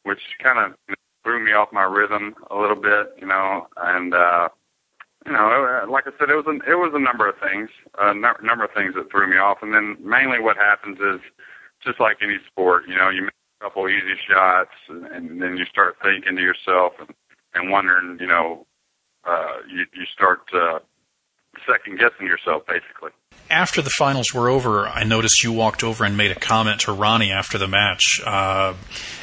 which 0.03 0.21
kind 0.41 0.57
of 0.57 0.95
threw 1.25 1.43
me 1.43 1.51
off 1.51 1.73
my 1.73 1.83
rhythm 1.83 2.35
a 2.51 2.55
little 2.55 2.79
bit, 2.79 3.11
you 3.19 3.27
know. 3.27 3.67
And 3.75 4.13
uh, 4.13 4.47
you 5.25 5.33
know, 5.33 5.85
like 5.91 6.07
I 6.07 6.11
said, 6.17 6.29
it 6.29 6.35
was 6.35 6.47
an, 6.47 6.61
it 6.65 6.75
was 6.75 6.93
a 6.95 6.99
number 6.99 7.27
of 7.27 7.35
things, 7.43 7.69
a 7.97 8.13
number 8.13 8.63
of 8.63 8.71
things 8.73 8.93
that 8.95 9.11
threw 9.11 9.29
me 9.29 9.35
off. 9.35 9.57
And 9.61 9.73
then 9.73 9.97
mainly 9.99 10.39
what 10.39 10.55
happens 10.55 10.99
is 10.99 11.19
just 11.83 11.99
like 11.99 12.19
any 12.21 12.37
sport, 12.47 12.83
you 12.87 12.95
know, 12.95 13.09
you 13.09 13.27
a 13.27 13.38
couple 13.59 13.89
easy 13.89 14.15
shots, 14.29 14.71
and, 14.87 15.05
and 15.07 15.41
then 15.41 15.57
you 15.57 15.65
start 15.65 15.97
thinking 16.01 16.35
to 16.35 16.41
yourself 16.41 16.93
and, 16.99 17.09
and 17.53 17.71
wondering, 17.71 18.17
you 18.19 18.27
know, 18.27 18.65
uh, 19.25 19.57
you, 19.67 19.85
you 19.93 20.05
start 20.13 20.41
uh, 20.53 20.79
second 21.67 21.99
guessing 21.99 22.27
yourself, 22.27 22.63
basically. 22.67 23.11
After 23.49 23.81
the 23.81 23.89
finals 23.89 24.33
were 24.33 24.49
over, 24.49 24.87
I 24.87 25.03
noticed 25.03 25.43
you 25.43 25.51
walked 25.51 25.83
over 25.83 26.05
and 26.05 26.15
made 26.15 26.31
a 26.31 26.35
comment 26.35 26.81
to 26.81 26.93
Ronnie 26.93 27.31
after 27.31 27.57
the 27.57 27.67
match. 27.67 28.21
Uh, 28.25 28.75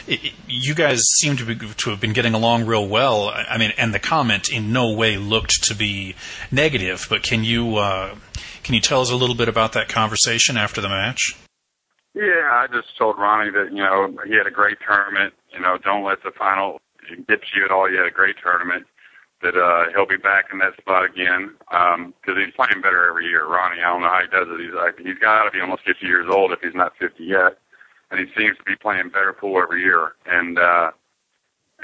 it, 0.07 0.33
you 0.49 0.75
guys 0.75 1.01
seem 1.19 1.37
to, 1.37 1.47
be, 1.47 1.57
to 1.57 1.91
have 1.91 2.01
been 2.01 2.13
getting 2.13 2.35
along 2.35 2.67
real 2.67 2.87
well. 2.87 3.29
I 3.29 3.57
mean, 3.57 3.73
and 3.79 3.95
the 3.95 3.99
comment 3.99 4.49
in 4.49 4.73
no 4.73 4.93
way 4.93 5.17
looked 5.17 5.63
to 5.65 5.75
be 5.75 6.15
negative. 6.51 7.07
But 7.09 7.23
can 7.23 7.45
you 7.45 7.77
uh, 7.77 8.17
can 8.65 8.75
you 8.75 8.81
tell 8.81 9.01
us 9.01 9.11
a 9.11 9.17
little 9.17 9.37
bit 9.37 9.49
about 9.49 9.75
that 9.75 9.89
conversation 9.89 10.57
after 10.57 10.81
the 10.81 10.89
match? 10.89 11.37
Yeah, 12.17 12.49
I 12.49 12.67
just 12.73 12.97
told 12.97 13.19
Ronnie 13.19 13.51
that 13.53 13.73
you 13.73 13.85
know 13.85 14.09
he 14.27 14.35
had 14.37 14.47
a 14.47 14.51
great 14.51 14.79
tournament. 14.81 15.35
You 15.53 15.61
know, 15.61 15.77
don't 15.77 16.03
let 16.03 16.23
the 16.25 16.33
final 16.33 16.81
get 17.29 17.41
you 17.55 17.65
at 17.65 17.71
all. 17.71 17.91
You 17.91 17.99
had 17.99 18.07
a 18.07 18.11
great 18.11 18.37
tournament. 18.43 18.87
that 19.43 19.55
uh, 19.55 19.93
he'll 19.93 20.09
be 20.09 20.17
back 20.17 20.47
in 20.51 20.59
that 20.61 20.73
spot 20.81 21.05
again 21.05 21.53
because 21.69 22.37
um, 22.37 22.41
he's 22.41 22.57
playing 22.57 22.81
better 22.81 23.07
every 23.07 23.27
year. 23.27 23.45
Ronnie, 23.47 23.83
I 23.83 23.93
don't 23.93 24.01
know 24.01 24.09
how 24.09 24.23
he 24.25 24.33
does 24.33 24.49
it. 24.49 24.65
He's 24.65 24.73
like 24.73 24.97
he's 24.99 25.21
got 25.21 25.45
to 25.45 25.51
be 25.51 25.61
almost 25.61 25.85
50 25.85 26.07
years 26.07 26.27
old 26.33 26.53
if 26.53 26.61
he's 26.63 26.75
not 26.75 26.97
50 26.99 27.23
yet, 27.23 27.59
and 28.11 28.19
he 28.19 28.27
seems 28.33 28.57
to 28.57 28.65
be 28.65 28.77
playing 28.81 29.11
better 29.11 29.35
pool 29.35 29.61
every 29.61 29.83
year. 29.83 30.17
And 30.25 30.59
uh, 30.59 30.93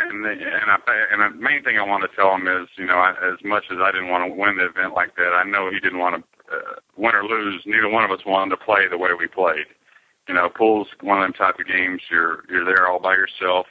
and 0.00 0.24
the, 0.24 0.32
and 0.32 0.72
I 0.72 0.78
and 1.12 1.20
the 1.20 1.28
main 1.36 1.62
thing 1.62 1.76
I 1.76 1.84
want 1.84 2.08
to 2.08 2.16
tell 2.16 2.34
him 2.34 2.48
is, 2.48 2.72
you 2.80 2.86
know, 2.86 2.96
I, 2.96 3.12
as 3.20 3.36
much 3.44 3.64
as 3.70 3.76
I 3.84 3.92
didn't 3.92 4.08
want 4.08 4.24
to 4.24 4.32
win 4.32 4.56
the 4.56 4.64
event 4.72 4.94
like 4.94 5.14
that, 5.16 5.36
I 5.36 5.44
know 5.44 5.70
he 5.70 5.78
didn't 5.78 6.00
want 6.00 6.16
to 6.16 6.56
uh, 6.56 6.80
win 6.96 7.14
or 7.14 7.24
lose. 7.24 7.60
Neither 7.66 7.90
one 7.92 8.04
of 8.04 8.10
us 8.10 8.24
wanted 8.24 8.56
to 8.56 8.64
play 8.64 8.88
the 8.88 8.96
way 8.96 9.10
we 9.12 9.28
played. 9.28 9.68
You 10.28 10.34
know, 10.34 10.48
pool's 10.48 10.88
one 11.00 11.20
of 11.20 11.24
them 11.24 11.32
type 11.32 11.58
of 11.58 11.66
games. 11.66 12.02
You're 12.10 12.44
you're 12.48 12.64
there 12.64 12.86
all 12.86 13.00
by 13.00 13.14
yourself 13.14 13.66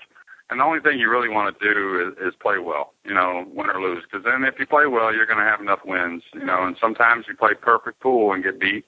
and 0.52 0.60
the 0.60 0.66
only 0.66 0.82
thing 0.82 1.00
you 1.00 1.10
really 1.10 1.30
want 1.30 1.58
to 1.58 1.74
do 1.74 2.12
is, 2.12 2.28
is 2.28 2.36
play 2.42 2.60
well, 2.60 2.94
you 3.06 3.14
know, 3.14 3.46
win 3.56 3.70
or 3.70 3.82
lose. 3.82 4.04
Because 4.04 4.26
then 4.26 4.44
if 4.44 4.60
you 4.60 4.68
play 4.68 4.86
well, 4.86 5.16
you're 5.16 5.26
going 5.26 5.40
to 5.40 5.50
have 5.50 5.62
enough 5.62 5.80
wins, 5.86 6.24
you 6.34 6.44
know. 6.44 6.66
And 6.68 6.76
sometimes 6.80 7.26
you 7.30 7.38
play 7.38 7.54
perfect 7.54 8.02
pool 8.02 8.34
and 8.34 8.44
get 8.44 8.60
beat. 8.60 8.86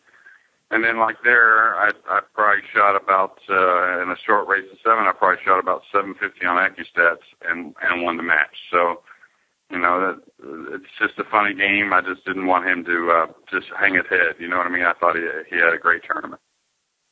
And 0.71 0.83
then 0.83 0.99
like 0.99 1.15
there, 1.23 1.75
I 1.77 1.91
I 2.09 2.19
probably 2.33 2.63
shot 2.73 2.97
about 3.01 3.39
uh, 3.49 4.01
in 4.03 4.09
a 4.09 4.17
short 4.25 4.49
race 4.49 4.67
of 4.73 4.77
seven. 4.83 5.05
I 5.05 5.13
probably 5.13 5.41
shot 5.45 5.59
about 5.59 5.83
750 5.93 6.45
on 6.45 6.57
AccuStats 6.57 7.23
and 7.47 7.73
and 7.81 8.03
won 8.03 8.17
the 8.17 8.23
match. 8.23 8.57
So, 8.69 9.01
you 9.71 9.79
know, 9.79 10.01
that 10.01 10.75
it's 10.75 10.91
just 10.99 11.17
a 11.17 11.29
funny 11.31 11.53
game. 11.53 11.93
I 11.93 12.01
just 12.01 12.25
didn't 12.25 12.47
want 12.47 12.67
him 12.67 12.83
to 12.83 13.11
uh, 13.11 13.27
just 13.49 13.67
hang 13.79 13.95
his 13.95 14.07
head. 14.09 14.35
You 14.37 14.49
know 14.49 14.57
what 14.57 14.67
I 14.67 14.69
mean? 14.69 14.83
I 14.83 14.93
thought 14.99 15.15
he 15.15 15.23
he 15.49 15.61
had 15.61 15.73
a 15.73 15.77
great 15.77 16.01
tournament. 16.03 16.41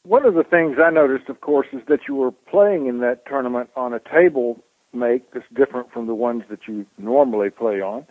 One 0.03 0.25
of 0.25 0.33
the 0.33 0.43
things 0.43 0.77
I 0.83 0.89
noticed, 0.89 1.29
of 1.29 1.41
course, 1.41 1.67
is 1.71 1.81
that 1.87 2.01
you 2.07 2.15
were 2.15 2.31
playing 2.31 2.87
in 2.87 2.99
that 3.01 3.25
tournament 3.25 3.69
on 3.75 3.93
a 3.93 3.99
table 3.99 4.63
make 4.93 5.31
that's 5.31 5.45
different 5.55 5.91
from 5.91 6.07
the 6.07 6.15
ones 6.15 6.43
that 6.49 6.67
you 6.67 6.85
normally 6.97 7.49
play 7.49 7.81
on. 7.81 8.05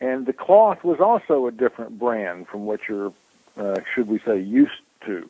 And 0.00 0.26
the 0.26 0.32
cloth 0.32 0.84
was 0.84 0.98
also 1.00 1.46
a 1.46 1.52
different 1.52 1.98
brand 1.98 2.46
from 2.48 2.66
what 2.66 2.80
you're, 2.88 3.12
uh, 3.56 3.80
should 3.94 4.08
we 4.08 4.20
say, 4.24 4.40
used 4.40 4.72
to. 5.06 5.28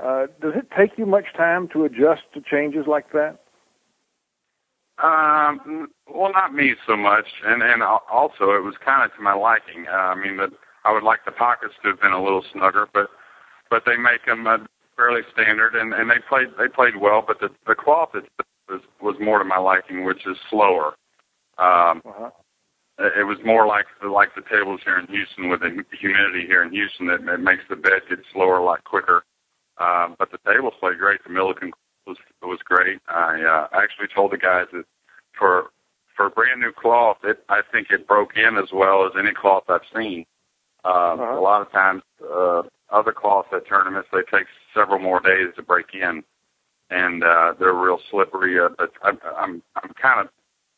Uh, 0.00 0.26
does 0.40 0.54
it 0.56 0.68
take 0.76 0.98
you 0.98 1.06
much 1.06 1.26
time 1.36 1.68
to 1.68 1.84
adjust 1.84 2.22
to 2.32 2.40
changes 2.40 2.86
like 2.86 3.12
that? 3.12 3.38
Um, 5.02 5.88
well, 6.12 6.32
not 6.32 6.54
me 6.54 6.74
so 6.86 6.96
much, 6.96 7.26
and 7.44 7.62
and 7.62 7.82
also 7.82 8.52
it 8.54 8.62
was 8.62 8.74
kind 8.84 9.04
of 9.04 9.16
to 9.16 9.22
my 9.22 9.34
liking. 9.34 9.86
Uh, 9.88 9.92
I 9.92 10.14
mean, 10.14 10.36
that 10.36 10.50
I 10.84 10.92
would 10.92 11.02
like 11.02 11.24
the 11.24 11.32
pockets 11.32 11.74
to 11.82 11.88
have 11.88 12.00
been 12.00 12.12
a 12.12 12.22
little 12.22 12.44
snugger, 12.52 12.88
but 12.92 13.08
but 13.70 13.82
they 13.86 13.96
make 13.96 14.24
them 14.24 14.46
uh, 14.46 14.58
fairly 14.96 15.22
standard, 15.32 15.74
and 15.74 15.92
and 15.92 16.10
they 16.10 16.18
played 16.28 16.48
they 16.58 16.68
played 16.68 16.96
well, 16.96 17.22
but 17.26 17.40
the 17.40 17.50
the 17.66 17.74
cloth 17.74 18.10
was 18.68 18.80
was 19.00 19.16
more 19.20 19.38
to 19.38 19.44
my 19.44 19.58
liking, 19.58 20.04
which 20.04 20.26
is 20.26 20.36
slower. 20.50 20.94
Um, 21.58 22.02
uh-huh. 22.04 22.30
It 22.98 23.26
was 23.26 23.38
more 23.44 23.66
like 23.66 23.86
the 24.00 24.08
like 24.08 24.34
the 24.34 24.42
tables 24.42 24.80
here 24.84 24.98
in 24.98 25.06
Houston 25.06 25.48
with 25.48 25.60
the 25.60 25.84
humidity 25.98 26.46
here 26.46 26.62
in 26.62 26.70
Houston 26.70 27.06
that 27.08 27.20
it 27.28 27.40
makes 27.40 27.64
the 27.68 27.76
bed 27.76 28.02
get 28.08 28.20
slower 28.32 28.58
a 28.58 28.64
lot 28.64 28.84
quicker. 28.84 29.24
Um, 29.78 30.14
but 30.18 30.30
the 30.30 30.38
tables 30.46 30.74
played 30.78 30.98
great. 30.98 31.22
The 31.24 31.30
Milliken 31.30 31.72
was 32.06 32.16
was 32.42 32.60
great. 32.64 33.00
I 33.08 33.42
uh, 33.42 33.76
actually 33.76 34.08
told 34.14 34.32
the 34.32 34.38
guys 34.38 34.66
that 34.72 34.84
for 35.36 35.70
for 36.16 36.30
brand 36.30 36.60
new 36.60 36.72
cloth, 36.72 37.18
it 37.24 37.42
I 37.48 37.62
think 37.72 37.90
it 37.90 38.06
broke 38.06 38.36
in 38.36 38.56
as 38.56 38.70
well 38.72 39.04
as 39.06 39.12
any 39.18 39.32
cloth 39.32 39.64
I've 39.68 39.80
seen. 39.94 40.24
Um, 40.84 41.18
uh-huh. 41.18 41.38
A 41.38 41.40
lot 41.40 41.62
of 41.62 41.72
times, 41.72 42.02
uh, 42.22 42.62
other 42.90 43.14
at 43.52 43.66
tournaments 43.66 44.08
they 44.12 44.22
take 44.30 44.46
several 44.74 44.98
more 44.98 45.20
days 45.20 45.54
to 45.56 45.62
break 45.62 45.94
in, 45.94 46.22
and 46.90 47.24
uh, 47.24 47.54
they're 47.58 47.74
real 47.74 48.00
slippery. 48.10 48.58
Uh, 48.58 48.68
but 48.76 48.90
I'm 49.02 49.18
I'm, 49.36 49.62
I'm 49.76 49.90
kind 50.00 50.20
of 50.20 50.28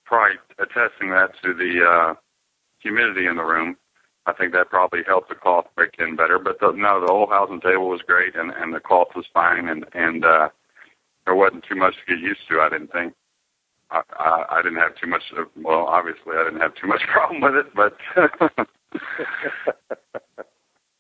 probably 0.05 0.37
attesting 0.59 1.11
that 1.11 1.31
to 1.43 1.55
the 1.55 1.85
uh, 1.85 2.15
humidity 2.79 3.27
in 3.27 3.37
the 3.37 3.45
room. 3.45 3.77
I 4.27 4.33
think 4.33 4.53
that 4.53 4.71
probably 4.71 5.01
helped 5.07 5.29
the 5.29 5.35
cloth 5.37 5.67
break 5.77 5.95
in 5.99 6.17
better. 6.17 6.39
But 6.39 6.59
the, 6.61 6.73
no, 6.73 7.01
the 7.01 7.13
Olhausen 7.13 7.61
table 7.61 7.89
was 7.89 8.01
great, 8.07 8.35
and 8.37 8.51
and 8.51 8.75
the 8.75 8.81
cloth 8.81 9.09
was 9.15 9.27
fine, 9.33 9.69
and 9.69 9.85
and 9.95 10.25
uh, 10.25 10.49
there 11.25 11.35
wasn't 11.35 11.65
too 11.69 11.77
much 11.77 11.95
to 11.95 12.15
get 12.15 12.23
used 12.23 12.41
to. 12.51 12.61
I 12.61 12.69
didn't 12.71 12.93
think. 12.93 13.15
I, 13.91 14.03
I, 14.19 14.45
I 14.59 14.63
didn't 14.63 14.79
have 14.79 14.97
too 14.97 15.07
much. 15.09 15.23
Of, 15.37 15.47
well, 15.63 15.87
obviously, 15.87 16.35
I 16.37 16.45
didn't 16.45 16.61
have 16.61 16.75
too 16.75 16.89
much 16.89 17.03
problem 17.13 17.41
with 17.41 17.55
it, 17.55 17.75
but. 17.75 17.97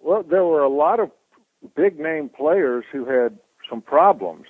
well, 0.07 0.23
there 0.23 0.45
were 0.45 0.62
a 0.62 0.69
lot 0.69 1.01
of 1.01 1.11
big 1.75 1.99
name 1.99 2.29
players 2.29 2.85
who 2.92 3.05
had 3.05 3.37
some 3.69 3.83
problems 3.83 4.47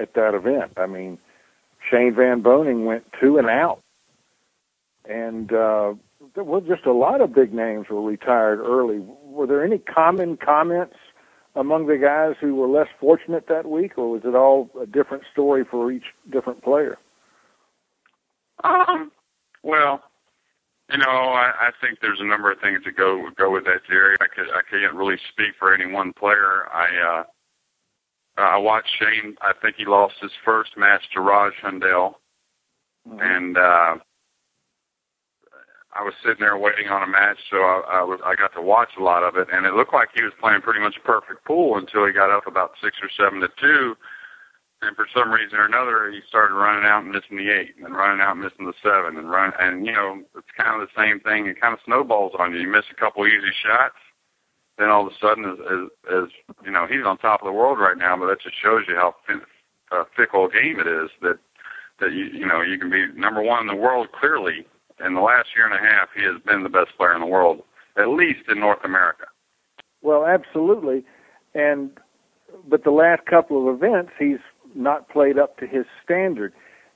at 0.00 0.14
that 0.14 0.34
event. 0.34 0.72
I 0.76 0.86
mean, 0.86 1.18
Shane 1.88 2.14
Van 2.16 2.42
Boening 2.42 2.84
went 2.84 3.04
two 3.20 3.38
and 3.38 3.48
out, 3.48 3.80
and 5.08 5.52
uh, 5.52 5.94
there 6.34 6.42
were 6.42 6.60
just 6.62 6.84
a 6.84 6.92
lot 6.92 7.20
of 7.20 7.32
big 7.32 7.54
names 7.54 7.86
were 7.88 8.02
retired 8.02 8.58
early. 8.58 8.98
Were 8.98 9.46
there 9.46 9.64
any 9.64 9.78
common 9.78 10.36
comments 10.36 10.96
among 11.54 11.86
the 11.86 11.96
guys 11.96 12.34
who 12.40 12.56
were 12.56 12.66
less 12.66 12.88
fortunate 12.98 13.46
that 13.46 13.66
week, 13.66 13.96
or 13.96 14.10
was 14.10 14.22
it 14.24 14.34
all 14.34 14.68
a 14.80 14.86
different 14.86 15.22
story 15.32 15.64
for 15.64 15.92
each 15.92 16.06
different 16.28 16.62
player? 16.62 16.98
Um, 18.64 19.12
well, 19.62 20.02
you 20.90 20.98
know, 20.98 21.10
I, 21.10 21.52
I 21.60 21.70
think 21.80 22.00
there's 22.00 22.20
a 22.20 22.24
number 22.24 22.50
of 22.50 22.60
things 22.60 22.80
that 22.84 22.96
go 22.96 23.28
go 23.36 23.50
with 23.50 23.64
that, 23.64 23.84
Jerry. 23.88 24.16
I 24.20 24.26
could 24.26 24.48
I 24.50 24.62
can't 24.68 24.94
really 24.94 25.18
speak 25.30 25.54
for 25.58 25.74
any 25.74 25.86
one 25.86 26.12
player. 26.12 26.66
I 26.72 27.18
uh, 27.18 27.24
I 28.40 28.56
watched 28.56 28.90
Shane. 28.98 29.36
I 29.42 29.52
think 29.60 29.76
he 29.76 29.84
lost 29.84 30.14
his 30.20 30.30
first 30.44 30.76
match 30.76 31.02
to 31.12 31.20
Raj 31.20 31.52
Hundal, 31.62 32.14
mm-hmm. 33.06 33.18
and 33.20 33.58
uh, 33.58 33.96
I 35.92 36.02
was 36.02 36.14
sitting 36.22 36.40
there 36.40 36.56
waiting 36.56 36.88
on 36.88 37.02
a 37.02 37.06
match, 37.06 37.38
so 37.50 37.58
I, 37.58 38.00
I 38.00 38.02
was 38.02 38.20
I 38.24 38.34
got 38.34 38.54
to 38.54 38.62
watch 38.62 38.90
a 38.98 39.02
lot 39.02 39.24
of 39.24 39.36
it, 39.36 39.48
and 39.52 39.66
it 39.66 39.74
looked 39.74 39.92
like 39.92 40.08
he 40.14 40.22
was 40.22 40.32
playing 40.40 40.62
pretty 40.62 40.80
much 40.80 40.96
a 40.96 41.06
perfect 41.06 41.44
pool 41.44 41.76
until 41.76 42.06
he 42.06 42.12
got 42.12 42.30
up 42.30 42.46
about 42.46 42.72
six 42.82 42.96
or 43.02 43.10
seven 43.14 43.40
to 43.40 43.48
two 43.60 43.94
and 44.80 44.94
for 44.94 45.06
some 45.12 45.32
reason 45.32 45.58
or 45.58 45.66
another, 45.66 46.10
he 46.10 46.20
started 46.28 46.54
running 46.54 46.84
out 46.84 47.02
and 47.02 47.10
missing 47.10 47.36
the 47.36 47.50
eight, 47.50 47.74
and 47.82 47.94
running 47.96 48.20
out 48.20 48.32
and 48.36 48.42
missing 48.42 48.66
the 48.66 48.74
seven, 48.82 49.16
and 49.18 49.30
run. 49.30 49.52
And 49.58 49.84
you 49.84 49.92
know, 49.92 50.22
it's 50.36 50.46
kind 50.56 50.80
of 50.80 50.86
the 50.86 50.94
same 51.00 51.20
thing. 51.20 51.46
It 51.46 51.60
kind 51.60 51.74
of 51.74 51.80
snowballs 51.84 52.32
on 52.38 52.52
you. 52.52 52.60
You 52.60 52.68
miss 52.68 52.84
a 52.90 52.94
couple 52.94 53.26
easy 53.26 53.50
shots, 53.64 53.98
then 54.78 54.88
all 54.88 55.06
of 55.06 55.12
a 55.12 55.16
sudden, 55.20 55.44
as, 55.44 55.58
as, 55.58 56.24
as 56.24 56.54
you 56.64 56.70
know, 56.70 56.86
he's 56.86 57.04
on 57.04 57.18
top 57.18 57.42
of 57.42 57.46
the 57.46 57.52
world 57.52 57.78
right 57.78 57.98
now. 57.98 58.16
But 58.16 58.26
that 58.26 58.40
just 58.40 58.60
shows 58.62 58.84
you 58.86 58.94
how 58.94 59.16
fin- 59.26 59.42
uh, 59.90 60.04
fickle 60.16 60.48
game 60.48 60.78
it 60.78 60.86
is. 60.86 61.10
That 61.22 61.38
that 62.00 62.12
you 62.12 62.26
you 62.26 62.46
know 62.46 62.62
you 62.62 62.78
can 62.78 62.90
be 62.90 63.06
number 63.14 63.42
one 63.42 63.62
in 63.62 63.66
the 63.66 63.82
world 63.82 64.08
clearly. 64.12 64.66
In 65.04 65.14
the 65.14 65.20
last 65.20 65.48
year 65.54 65.64
and 65.64 65.74
a 65.74 65.78
half, 65.78 66.08
he 66.14 66.24
has 66.24 66.40
been 66.44 66.64
the 66.64 66.68
best 66.68 66.90
player 66.96 67.14
in 67.14 67.20
the 67.20 67.26
world, 67.26 67.62
at 67.96 68.08
least 68.08 68.48
in 68.48 68.58
North 68.58 68.84
America. 68.84 69.26
Well, 70.02 70.26
absolutely, 70.26 71.04
and 71.54 71.90
but 72.68 72.84
the 72.84 72.90
last 72.90 73.24
couple 73.26 73.68
of 73.68 73.76
events, 73.76 74.12
he's 74.18 74.38
not 74.78 75.08
played 75.08 75.38
up 75.38 75.58
to 75.58 75.66
his 75.66 75.84
standard. 76.04 76.52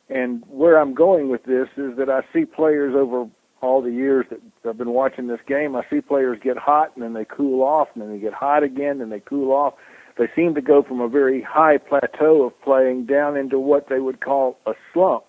And 0.09 0.43
where 0.49 0.79
I'm 0.79 0.95
going 0.95 1.29
with 1.29 1.45
this 1.45 1.69
is 1.77 1.97
that 1.97 2.09
I 2.09 2.21
see 2.33 2.45
players 2.45 2.95
over 2.97 3.29
all 3.61 3.81
the 3.81 3.93
years 3.93 4.27
that 4.31 4.41
I've 4.69 4.77
been 4.77 4.91
watching 4.91 5.29
this 5.29 5.41
game, 5.47 5.77
I 5.77 5.83
see 5.89 6.01
players 6.01 6.39
get 6.43 6.57
hot 6.59 6.93
and 6.95 7.03
then 7.03 7.13
they 7.13 7.25
cool 7.25 7.63
off 7.63 7.89
and 7.95 8.03
then 8.03 8.11
they 8.13 8.19
get 8.19 8.33
hot 8.33 8.63
again 8.63 9.01
and 9.01 9.11
they 9.11 9.21
cool 9.21 9.53
off. 9.53 9.75
They 10.19 10.29
seem 10.35 10.55
to 10.57 10.61
go 10.61 10.83
from 10.83 11.01
a 11.01 11.09
very 11.09 11.41
high 11.41 11.79
plateau 11.79 12.43
of 12.45 12.61
playing 12.63 13.07
down 13.07 13.37
into 13.37 13.59
what 13.59 13.89
they 13.89 14.01
would 14.01 14.21
call 14.21 14.59
a 14.67 14.73
slump. 14.93 15.25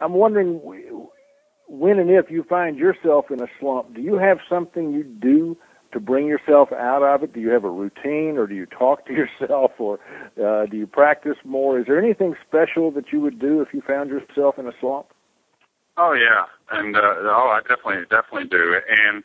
I'm 0.00 0.12
wondering 0.12 0.60
when 1.68 1.98
and 1.98 2.10
if 2.10 2.30
you 2.30 2.44
find 2.44 2.78
yourself 2.78 3.30
in 3.30 3.40
a 3.40 3.48
slump, 3.58 3.94
do 3.94 4.02
you 4.02 4.16
have 4.16 4.38
something 4.48 4.92
you 4.92 5.02
do 5.02 5.56
to 5.92 6.00
bring 6.00 6.26
yourself 6.26 6.72
out 6.72 7.02
of 7.02 7.22
it? 7.22 7.32
Do 7.32 7.40
you 7.40 7.50
have 7.50 7.64
a 7.64 7.70
routine, 7.70 8.36
or 8.36 8.46
do 8.46 8.54
you 8.54 8.66
talk 8.66 9.06
to 9.06 9.12
yourself, 9.40 9.72
or 9.78 9.98
uh, 10.42 10.66
do 10.66 10.76
you 10.76 10.86
practice 10.86 11.36
more? 11.44 11.78
Is 11.78 11.86
there 11.86 12.02
anything 12.02 12.34
special 12.46 12.90
that 12.92 13.12
you 13.12 13.20
would 13.20 13.38
do 13.38 13.60
if 13.60 13.68
you 13.72 13.82
found 13.86 14.10
yourself 14.10 14.58
in 14.58 14.66
a 14.66 14.72
slump? 14.80 15.06
Oh 15.96 16.12
yeah, 16.12 16.44
and 16.78 16.96
uh, 16.96 17.00
oh, 17.00 17.50
I 17.50 17.60
definitely 17.62 18.04
definitely 18.08 18.48
do. 18.48 18.76
And 18.88 19.24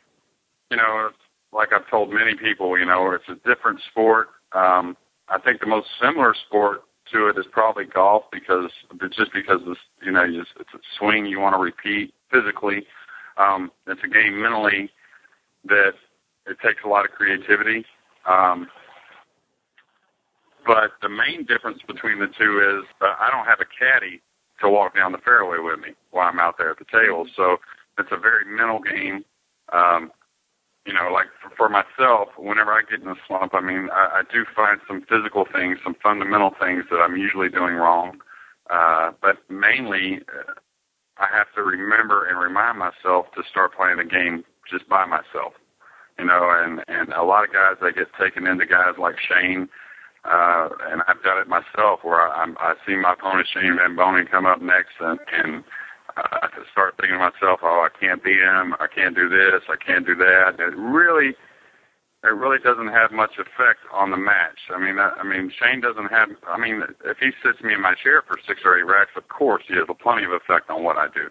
you 0.70 0.76
know, 0.76 1.10
like 1.52 1.72
I've 1.72 1.88
told 1.88 2.12
many 2.12 2.34
people, 2.34 2.78
you 2.78 2.84
know, 2.84 3.12
it's 3.12 3.28
a 3.28 3.36
different 3.48 3.80
sport. 3.90 4.28
Um, 4.52 4.96
I 5.28 5.38
think 5.38 5.60
the 5.60 5.66
most 5.66 5.86
similar 6.02 6.34
sport 6.46 6.82
to 7.12 7.28
it 7.28 7.38
is 7.38 7.46
probably 7.50 7.84
golf 7.84 8.24
because 8.32 8.70
just 9.10 9.32
because 9.32 9.60
this, 9.66 9.78
you 10.04 10.10
know, 10.10 10.24
it's 10.24 10.74
a 10.74 10.78
swing 10.98 11.26
you 11.26 11.38
want 11.38 11.54
to 11.54 11.60
repeat 11.60 12.12
physically. 12.30 12.86
Um, 13.36 13.70
it's 13.86 14.00
a 14.04 14.08
game 14.08 14.40
mentally 14.40 14.90
that 15.66 15.94
it 16.46 16.58
takes 16.60 16.82
a 16.84 16.88
lot 16.88 17.04
of 17.04 17.12
creativity. 17.12 17.84
Um, 18.26 18.68
but 20.66 20.92
the 21.02 21.08
main 21.08 21.44
difference 21.44 21.80
between 21.86 22.18
the 22.18 22.28
two 22.38 22.60
is 22.60 22.88
uh, 23.00 23.14
I 23.18 23.30
don't 23.30 23.46
have 23.46 23.60
a 23.60 23.68
caddy 23.68 24.22
to 24.60 24.70
walk 24.70 24.94
down 24.94 25.12
the 25.12 25.18
fairway 25.18 25.58
with 25.58 25.80
me 25.80 25.94
while 26.10 26.28
I'm 26.28 26.38
out 26.38 26.56
there 26.58 26.70
at 26.70 26.78
the 26.78 26.86
table. 26.90 27.26
So 27.36 27.58
it's 27.98 28.08
a 28.12 28.16
very 28.16 28.44
mental 28.46 28.80
game. 28.80 29.24
Um, 29.72 30.10
you 30.86 30.92
know, 30.92 31.10
like 31.12 31.26
for, 31.42 31.50
for 31.56 31.68
myself, 31.68 32.28
whenever 32.38 32.72
I 32.72 32.82
get 32.88 33.00
in 33.00 33.08
a 33.08 33.14
slump, 33.26 33.54
I 33.54 33.60
mean, 33.60 33.88
I, 33.92 34.20
I 34.20 34.22
do 34.32 34.44
find 34.54 34.80
some 34.86 35.04
physical 35.08 35.46
things, 35.52 35.78
some 35.82 35.96
fundamental 36.02 36.50
things 36.60 36.84
that 36.90 36.98
I'm 36.98 37.16
usually 37.16 37.48
doing 37.48 37.74
wrong. 37.74 38.18
Uh, 38.70 39.12
but 39.20 39.38
mainly, 39.50 40.20
uh, 40.28 40.52
I 41.18 41.26
have 41.32 41.46
to 41.54 41.62
remember 41.62 42.26
and 42.26 42.38
remind 42.38 42.78
myself 42.78 43.26
to 43.34 43.42
start 43.50 43.76
playing 43.76 43.98
the 43.98 44.04
game 44.04 44.44
just 44.70 44.88
by 44.88 45.04
myself. 45.04 45.54
You 46.18 46.26
know, 46.26 46.50
and 46.64 46.82
and 46.88 47.12
a 47.12 47.22
lot 47.22 47.44
of 47.44 47.52
guys 47.52 47.76
they 47.82 47.92
get 47.92 48.08
taken 48.20 48.46
into 48.46 48.66
guys 48.66 48.94
like 48.98 49.16
Shane, 49.18 49.68
uh, 50.24 50.68
and 50.90 51.02
I've 51.08 51.22
done 51.22 51.38
it 51.38 51.48
myself 51.48 52.00
where 52.02 52.20
I, 52.20 52.42
I'm, 52.42 52.56
I 52.58 52.74
see 52.86 52.94
my 52.96 53.14
opponent 53.14 53.48
Shane 53.52 53.76
Van 53.76 53.96
Boening 53.96 54.30
come 54.30 54.46
up 54.46 54.62
next, 54.62 54.94
and 55.00 55.18
and 55.32 55.64
I 56.16 56.48
start 56.70 56.94
thinking 56.96 57.18
to 57.18 57.30
myself, 57.30 57.60
oh, 57.62 57.86
I 57.86 57.90
can't 57.98 58.22
beat 58.22 58.38
him, 58.38 58.74
I 58.78 58.86
can't 58.86 59.16
do 59.16 59.28
this, 59.28 59.62
I 59.68 59.76
can't 59.76 60.06
do 60.06 60.14
that. 60.14 60.54
And 60.58 60.60
it 60.60 60.76
really 60.78 61.34
it 62.24 62.32
really 62.32 62.58
doesn't 62.58 62.88
have 62.88 63.12
much 63.12 63.36
effect 63.36 63.84
on 63.92 64.10
the 64.10 64.16
match. 64.16 64.58
I 64.74 64.80
mean, 64.80 64.98
I, 64.98 65.10
I 65.20 65.24
mean, 65.24 65.52
Shane 65.60 65.80
doesn't 65.80 66.10
have. 66.10 66.30
I 66.48 66.58
mean, 66.58 66.82
if 67.04 67.18
he 67.18 67.30
sits 67.44 67.60
me 67.62 67.74
in 67.74 67.82
my 67.82 67.94
chair 67.94 68.22
for 68.26 68.38
six 68.46 68.60
or 68.64 68.78
eight 68.78 68.86
racks, 68.86 69.12
of 69.16 69.28
course 69.28 69.62
he 69.68 69.74
has 69.74 69.84
plenty 70.00 70.24
of 70.24 70.32
effect 70.32 70.70
on 70.70 70.84
what 70.84 70.96
I 70.96 71.08
do. 71.08 71.28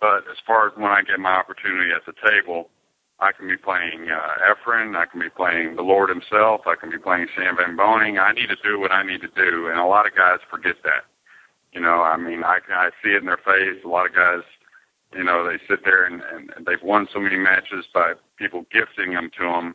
But 0.00 0.28
as 0.30 0.38
far 0.46 0.68
as 0.68 0.76
when 0.76 0.92
I 0.92 1.02
get 1.02 1.18
my 1.18 1.34
opportunity 1.34 1.90
at 1.90 2.06
the 2.06 2.14
table, 2.22 2.70
I 3.20 3.32
can 3.32 3.48
be 3.48 3.56
playing 3.56 4.08
uh, 4.10 4.54
Efren, 4.54 4.96
I 4.96 5.06
can 5.06 5.20
be 5.20 5.28
playing 5.28 5.76
the 5.76 5.82
Lord 5.82 6.08
himself, 6.08 6.62
I 6.66 6.76
can 6.76 6.90
be 6.90 6.98
playing 6.98 7.26
Sam 7.36 7.56
Van 7.56 7.76
Boening. 7.76 8.20
I 8.20 8.32
need 8.32 8.48
to 8.48 8.56
do 8.62 8.78
what 8.78 8.92
I 8.92 9.02
need 9.02 9.22
to 9.22 9.28
do, 9.28 9.68
and 9.68 9.78
a 9.78 9.84
lot 9.84 10.06
of 10.06 10.14
guys 10.14 10.38
forget 10.50 10.76
that. 10.84 11.04
You 11.72 11.80
know, 11.80 12.02
I 12.02 12.16
mean, 12.16 12.44
I 12.44 12.58
I 12.70 12.90
see 13.02 13.10
it 13.10 13.20
in 13.20 13.26
their 13.26 13.38
face. 13.38 13.82
A 13.84 13.88
lot 13.88 14.06
of 14.06 14.14
guys, 14.14 14.42
you 15.12 15.24
know, 15.24 15.44
they 15.44 15.58
sit 15.68 15.84
there 15.84 16.04
and, 16.04 16.22
and 16.22 16.66
they've 16.66 16.82
won 16.82 17.08
so 17.12 17.18
many 17.20 17.36
matches 17.36 17.84
by 17.92 18.14
people 18.38 18.64
gifting 18.72 19.12
them 19.12 19.30
to 19.38 19.44
them 19.44 19.74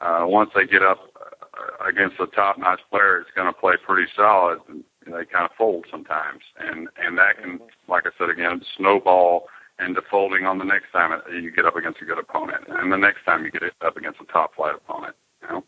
uh, 0.00 0.22
once 0.24 0.50
they 0.54 0.66
get 0.66 0.82
up 0.82 0.98
uh, 1.20 1.88
against 1.88 2.20
a 2.20 2.26
top-notch 2.26 2.80
player, 2.90 3.18
it's 3.18 3.30
going 3.34 3.46
to 3.46 3.58
play 3.58 3.74
pretty 3.86 4.10
solid. 4.16 4.58
And 4.68 4.84
they 5.06 5.24
kind 5.24 5.44
of 5.44 5.50
fold 5.56 5.86
sometimes, 5.90 6.42
and 6.58 6.88
and 7.02 7.16
that 7.18 7.38
can, 7.42 7.58
like 7.88 8.04
I 8.06 8.10
said 8.18 8.30
again, 8.30 8.60
snowball 8.76 9.46
into 9.84 10.02
folding 10.10 10.46
on 10.46 10.58
the 10.58 10.64
next 10.64 10.92
time 10.92 11.20
you 11.32 11.50
get 11.50 11.64
up 11.64 11.76
against 11.76 12.02
a 12.02 12.04
good 12.04 12.18
opponent, 12.18 12.64
and 12.68 12.92
the 12.92 12.96
next 12.96 13.24
time 13.24 13.44
you 13.44 13.50
get 13.50 13.62
up 13.80 13.96
against 13.96 14.20
a 14.20 14.32
top-flight 14.32 14.74
opponent. 14.74 15.16
You 15.42 15.48
know, 15.48 15.64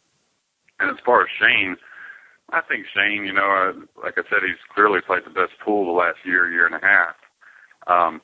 and 0.81 0.91
as 0.91 0.97
far 1.05 1.23
as 1.23 1.29
Shane. 1.39 1.77
I 2.55 2.61
think 2.61 2.85
Shane, 2.93 3.25
you 3.25 3.33
know, 3.33 3.49
uh, 3.49 3.73
like 4.03 4.19
I 4.19 4.23
said, 4.29 4.41
he's 4.45 4.61
clearly 4.75 5.01
played 5.01 5.25
the 5.25 5.31
best 5.31 5.53
pool 5.65 5.87
the 5.87 5.93
last 5.93 6.19
year, 6.23 6.51
year 6.51 6.67
and 6.67 6.75
a 6.75 6.85
half. 6.85 7.17
Um, 7.87 8.21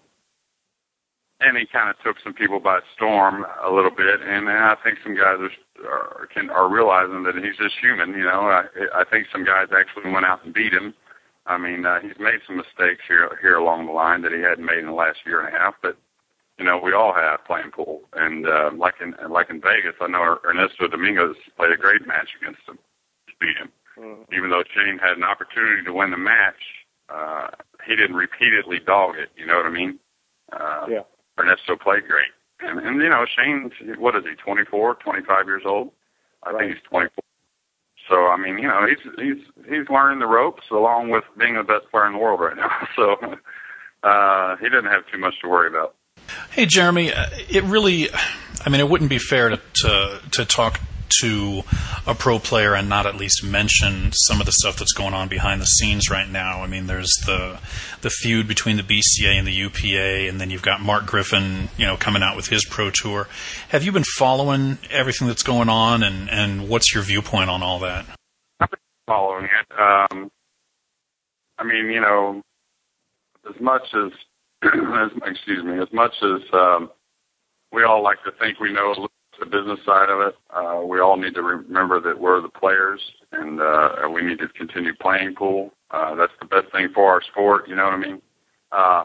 and 1.41 1.57
he 1.57 1.65
kind 1.65 1.89
of 1.89 1.97
took 2.05 2.17
some 2.23 2.35
people 2.35 2.61
by 2.61 2.81
storm 2.95 3.47
a 3.65 3.71
little 3.71 3.91
bit. 3.91 4.21
And, 4.21 4.49
and 4.49 4.59
I 4.59 4.77
think 4.85 4.99
some 5.03 5.17
guys 5.17 5.39
are, 5.41 5.89
are 5.89 6.27
can 6.27 6.51
are 6.51 6.69
realizing 6.69 7.23
that 7.23 7.37
he's 7.37 7.57
just 7.57 7.77
human. 7.81 8.11
You 8.11 8.25
know, 8.25 8.51
I, 8.51 8.65
I 8.95 9.05
think 9.09 9.29
some 9.33 9.45
guys 9.45 9.69
actually 9.73 10.13
went 10.13 10.27
out 10.27 10.45
and 10.45 10.53
beat 10.53 10.75
him. 10.75 10.93
I 11.49 11.57
mean, 11.57 11.87
uh, 11.87 12.01
he's 12.01 12.19
made 12.21 12.41
some 12.47 12.57
mistakes 12.57 13.03
here 13.09 13.39
here 13.41 13.57
along 13.57 13.87
the 13.87 13.93
line 13.93 14.23
that 14.23 14.33
he 14.33 14.41
hadn't 14.41 14.65
made 14.65 14.79
in 14.79 14.87
the 14.87 14.93
last 14.93 15.19
year 15.25 15.41
and 15.41 15.55
a 15.55 15.59
half, 15.59 15.75
but 15.83 15.97
you 16.59 16.65
know, 16.65 16.79
we 16.79 16.93
all 16.93 17.15
have 17.15 17.45
playing 17.47 17.71
pool. 17.71 18.03
And 18.13 18.47
uh, 18.47 18.71
like 18.77 18.95
in 19.01 19.15
like 19.31 19.49
in 19.49 19.61
Vegas, 19.61 19.95
I 20.01 20.09
know 20.09 20.39
Ernesto 20.45 20.89
Dominguez 20.89 21.37
played 21.57 21.73
a 21.73 21.77
great 21.77 22.07
match 22.07 22.29
against 22.41 22.61
him 22.69 22.77
to 22.77 23.33
beat 23.41 23.57
him. 23.57 23.73
Mm-hmm. 23.99 24.35
Even 24.35 24.51
though 24.51 24.63
Shane 24.75 24.99
had 24.99 25.17
an 25.17 25.25
opportunity 25.25 25.83
to 25.85 25.93
win 25.93 26.11
the 26.11 26.19
match, 26.19 26.61
uh, 27.09 27.49
he 27.87 27.97
didn't 27.97 28.17
repeatedly 28.17 28.79
dog 28.85 29.17
it. 29.17 29.31
You 29.37 29.47
know 29.47 29.57
what 29.57 29.67
I 29.67 29.71
mean? 29.71 29.99
Uh, 30.53 30.87
yeah. 30.89 31.03
Ernesto 31.39 31.77
played 31.77 32.07
great. 32.07 32.31
And, 32.61 32.81
and 32.81 33.01
you 33.01 33.09
know, 33.09 33.25
Shane, 33.37 33.71
what 33.99 34.17
is 34.17 34.25
he, 34.25 34.35
24, 34.35 34.97
25 34.97 35.47
years 35.47 35.63
old? 35.65 35.91
I 36.43 36.51
right. 36.51 36.67
think 36.67 36.75
he's 36.75 36.89
24. 36.91 37.23
So 38.09 38.27
I 38.27 38.37
mean, 38.37 38.59
you 38.59 38.69
know, 38.69 38.87
he's 38.87 38.99
he's 39.19 39.45
he's 39.69 39.89
learning 39.89 40.19
the 40.21 40.27
ropes 40.27 40.65
along 40.71 41.11
with 41.11 41.25
being 41.37 41.55
the 41.55 41.63
best 41.63 41.91
player 41.91 42.07
in 42.07 42.13
the 42.13 42.19
world 42.19 42.41
right 42.41 42.57
now. 42.57 42.89
So 42.97 43.13
uh, 44.03 44.57
he 44.57 44.69
doesn't 44.69 44.91
have 44.91 45.07
too 45.13 45.19
much 45.19 45.35
to 45.43 45.49
worry 45.49 45.69
about. 45.69 45.95
Hey, 46.51 46.67
Jeremy, 46.67 47.13
uh, 47.13 47.27
it 47.49 47.65
really, 47.65 48.09
I 48.65 48.69
mean, 48.71 48.81
it 48.81 48.89
wouldn't 48.89 49.11
be 49.11 49.19
fair 49.19 49.51
to 49.51 49.61
to, 49.83 50.21
to 50.33 50.45
talk 50.45 50.81
to 51.21 51.63
a 52.07 52.15
pro 52.15 52.39
player 52.39 52.75
and 52.75 52.89
not 52.89 53.07
at 53.07 53.17
least 53.17 53.45
mention 53.45 54.13
some 54.13 54.41
of 54.41 54.47
the 54.47 54.53
stuff 54.53 54.77
that's 54.77 54.93
going 54.93 55.15
on 55.15 55.29
behind 55.29 55.61
the 55.61 55.67
scenes 55.67 56.11
right 56.11 56.29
now. 56.29 56.63
I 56.63 56.67
mean, 56.67 56.87
there's 56.87 57.13
the 57.27 57.59
the 58.01 58.11
feud 58.11 58.47
between 58.47 58.77
the 58.77 58.83
BCA 58.83 59.37
and 59.37 59.47
the 59.47 59.53
UPA, 59.53 60.29
and 60.29 60.41
then 60.41 60.51
you've 60.51 60.63
got 60.63 60.81
Mark 60.81 61.07
Griffin, 61.07 61.69
you 61.77 61.87
know, 61.87 61.97
coming 61.97 62.23
out 62.23 62.37
with 62.37 62.49
his 62.49 62.65
pro 62.65 62.91
tour. 62.91 63.29
Have 63.71 63.83
you 63.83 63.93
been 63.93 64.05
following 64.05 64.79
everything 64.91 65.27
that's 65.27 65.43
going 65.43 65.69
on, 65.69 66.03
and 66.03 66.31
and 66.31 66.69
what's 66.69 66.95
your 66.95 67.03
viewpoint 67.03 67.51
on 67.51 67.63
all 67.63 67.81
that? 67.81 68.07
I've 68.61 68.71
been 68.71 68.79
following 69.07 69.45
it. 69.45 69.81
Um, 69.81 70.31
I 71.59 71.65
mean, 71.65 71.91
you 71.91 72.01
know, 72.01 72.43
as 73.49 73.61
much 73.61 73.83
as, 73.95 74.13
excuse 75.27 75.65
me, 75.65 75.79
as 75.81 75.93
much 75.93 76.15
as 76.23 76.43
um, 76.53 76.91
we 77.73 77.83
all 77.83 78.03
like 78.03 78.23
to 78.25 78.33
think 78.33 78.61
we 78.61 78.73
know 78.73 79.09
the 79.41 79.47
business 79.47 79.79
side 79.85 80.11
of 80.11 80.21
it. 80.21 80.35
Uh, 80.51 80.85
we 80.85 81.01
all 81.01 81.17
need 81.17 81.35
to 81.35 81.43
remember 81.43 82.01
that 82.01 82.19
we're 82.19 82.41
the 82.41 82.49
players, 82.49 83.01
and 83.33 83.61
uh, 83.61 84.09
we 84.13 84.23
need 84.23 84.39
to 84.39 84.49
continue 84.49 84.95
playing 85.01 85.35
pool. 85.35 85.73
Uh, 85.91 86.15
that's 86.15 86.33
the 86.41 86.47
best 86.47 86.71
thing 86.73 86.89
for 86.95 87.11
our 87.11 87.23
sport. 87.23 87.69
You 87.69 87.77
know 87.77 87.85
what 87.85 87.95
I 87.95 87.99
mean? 87.99 88.23
Uh, 88.73 89.05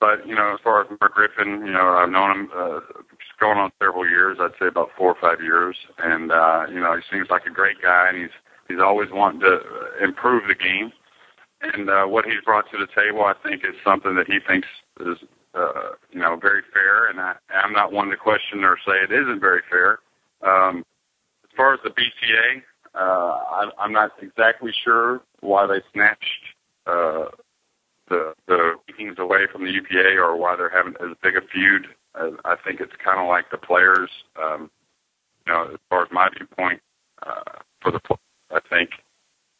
but 0.00 0.26
you 0.26 0.34
know, 0.34 0.52
as 0.54 0.60
far 0.62 0.82
as 0.82 0.88
Mark 1.00 1.14
Griffin, 1.14 1.64
you 1.64 1.72
know, 1.72 1.96
I've 1.96 2.10
known 2.10 2.30
him 2.30 2.50
uh, 2.56 2.80
going 3.40 3.58
on 3.58 3.70
several 3.80 4.08
years. 4.08 4.38
I'd 4.40 4.50
say 4.60 4.66
about 4.66 4.90
four 4.98 5.14
or 5.14 5.16
five 5.20 5.42
years, 5.42 5.76
and 5.98 6.30
uh, 6.32 6.66
you 6.68 6.80
know, 6.80 6.94
he 6.96 7.02
seems 7.14 7.28
like 7.30 7.46
a 7.46 7.50
great 7.50 7.80
guy, 7.80 8.08
and 8.08 8.18
he's 8.18 8.34
he's 8.68 8.80
always 8.80 9.08
wanting 9.12 9.40
to 9.40 9.60
improve 10.02 10.42
the 10.48 10.54
game. 10.54 10.92
And 11.62 11.88
uh, 11.88 12.04
what 12.04 12.26
he's 12.26 12.42
brought 12.44 12.70
to 12.72 12.78
the 12.78 12.88
table, 12.94 13.24
I 13.24 13.32
think, 13.42 13.64
is 13.64 13.74
something 13.82 14.14
that 14.16 14.26
he 14.26 14.38
thinks 14.46 14.68
is 15.00 15.16
uh, 15.54 15.90
you 16.10 16.20
know, 16.20 16.36
very 16.36 16.62
fair, 16.72 17.08
and 17.08 17.20
I, 17.20 17.34
I'm 17.50 17.72
not 17.72 17.92
one 17.92 18.08
to 18.08 18.16
question 18.16 18.64
or 18.64 18.76
say 18.86 18.94
it 19.02 19.12
isn't 19.12 19.40
very 19.40 19.62
fair. 19.70 20.00
Um, 20.42 20.84
as 21.44 21.56
far 21.56 21.74
as 21.74 21.80
the 21.84 21.90
BCA, 21.90 22.62
uh, 22.94 22.98
I, 22.98 23.70
I'm 23.78 23.92
not 23.92 24.12
exactly 24.20 24.72
sure 24.84 25.20
why 25.40 25.66
they 25.66 25.80
snatched 25.92 26.24
uh, 26.86 27.26
the 28.08 28.34
the 28.46 28.74
meetings 28.88 29.18
away 29.18 29.46
from 29.50 29.64
the 29.64 29.70
UPA 29.70 30.16
or 30.18 30.36
why 30.36 30.56
they're 30.56 30.70
having 30.70 30.94
as 31.00 31.16
big 31.22 31.36
a 31.36 31.40
feud. 31.52 31.86
Uh, 32.14 32.30
I 32.44 32.56
think 32.64 32.80
it's 32.80 32.92
kind 33.04 33.20
of 33.20 33.28
like 33.28 33.50
the 33.50 33.58
players. 33.58 34.10
Um, 34.42 34.70
you 35.46 35.52
know, 35.52 35.70
as 35.74 35.80
far 35.90 36.02
as 36.02 36.08
my 36.10 36.28
viewpoint 36.34 36.80
uh, 37.22 37.58
for 37.80 37.92
the, 37.92 38.00
I 38.50 38.60
think 38.70 38.90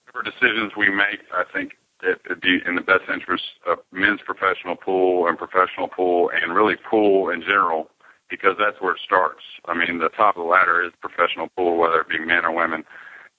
whatever 0.06 0.30
decisions 0.30 0.72
we 0.76 0.88
make, 0.90 1.20
I 1.32 1.44
think 1.52 1.72
in 2.04 2.74
the 2.74 2.80
best 2.80 3.04
interest 3.12 3.44
of 3.66 3.78
men's 3.92 4.20
professional 4.24 4.76
pool 4.76 5.26
and 5.26 5.38
professional 5.38 5.88
pool 5.88 6.30
and 6.30 6.54
really 6.54 6.76
pool 6.88 7.30
in 7.30 7.40
general 7.40 7.90
because 8.30 8.56
that's 8.58 8.80
where 8.80 8.92
it 8.92 9.00
starts. 9.04 9.42
I 9.66 9.74
mean, 9.74 9.98
the 9.98 10.08
top 10.10 10.36
of 10.36 10.42
the 10.42 10.48
ladder 10.48 10.82
is 10.84 10.92
professional 11.00 11.48
pool, 11.56 11.78
whether 11.78 12.00
it 12.00 12.08
be 12.08 12.18
men 12.18 12.44
or 12.44 12.52
women, 12.52 12.84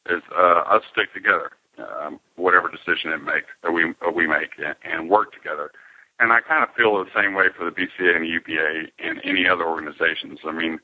is 0.10 0.22
uh, 0.38 0.62
us 0.70 0.84
stick 0.92 1.14
together, 1.14 1.52
um, 1.80 2.20
whatever 2.36 2.70
decision 2.70 3.12
it 3.12 3.24
makes 3.24 3.48
or 3.64 3.72
we 3.72 3.94
or 4.02 4.14
we 4.14 4.28
make, 4.28 4.52
and, 4.58 4.76
and 4.84 5.10
work 5.10 5.34
together. 5.34 5.72
And 6.20 6.32
I 6.32 6.40
kind 6.42 6.64
of 6.64 6.74
feel 6.76 6.98
the 7.04 7.10
same 7.16 7.34
way 7.34 7.48
for 7.58 7.66
the 7.66 7.72
BCA 7.72 8.16
and 8.16 8.24
the 8.24 8.30
UPA 8.30 8.92
and 9.00 9.20
any 9.26 9.48
other 9.48 9.66
organizations. 9.66 10.40
I 10.46 10.52
mean, 10.52 10.80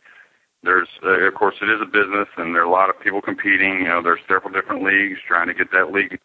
there's 0.63 0.89
uh, 1.03 1.21
of 1.21 1.33
course 1.35 1.55
it 1.61 1.69
is 1.69 1.81
a 1.81 1.85
business, 1.85 2.27
and 2.37 2.53
there 2.53 2.63
are 2.63 2.65
a 2.65 2.71
lot 2.71 2.89
of 2.89 2.99
people 2.99 3.21
competing. 3.21 3.79
You 3.81 3.87
know, 3.87 4.01
there's 4.01 4.19
several 4.27 4.51
different 4.51 4.83
leagues 4.83 5.19
trying 5.27 5.47
to 5.47 5.53
get 5.53 5.71
that 5.71 5.91
league. 5.91 6.19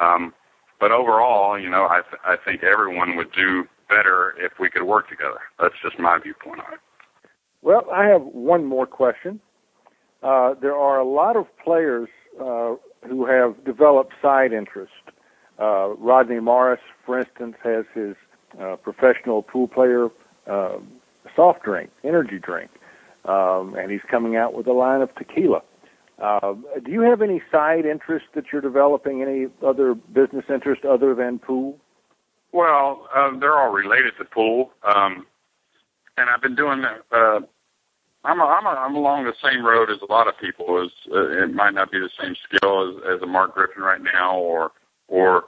Um, 0.00 0.32
but 0.80 0.90
overall, 0.90 1.58
you 1.58 1.68
know, 1.68 1.84
I 1.84 2.00
th- 2.02 2.22
I 2.24 2.36
think 2.36 2.62
everyone 2.64 3.16
would 3.16 3.30
do 3.32 3.68
better 3.88 4.34
if 4.38 4.52
we 4.58 4.70
could 4.70 4.84
work 4.84 5.08
together. 5.08 5.40
That's 5.60 5.74
just 5.82 5.98
my 5.98 6.18
viewpoint 6.18 6.60
on 6.60 6.74
it. 6.74 6.80
Well, 7.62 7.86
I 7.92 8.06
have 8.06 8.22
one 8.22 8.64
more 8.64 8.86
question. 8.86 9.40
Uh, 10.22 10.54
there 10.60 10.76
are 10.76 10.98
a 10.98 11.04
lot 11.04 11.36
of 11.36 11.46
players 11.62 12.08
uh, 12.40 12.74
who 13.06 13.26
have 13.26 13.64
developed 13.64 14.14
side 14.22 14.52
interest. 14.52 14.92
Uh, 15.58 15.90
Rodney 15.98 16.40
Morris, 16.40 16.80
for 17.04 17.18
instance, 17.18 17.56
has 17.62 17.84
his 17.94 18.16
uh, 18.60 18.76
professional 18.76 19.42
pool 19.42 19.68
player 19.68 20.08
uh, 20.46 20.78
soft 21.36 21.62
drink, 21.62 21.90
energy 22.02 22.38
drink, 22.38 22.70
um, 23.26 23.74
and 23.78 23.90
he's 23.90 24.00
coming 24.10 24.36
out 24.36 24.54
with 24.54 24.66
a 24.66 24.72
line 24.72 25.02
of 25.02 25.14
tequila. 25.16 25.62
Uh, 26.20 26.54
do 26.84 26.92
you 26.92 27.00
have 27.00 27.22
any 27.22 27.40
side 27.50 27.86
interest 27.86 28.26
that 28.34 28.44
you're 28.52 28.60
developing? 28.60 29.22
Any 29.22 29.46
other 29.66 29.94
business 29.94 30.44
interest 30.48 30.84
other 30.84 31.14
than 31.14 31.38
pool? 31.38 31.78
Well, 32.52 33.08
uh, 33.14 33.38
they're 33.38 33.58
all 33.58 33.70
related 33.70 34.12
to 34.18 34.24
pool, 34.24 34.72
um, 34.82 35.26
and 36.16 36.28
I've 36.28 36.42
been 36.42 36.56
doing 36.56 36.82
that. 36.82 37.02
Uh, 37.10 37.40
I'm 38.24 38.40
a, 38.40 38.44
I'm, 38.44 38.66
a, 38.66 38.68
I'm 38.70 38.96
along 38.96 39.24
the 39.24 39.34
same 39.42 39.64
road 39.64 39.88
as 39.88 39.98
a 40.02 40.12
lot 40.12 40.28
of 40.28 40.38
people. 40.38 40.82
As 40.82 40.90
uh, 41.10 41.44
it 41.44 41.54
might 41.54 41.74
not 41.74 41.90
be 41.90 41.98
the 41.98 42.10
same 42.20 42.34
skill 42.44 42.88
as, 42.88 43.16
as 43.16 43.22
a 43.22 43.26
Mark 43.26 43.54
Griffin 43.54 43.82
right 43.82 44.02
now, 44.02 44.36
or 44.36 44.72
or 45.08 45.44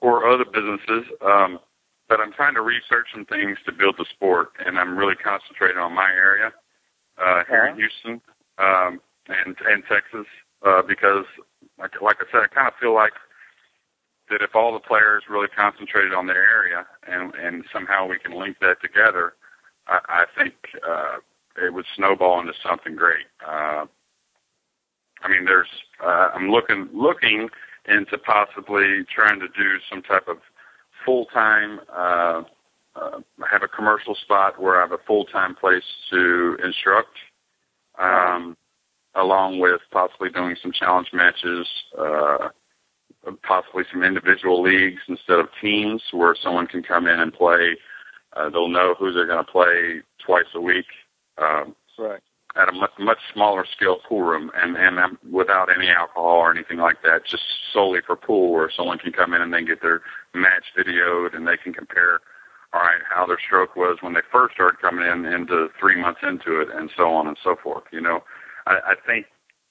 or 0.00 0.26
other 0.26 0.44
businesses. 0.44 1.04
Um, 1.20 1.58
but 2.08 2.20
I'm 2.20 2.32
trying 2.32 2.54
to 2.54 2.62
research 2.62 3.08
some 3.12 3.24
things 3.26 3.58
to 3.66 3.72
build 3.72 3.96
the 3.98 4.06
sport, 4.14 4.52
and 4.64 4.78
I'm 4.78 4.96
really 4.96 5.16
concentrating 5.16 5.78
on 5.78 5.92
my 5.92 6.10
area 6.10 6.52
uh, 7.18 7.42
here 7.48 7.66
in 7.66 7.76
Houston. 7.76 8.20
Um, 8.58 9.00
and 9.28 9.56
and 9.66 9.82
Texas 9.88 10.26
uh, 10.64 10.82
because, 10.82 11.24
like, 11.78 12.00
like 12.00 12.16
I 12.20 12.24
said, 12.30 12.42
I 12.42 12.54
kind 12.54 12.68
of 12.68 12.74
feel 12.80 12.94
like 12.94 13.12
that 14.30 14.42
if 14.42 14.54
all 14.54 14.72
the 14.72 14.80
players 14.80 15.24
really 15.28 15.48
concentrated 15.48 16.14
on 16.14 16.26
their 16.26 16.44
area 16.44 16.86
and 17.06 17.34
and 17.34 17.64
somehow 17.72 18.06
we 18.06 18.18
can 18.18 18.32
link 18.32 18.58
that 18.60 18.80
together, 18.80 19.34
I, 19.86 19.98
I 20.08 20.24
think 20.36 20.54
uh, 20.86 21.16
it 21.62 21.72
would 21.72 21.86
snowball 21.96 22.40
into 22.40 22.54
something 22.66 22.96
great. 22.96 23.26
Uh, 23.46 23.86
I 25.22 25.28
mean, 25.28 25.44
there's 25.44 25.68
uh, 26.02 26.30
I'm 26.34 26.50
looking 26.50 26.88
looking 26.92 27.48
into 27.86 28.18
possibly 28.18 29.04
trying 29.14 29.40
to 29.40 29.48
do 29.48 29.78
some 29.90 30.02
type 30.02 30.28
of 30.28 30.38
full 31.04 31.26
time. 31.26 31.80
Uh, 31.92 32.42
uh, 32.96 33.20
have 33.50 33.64
a 33.64 33.68
commercial 33.68 34.14
spot 34.14 34.60
where 34.60 34.76
I 34.76 34.80
have 34.82 34.92
a 34.92 35.02
full 35.04 35.24
time 35.24 35.56
place 35.56 35.82
to 36.10 36.56
instruct, 36.62 37.16
um, 37.98 38.56
along 39.16 39.60
with 39.60 39.80
possibly 39.90 40.30
doing 40.30 40.56
some 40.62 40.72
challenge 40.72 41.08
matches. 41.12 41.66
Uh, 41.98 42.48
possibly 43.42 43.84
some 43.92 44.02
individual 44.02 44.62
leagues 44.62 45.00
instead 45.08 45.38
of 45.38 45.48
teams 45.60 46.02
where 46.12 46.36
someone 46.42 46.66
can 46.66 46.82
come 46.82 47.06
in 47.06 47.20
and 47.20 47.32
play. 47.32 47.76
Uh, 48.36 48.50
they'll 48.50 48.68
know 48.68 48.94
who 48.98 49.12
they're 49.12 49.26
going 49.26 49.44
to 49.44 49.50
play 49.50 50.00
twice 50.24 50.44
a 50.54 50.60
week. 50.60 50.86
Um, 51.38 51.74
right. 51.98 52.20
At 52.56 52.68
a 52.68 52.72
much, 52.72 52.92
much 53.00 53.18
smaller 53.32 53.64
scale 53.76 53.98
pool 54.08 54.22
room 54.22 54.50
and, 54.54 54.76
and 54.76 54.98
um, 54.98 55.18
without 55.32 55.74
any 55.74 55.88
alcohol 55.88 56.36
or 56.36 56.54
anything 56.54 56.78
like 56.78 57.02
that, 57.02 57.22
just 57.28 57.42
solely 57.72 58.00
for 58.06 58.14
pool 58.14 58.52
where 58.52 58.70
someone 58.76 58.98
can 58.98 59.12
come 59.12 59.34
in 59.34 59.42
and 59.42 59.52
then 59.52 59.66
get 59.66 59.82
their 59.82 60.02
match 60.34 60.64
videoed 60.78 61.34
and 61.34 61.48
they 61.48 61.56
can 61.56 61.72
compare, 61.72 62.20
all 62.72 62.80
right, 62.80 63.02
how 63.12 63.26
their 63.26 63.40
stroke 63.44 63.74
was 63.74 63.98
when 64.02 64.14
they 64.14 64.20
first 64.30 64.54
started 64.54 64.80
coming 64.80 65.04
in 65.04 65.24
into 65.24 65.66
three 65.80 66.00
months 66.00 66.20
into 66.22 66.60
it 66.60 66.68
and 66.72 66.90
so 66.96 67.08
on 67.08 67.26
and 67.26 67.36
so 67.42 67.56
forth. 67.60 67.84
You 67.90 68.00
know, 68.00 68.22
I, 68.66 68.72
I 68.72 68.94
think 69.06 69.26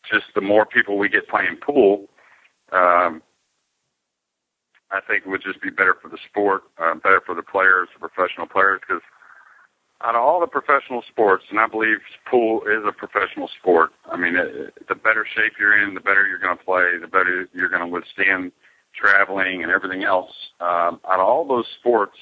just 0.09 0.25
the 0.35 0.41
more 0.41 0.65
people 0.65 0.97
we 0.97 1.09
get 1.09 1.27
playing 1.27 1.57
pool, 1.57 2.07
um, 2.71 3.21
I 4.91 4.99
think 5.07 5.25
it 5.25 5.29
would 5.29 5.41
just 5.41 5.61
be 5.61 5.69
better 5.69 5.95
for 6.01 6.09
the 6.09 6.19
sport, 6.29 6.63
uh, 6.77 6.93
better 6.95 7.21
for 7.25 7.33
the 7.33 7.41
players, 7.41 7.89
the 7.93 8.07
professional 8.07 8.47
players, 8.47 8.79
because 8.81 9.01
out 10.03 10.15
of 10.15 10.21
all 10.21 10.39
the 10.39 10.47
professional 10.47 11.01
sports, 11.09 11.45
and 11.49 11.59
I 11.59 11.67
believe 11.67 11.97
pool 12.29 12.61
is 12.63 12.83
a 12.85 12.91
professional 12.91 13.49
sport. 13.59 13.91
I 14.11 14.17
mean, 14.17 14.35
it, 14.35 14.73
the 14.87 14.95
better 14.95 15.25
shape 15.35 15.53
you're 15.59 15.81
in, 15.81 15.93
the 15.93 16.01
better 16.01 16.27
you're 16.27 16.39
going 16.39 16.57
to 16.57 16.63
play, 16.63 16.97
the 16.99 17.07
better 17.07 17.47
you're 17.53 17.69
going 17.69 17.81
to 17.81 17.87
withstand 17.87 18.51
traveling 18.93 19.63
and 19.63 19.71
everything 19.71 20.03
else. 20.03 20.31
Um, 20.59 20.99
out 21.09 21.19
of 21.19 21.27
all 21.27 21.47
those 21.47 21.65
sports, 21.79 22.17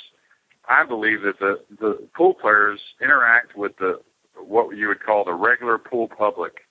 I 0.69 0.85
believe 0.85 1.23
that 1.23 1.39
the 1.39 1.59
the 1.79 2.07
pool 2.15 2.35
players 2.35 2.79
interact 3.01 3.57
with 3.57 3.75
the 3.77 3.99
what 4.47 4.75
you 4.75 4.87
would 4.87 5.03
call 5.03 5.23
the 5.23 5.33
regular 5.33 5.77
pool 5.77 6.07
public 6.07 6.65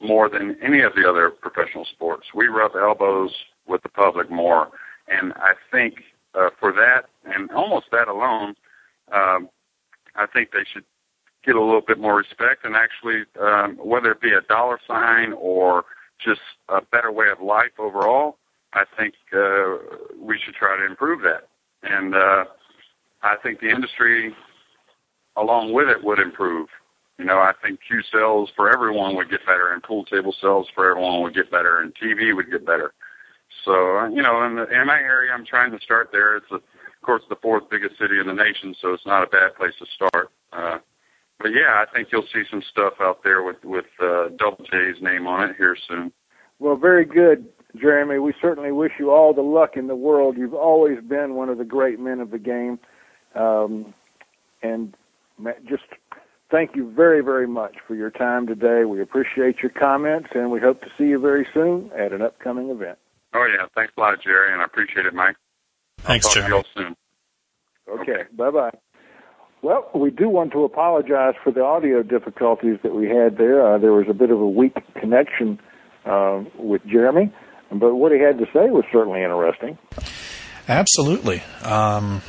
more 0.00 0.28
than 0.28 0.56
any 0.62 0.80
of 0.82 0.94
the 0.94 1.08
other 1.08 1.30
professional 1.30 1.84
sports. 1.86 2.26
We 2.34 2.46
rub 2.46 2.72
elbows 2.76 3.32
with 3.66 3.82
the 3.82 3.88
public 3.88 4.30
more 4.30 4.70
and 5.08 5.32
I 5.34 5.52
think 5.70 6.02
uh, 6.34 6.50
for 6.58 6.72
that 6.72 7.06
and 7.24 7.50
almost 7.50 7.86
that 7.92 8.08
alone, 8.08 8.54
um, 9.12 9.48
I 10.14 10.26
think 10.26 10.50
they 10.52 10.64
should 10.72 10.84
get 11.44 11.54
a 11.54 11.62
little 11.62 11.80
bit 11.80 11.98
more 11.98 12.16
respect 12.16 12.64
and 12.64 12.74
actually, 12.74 13.24
um, 13.40 13.76
whether 13.76 14.10
it 14.10 14.20
be 14.20 14.32
a 14.32 14.40
dollar 14.40 14.80
sign 14.86 15.32
or 15.34 15.84
just 16.24 16.40
a 16.68 16.80
better 16.80 17.12
way 17.12 17.26
of 17.30 17.40
life 17.40 17.78
overall, 17.78 18.38
I 18.72 18.84
think 18.98 19.14
uh, 19.32 19.76
we 20.18 20.38
should 20.44 20.54
try 20.54 20.76
to 20.76 20.84
improve 20.84 21.22
that. 21.22 21.48
And 21.82 22.14
uh, 22.14 22.46
I 23.22 23.36
think 23.42 23.60
the 23.60 23.70
industry, 23.70 24.34
along 25.36 25.72
with 25.72 25.88
it, 25.88 26.02
would 26.02 26.18
improve. 26.18 26.68
You 27.18 27.24
know, 27.24 27.38
I 27.38 27.52
think 27.62 27.80
cue 27.86 28.02
sales 28.12 28.50
for 28.54 28.72
everyone 28.72 29.16
would 29.16 29.30
get 29.30 29.46
better, 29.46 29.72
and 29.72 29.82
pool 29.82 30.04
table 30.04 30.34
sales 30.40 30.68
for 30.74 30.90
everyone 30.90 31.22
would 31.22 31.34
get 31.34 31.50
better, 31.50 31.80
and 31.80 31.94
TV 31.94 32.34
would 32.34 32.50
get 32.50 32.66
better. 32.66 32.92
So, 33.64 34.06
you 34.06 34.22
know, 34.22 34.44
in, 34.44 34.56
the, 34.56 34.68
in 34.68 34.86
my 34.86 34.98
area, 34.98 35.32
I'm 35.32 35.46
trying 35.46 35.72
to 35.72 35.80
start 35.80 36.10
there. 36.12 36.36
It's, 36.36 36.50
a, 36.50 36.56
of 36.56 36.62
course, 37.02 37.22
the 37.28 37.36
fourth 37.36 37.64
biggest 37.70 37.98
city 37.98 38.18
in 38.20 38.26
the 38.26 38.34
nation, 38.34 38.74
so 38.80 38.92
it's 38.92 39.06
not 39.06 39.22
a 39.22 39.26
bad 39.26 39.54
place 39.56 39.72
to 39.78 39.86
start. 39.94 40.30
Uh, 40.52 40.78
but 41.38 41.48
yeah, 41.48 41.82
I 41.82 41.84
think 41.94 42.08
you'll 42.12 42.26
see 42.32 42.42
some 42.50 42.62
stuff 42.70 42.94
out 43.00 43.22
there 43.22 43.42
with 43.42 43.62
with 43.62 43.86
uh, 44.02 44.28
Double 44.38 44.64
J's 44.64 45.02
name 45.02 45.26
on 45.26 45.50
it 45.50 45.56
here 45.56 45.76
soon. 45.88 46.12
Well, 46.58 46.76
very 46.76 47.04
good, 47.04 47.46
Jeremy. 47.76 48.18
We 48.18 48.32
certainly 48.40 48.72
wish 48.72 48.92
you 48.98 49.10
all 49.10 49.34
the 49.34 49.42
luck 49.42 49.76
in 49.76 49.86
the 49.86 49.96
world. 49.96 50.36
You've 50.38 50.54
always 50.54 50.98
been 51.06 51.34
one 51.34 51.50
of 51.50 51.58
the 51.58 51.64
great 51.64 52.00
men 52.00 52.20
of 52.20 52.30
the 52.30 52.38
game, 52.38 52.78
um, 53.34 53.92
and 54.62 54.94
just 55.68 55.84
thank 56.50 56.76
you 56.76 56.90
very, 56.90 57.22
very 57.22 57.46
much 57.46 57.76
for 57.86 57.94
your 57.94 58.10
time 58.10 58.46
today. 58.46 58.84
We 58.84 59.00
appreciate 59.00 59.56
your 59.62 59.70
comments, 59.70 60.28
and 60.34 60.50
we 60.50 60.60
hope 60.60 60.80
to 60.82 60.88
see 60.98 61.04
you 61.04 61.18
very 61.18 61.46
soon 61.52 61.90
at 61.96 62.12
an 62.12 62.22
upcoming 62.22 62.70
event. 62.70 62.98
Oh 63.34 63.46
yeah, 63.46 63.66
thanks 63.74 63.92
a 63.96 64.00
lot, 64.00 64.22
Jerry, 64.22 64.52
and 64.52 64.62
I 64.62 64.64
appreciate 64.64 65.06
it, 65.06 65.14
Mike. 65.14 65.36
Thanks, 65.98 66.32
Jerry. 66.32 66.48
Jerry. 66.48 66.64
soon. 66.74 66.96
Okay, 67.88 68.12
okay. 68.12 68.22
bye 68.36 68.50
bye. 68.50 68.70
Well, 69.62 69.90
we 69.94 70.10
do 70.10 70.28
want 70.28 70.52
to 70.52 70.64
apologize 70.64 71.34
for 71.42 71.50
the 71.50 71.62
audio 71.62 72.02
difficulties 72.02 72.78
that 72.82 72.94
we 72.94 73.08
had 73.08 73.36
there. 73.38 73.74
Uh, 73.74 73.78
there 73.78 73.92
was 73.92 74.06
a 74.08 74.14
bit 74.14 74.30
of 74.30 74.40
a 74.40 74.48
weak 74.48 74.76
connection 74.94 75.58
uh, 76.04 76.44
with 76.58 76.82
Jeremy, 76.86 77.32
but 77.72 77.94
what 77.94 78.12
he 78.12 78.20
had 78.20 78.38
to 78.38 78.44
say 78.46 78.70
was 78.70 78.84
certainly 78.92 79.22
interesting. 79.22 79.76
Absolutely. 80.68 81.42
Um, 81.62 82.22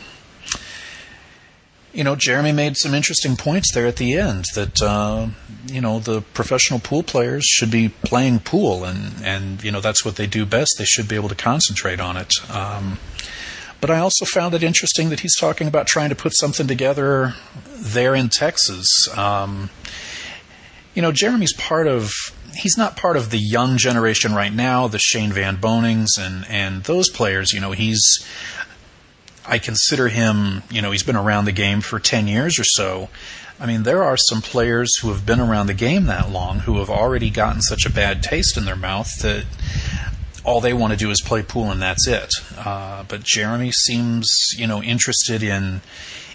you 1.98 2.04
know, 2.04 2.16
Jeremy 2.16 2.52
made 2.52 2.78
some 2.78 2.94
interesting 2.94 3.36
points 3.36 3.74
there 3.74 3.88
at 3.88 3.96
the 3.96 4.14
end 4.14 4.46
that 4.54 4.84
uh, 4.84 5.30
you 5.66 5.82
know 5.82 5.98
the 5.98 6.22
professional 6.22 6.80
pool 6.80 7.02
players 7.02 7.44
should 7.44 7.72
be 7.72 7.90
playing 7.90 8.42
pool, 8.42 8.86
and 8.86 9.14
and 9.24 9.64
you 9.64 9.72
know 9.72 9.82
that's 9.82 10.06
what 10.06 10.16
they 10.16 10.28
do 10.28 10.46
best. 10.46 10.76
They 10.78 10.86
should 10.86 11.08
be 11.08 11.16
able 11.16 11.30
to 11.30 11.36
concentrate 11.36 12.00
on 12.00 12.16
it. 12.16 12.36
Um, 12.54 13.00
but 13.82 13.90
I 13.90 13.98
also 13.98 14.26
found 14.26 14.54
it 14.54 14.62
interesting 14.62 15.10
that 15.10 15.22
he's 15.22 15.36
talking 15.36 15.68
about 15.68 15.88
trying 15.88 16.10
to 16.10 16.16
put 16.16 16.36
something 16.36 16.68
together 16.68 17.34
there 17.76 18.14
in 18.14 18.30
Texas. 18.30 19.10
Um, 19.18 19.72
you 20.94 21.02
know, 21.02 21.12
Jeremy's 21.12 21.54
part 21.54 21.88
of 21.88 22.14
he's 22.58 22.78
not 22.78 22.96
part 22.96 23.18
of 23.18 23.32
the 23.32 23.40
young 23.40 23.76
generation 23.78 24.36
right 24.36 24.54
now, 24.54 24.88
the 24.88 25.00
Shane 25.00 25.32
Van 25.32 25.58
Boenings 25.58 26.20
and 26.20 26.46
and 26.48 26.84
those 26.84 27.10
players. 27.10 27.54
You 27.54 27.60
know, 27.60 27.72
he's 27.72 28.24
I 29.48 29.60
consider 29.60 30.10
him, 30.10 30.64
you 30.70 30.82
know, 30.82 30.92
he's 30.92 31.04
been 31.04 31.16
around 31.16 31.46
the 31.46 31.52
game 31.52 31.82
for 31.82 32.00
10 32.00 32.28
years 32.28 32.60
or 32.60 32.64
so. 32.64 33.10
I 33.60 33.66
mean, 33.66 33.84
there 33.84 34.04
are 34.04 34.18
some 34.18 34.42
players 34.42 34.98
who 34.98 35.10
have 35.10 35.26
been 35.26 35.40
around 35.40 35.68
the 35.68 35.74
game 35.74 36.06
that 36.06 36.30
long 36.30 36.60
who 36.60 36.78
have 36.80 36.90
already 36.90 37.30
gotten 37.30 37.62
such 37.62 37.86
a 37.86 37.90
bad 37.90 38.22
taste 38.22 38.58
in 38.58 38.66
their 38.66 38.76
mouth 38.76 39.20
that 39.22 39.46
all 40.44 40.62
they 40.62 40.74
want 40.74 40.94
to 40.94 40.98
do 40.98 41.10
is 41.10 41.22
play 41.22 41.42
pool 41.42 41.72
and 41.72 41.82
that's 41.82 42.08
it. 42.08 42.32
Uh, 42.58 43.04
but 43.08 43.24
Jeremy 43.24 43.72
seems, 43.72 44.30
you 44.58 44.68
know, 44.68 44.82
interested 44.84 45.42
in 45.42 45.82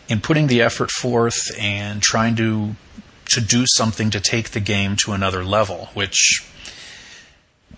in 0.09 0.21
putting 0.21 0.49
the 0.49 0.61
effort 0.61 0.91
forth 0.91 1.51
and 1.59 2.03
trying 2.03 2.35
to 2.37 2.75
to 3.27 3.41
do 3.41 3.65
something 3.67 4.11
to 4.11 4.21
take 4.21 4.51
the 4.51 4.61
game 4.61 4.97
to 4.97 5.13
another 5.13 5.45
level, 5.45 5.89
which 5.95 6.45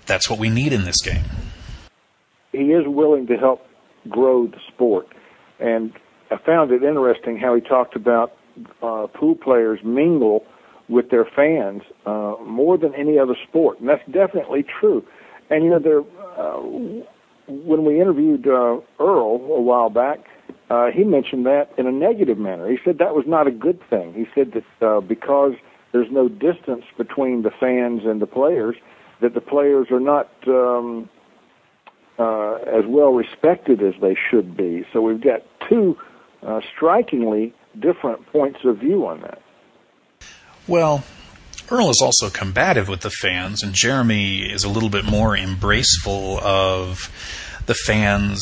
that's 0.06 0.28
what 0.28 0.38
we 0.38 0.48
need 0.48 0.72
in 0.72 0.84
this 0.84 1.00
game. 1.00 1.24
He 2.52 2.72
is 2.72 2.86
willing 2.86 3.26
to 3.28 3.36
help 3.36 3.66
grow 4.08 4.46
the 4.46 4.58
sport. 4.68 5.08
And 5.60 5.92
I 6.30 6.36
found 6.44 6.70
it 6.72 6.82
interesting 6.82 7.38
how 7.38 7.54
he 7.54 7.60
talked 7.60 7.96
about 7.96 8.32
uh, 8.82 9.06
pool 9.14 9.34
players 9.34 9.80
mingle 9.84 10.44
with 10.88 11.10
their 11.10 11.24
fans 11.24 11.82
uh, 12.06 12.34
more 12.44 12.76
than 12.76 12.94
any 12.94 13.18
other 13.18 13.34
sport, 13.48 13.80
and 13.80 13.88
that's 13.88 14.04
definitely 14.10 14.64
true. 14.80 15.04
And 15.50 15.64
you 15.64 15.70
know, 15.70 15.78
there, 15.78 16.00
uh, 16.00 16.60
when 17.48 17.84
we 17.84 18.00
interviewed 18.00 18.46
uh, 18.46 18.80
Earl 19.00 19.36
a 19.36 19.60
while 19.60 19.90
back, 19.90 20.18
uh, 20.70 20.86
he 20.94 21.04
mentioned 21.04 21.46
that 21.46 21.70
in 21.78 21.86
a 21.86 21.92
negative 21.92 22.38
manner. 22.38 22.68
He 22.70 22.78
said 22.84 22.98
that 22.98 23.14
was 23.14 23.24
not 23.26 23.46
a 23.46 23.50
good 23.50 23.80
thing. 23.88 24.14
He 24.14 24.26
said 24.34 24.52
that 24.52 24.86
uh, 24.86 25.00
because 25.00 25.52
there's 25.92 26.10
no 26.10 26.28
distance 26.28 26.84
between 26.96 27.42
the 27.42 27.50
fans 27.50 28.02
and 28.04 28.20
the 28.20 28.26
players, 28.26 28.76
that 29.20 29.34
the 29.34 29.40
players 29.40 29.88
are 29.90 30.00
not 30.00 30.28
um, 30.46 31.08
uh, 32.18 32.54
as 32.66 32.84
well 32.86 33.12
respected 33.12 33.82
as 33.82 33.94
they 34.00 34.16
should 34.30 34.56
be. 34.56 34.84
So 34.92 35.00
we've 35.00 35.20
got 35.20 35.42
two 35.68 35.98
uh, 36.42 36.60
strikingly 36.74 37.54
different 37.78 38.26
points 38.26 38.60
of 38.64 38.78
view 38.78 39.06
on 39.06 39.20
that. 39.22 39.42
Well, 40.66 41.04
Earl 41.70 41.90
is 41.90 42.00
also 42.02 42.30
combative 42.30 42.88
with 42.88 43.00
the 43.00 43.10
fans, 43.10 43.62
and 43.62 43.72
Jeremy 43.72 44.40
is 44.40 44.64
a 44.64 44.68
little 44.68 44.90
bit 44.90 45.04
more 45.04 45.36
embraceful 45.36 46.38
of 46.40 47.10
the 47.66 47.74
fans. 47.74 48.40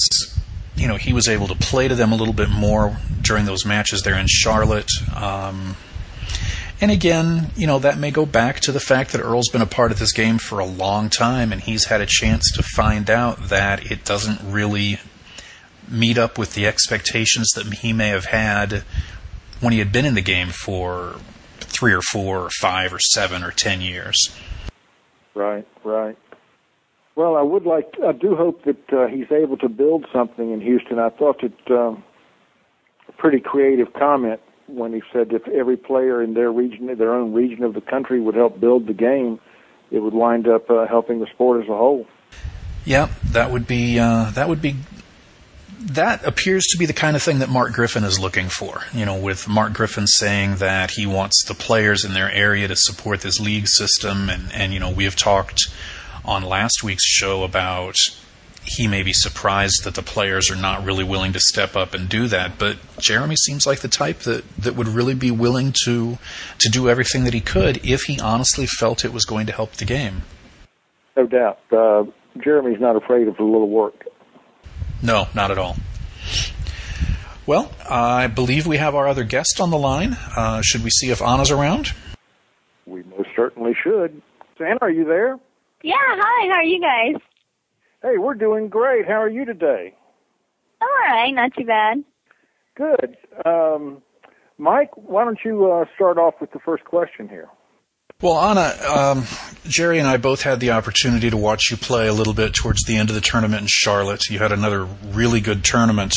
You 0.75 0.89
know, 0.89 0.97
he 0.97 1.13
was 1.13 1.29
able 1.29 1.47
to 1.49 1.55
play 1.55 1.89
to 1.89 1.95
them 1.95 2.13
a 2.13 2.17
little 2.17 2.35
bit 2.35 2.51
more 2.51 2.97
during 3.21 3.45
those 3.45 3.65
matches 3.65 4.03
there 4.03 4.19
in 4.19 4.27
Charlotte. 4.29 4.91
Um, 5.15 5.77
and 6.83 6.91
again, 6.91 7.53
you 7.55 7.69
know, 7.69 7.79
that 7.79 7.97
may 7.97 8.11
go 8.11 8.27
back 8.27 8.59
to 8.59 8.73
the 8.73 8.81
fact 8.81 9.13
that 9.13 9.21
Earl's 9.21 9.49
been 9.49 9.63
a 9.63 9.67
part 9.67 9.93
of 9.93 10.01
this 10.01 10.13
game 10.13 10.39
for 10.39 10.59
a 10.59 10.67
long 10.67 11.11
time 11.11 11.53
and 11.53 11.61
he's 11.61 11.85
had 11.85 12.01
a 12.01 12.07
chance 12.07 12.51
to 12.51 12.63
find 12.63 13.09
out 13.09 13.51
that 13.51 13.89
it 13.89 14.05
doesn't 14.05 14.41
really 14.43 14.99
meet 15.89 16.19
up 16.19 16.37
with 16.37 16.55
the 16.55 16.67
expectations 16.67 17.51
that 17.51 17.73
he 17.75 17.93
may 17.93 18.09
have 18.09 18.25
had 18.25 18.83
when 19.61 19.73
he 19.73 19.79
had 19.79 19.93
been 19.93 20.05
in 20.05 20.15
the 20.15 20.21
game 20.23 20.49
for 20.49 21.21
three 21.61 21.93
or 21.93 22.03
four 22.03 22.41
or 22.41 22.51
five 22.51 22.93
or 22.93 22.99
seven 22.99 23.45
or 23.45 23.53
ten 23.53 23.81
years. 23.81 24.35
Right, 25.37 25.67
right. 25.85 26.19
Well, 27.15 27.37
I 27.37 27.43
would 27.43 27.65
like. 27.65 27.95
I 28.05 28.11
do 28.11 28.35
hope 28.35 28.65
that 28.65 28.93
uh, 28.93 29.07
he's 29.07 29.31
able 29.31 29.57
to 29.59 29.69
build 29.69 30.07
something 30.13 30.51
in 30.51 30.61
Houston. 30.61 30.99
I 30.99 31.11
thought 31.11 31.45
it 31.45 31.55
um, 31.71 32.03
a 33.09 33.13
pretty 33.13 33.39
creative 33.39 33.93
comment 33.93 34.41
when 34.73 34.93
he 34.93 35.03
said 35.13 35.33
if 35.33 35.47
every 35.49 35.77
player 35.77 36.23
in 36.23 36.35
their 36.35 36.51
region, 36.51 36.87
their 36.99 37.15
own 37.15 37.33
region 37.33 37.65
of 37.65 37.75
the 37.75 37.81
country, 37.81 38.21
would 38.21 38.35
help 38.35 38.61
build 38.61 38.87
the 38.87 38.95
game, 38.95 39.41
it 39.91 40.01
would 40.01 40.15
wind 40.15 40.49
up 40.49 40.71
uh, 40.71 40.87
helping 40.87 41.21
the 41.21 41.27
sport 41.27 41.63
as 41.63 41.69
a 41.69 41.77
whole. 41.77 42.07
Yeah, 42.85 43.11
that 43.27 43.51
would 43.51 43.67
be 43.67 43.99
uh, 43.99 44.31
that 44.33 44.49
would 44.49 44.63
be 44.63 44.77
that 45.79 46.25
appears 46.25 46.67
to 46.69 46.79
be 46.79 46.87
the 46.87 46.93
kind 46.93 47.17
of 47.17 47.23
thing 47.23 47.41
that 47.41 47.49
Mark 47.49 47.73
Griffin 47.73 48.05
is 48.05 48.19
looking 48.19 48.49
for. 48.49 48.83
You 48.93 49.05
know, 49.05 49.19
with 49.19 49.49
Mark 49.49 49.73
Griffin 49.73 50.07
saying 50.07 50.57
that 50.57 50.93
he 50.93 51.07
wants 51.07 51.45
the 51.45 51.55
players 51.55 52.05
in 52.05 52.15
their 52.15 52.31
area 52.31 52.69
to 52.69 52.77
support 52.77 53.21
this 53.21 53.41
league 53.41 53.69
system, 53.69 54.29
and 54.29 54.53
and 54.53 54.73
you 54.73 54.81
know 54.81 54.91
we 54.91 55.05
have 55.05 55.17
talked 55.17 55.69
on 56.25 56.43
last 56.43 56.83
week's 56.83 57.05
show 57.05 57.43
about 57.45 57.97
he 58.65 58.87
may 58.87 59.03
be 59.03 59.13
surprised 59.13 59.85
that 59.85 59.95
the 59.95 60.03
players 60.03 60.51
are 60.51 60.57
not 60.57 60.85
really 60.85 61.05
willing 61.05 61.33
to 61.33 61.41
step 61.41 61.77
up 61.77 61.95
and 61.95 62.09
do 62.09 62.29
that. 62.29 62.59
But 62.59 62.77
Jeremy 62.99 63.37
seems 63.37 63.67
like 63.67 63.81
the 63.81 63.89
type 63.89 64.21
that, 64.21 64.45
that 64.57 64.77
would 64.77 64.89
really 64.89 65.15
be 65.15 65.31
willing 65.31 65.73
to 65.85 66.19
to 66.59 66.69
do 66.69 66.89
everything 66.89 67.25
that 67.25 67.35
he 67.35 67.41
could 67.41 67.85
if 67.85 68.03
he 68.03 68.21
honestly 68.21 68.67
felt 68.67 69.05
it 69.05 69.13
was 69.13 69.25
going 69.25 69.47
to 69.47 69.53
help 69.53 69.73
the 69.73 69.85
game. 69.85 70.23
No 71.17 71.27
doubt. 71.27 71.59
Uh, 71.71 72.05
Jeremy's 72.43 72.81
not 72.81 72.97
afraid 72.97 73.29
of 73.29 73.39
a 73.39 73.45
little 73.45 73.69
work. 73.69 74.07
No, 75.03 75.29
not 75.35 75.51
at 75.51 75.59
all. 75.59 75.77
Well, 77.45 77.73
I 77.89 78.29
believe 78.29 78.67
we 78.67 78.77
have 78.77 78.95
our 78.95 79.09
other 79.09 79.25
guest 79.25 79.61
on 79.61 79.71
the 79.71 79.79
line. 79.79 80.17
Uh, 80.37 80.63
should 80.63 80.85
we 80.85 80.91
see 80.91 81.11
if 81.11 81.21
Anna's 81.21 81.51
around? 81.51 81.93
We 82.87 83.03
most 83.03 83.31
certainly 83.35 83.75
should. 83.83 84.23
Anna, 84.61 84.79
are 84.81 84.91
you 84.91 85.05
there? 85.05 85.39
Yeah, 85.83 85.95
hi, 85.99 86.47
how 86.49 86.59
are 86.59 86.65
you 86.65 86.81
guys? 86.81 87.21
Hey, 88.03 88.19
we're 88.19 88.35
doing 88.35 88.69
great. 88.69 89.07
How 89.07 89.23
are 89.23 89.29
you 89.29 89.45
today? 89.45 89.95
All 90.81 90.89
right, 91.07 91.31
not 91.33 91.55
too 91.57 91.65
bad. 91.65 92.03
Good. 92.75 93.17
Um, 93.47 94.03
Mike, 94.59 94.91
why 94.97 95.25
don't 95.25 95.39
you 95.45 95.71
uh, 95.71 95.85
start 95.95 96.19
off 96.19 96.35
with 96.41 96.51
the 96.51 96.59
first 96.59 96.85
question 96.85 97.29
here? 97.29 97.49
Well, 98.21 98.39
Anna, 98.39 98.75
um, 98.89 99.25
Jerry 99.65 100.01
and 100.01 100.09
I 100.09 100.17
both 100.17 100.43
had 100.43 100.59
the 100.59 100.73
opportunity 100.73 101.31
to 101.31 101.37
watch 101.37 101.71
you 101.71 101.77
play 101.77 102.09
a 102.09 102.13
little 102.13 102.35
bit 102.35 102.55
towards 102.55 102.83
the 102.85 102.97
end 102.97 103.09
of 103.09 103.15
the 103.15 103.21
tournament 103.21 103.63
in 103.63 103.69
Charlotte. 103.69 104.29
You 104.29 104.41
had 104.41 104.53
another 104.53 104.85
really 104.85 105.41
good 105.41 105.65
tournament. 105.65 106.15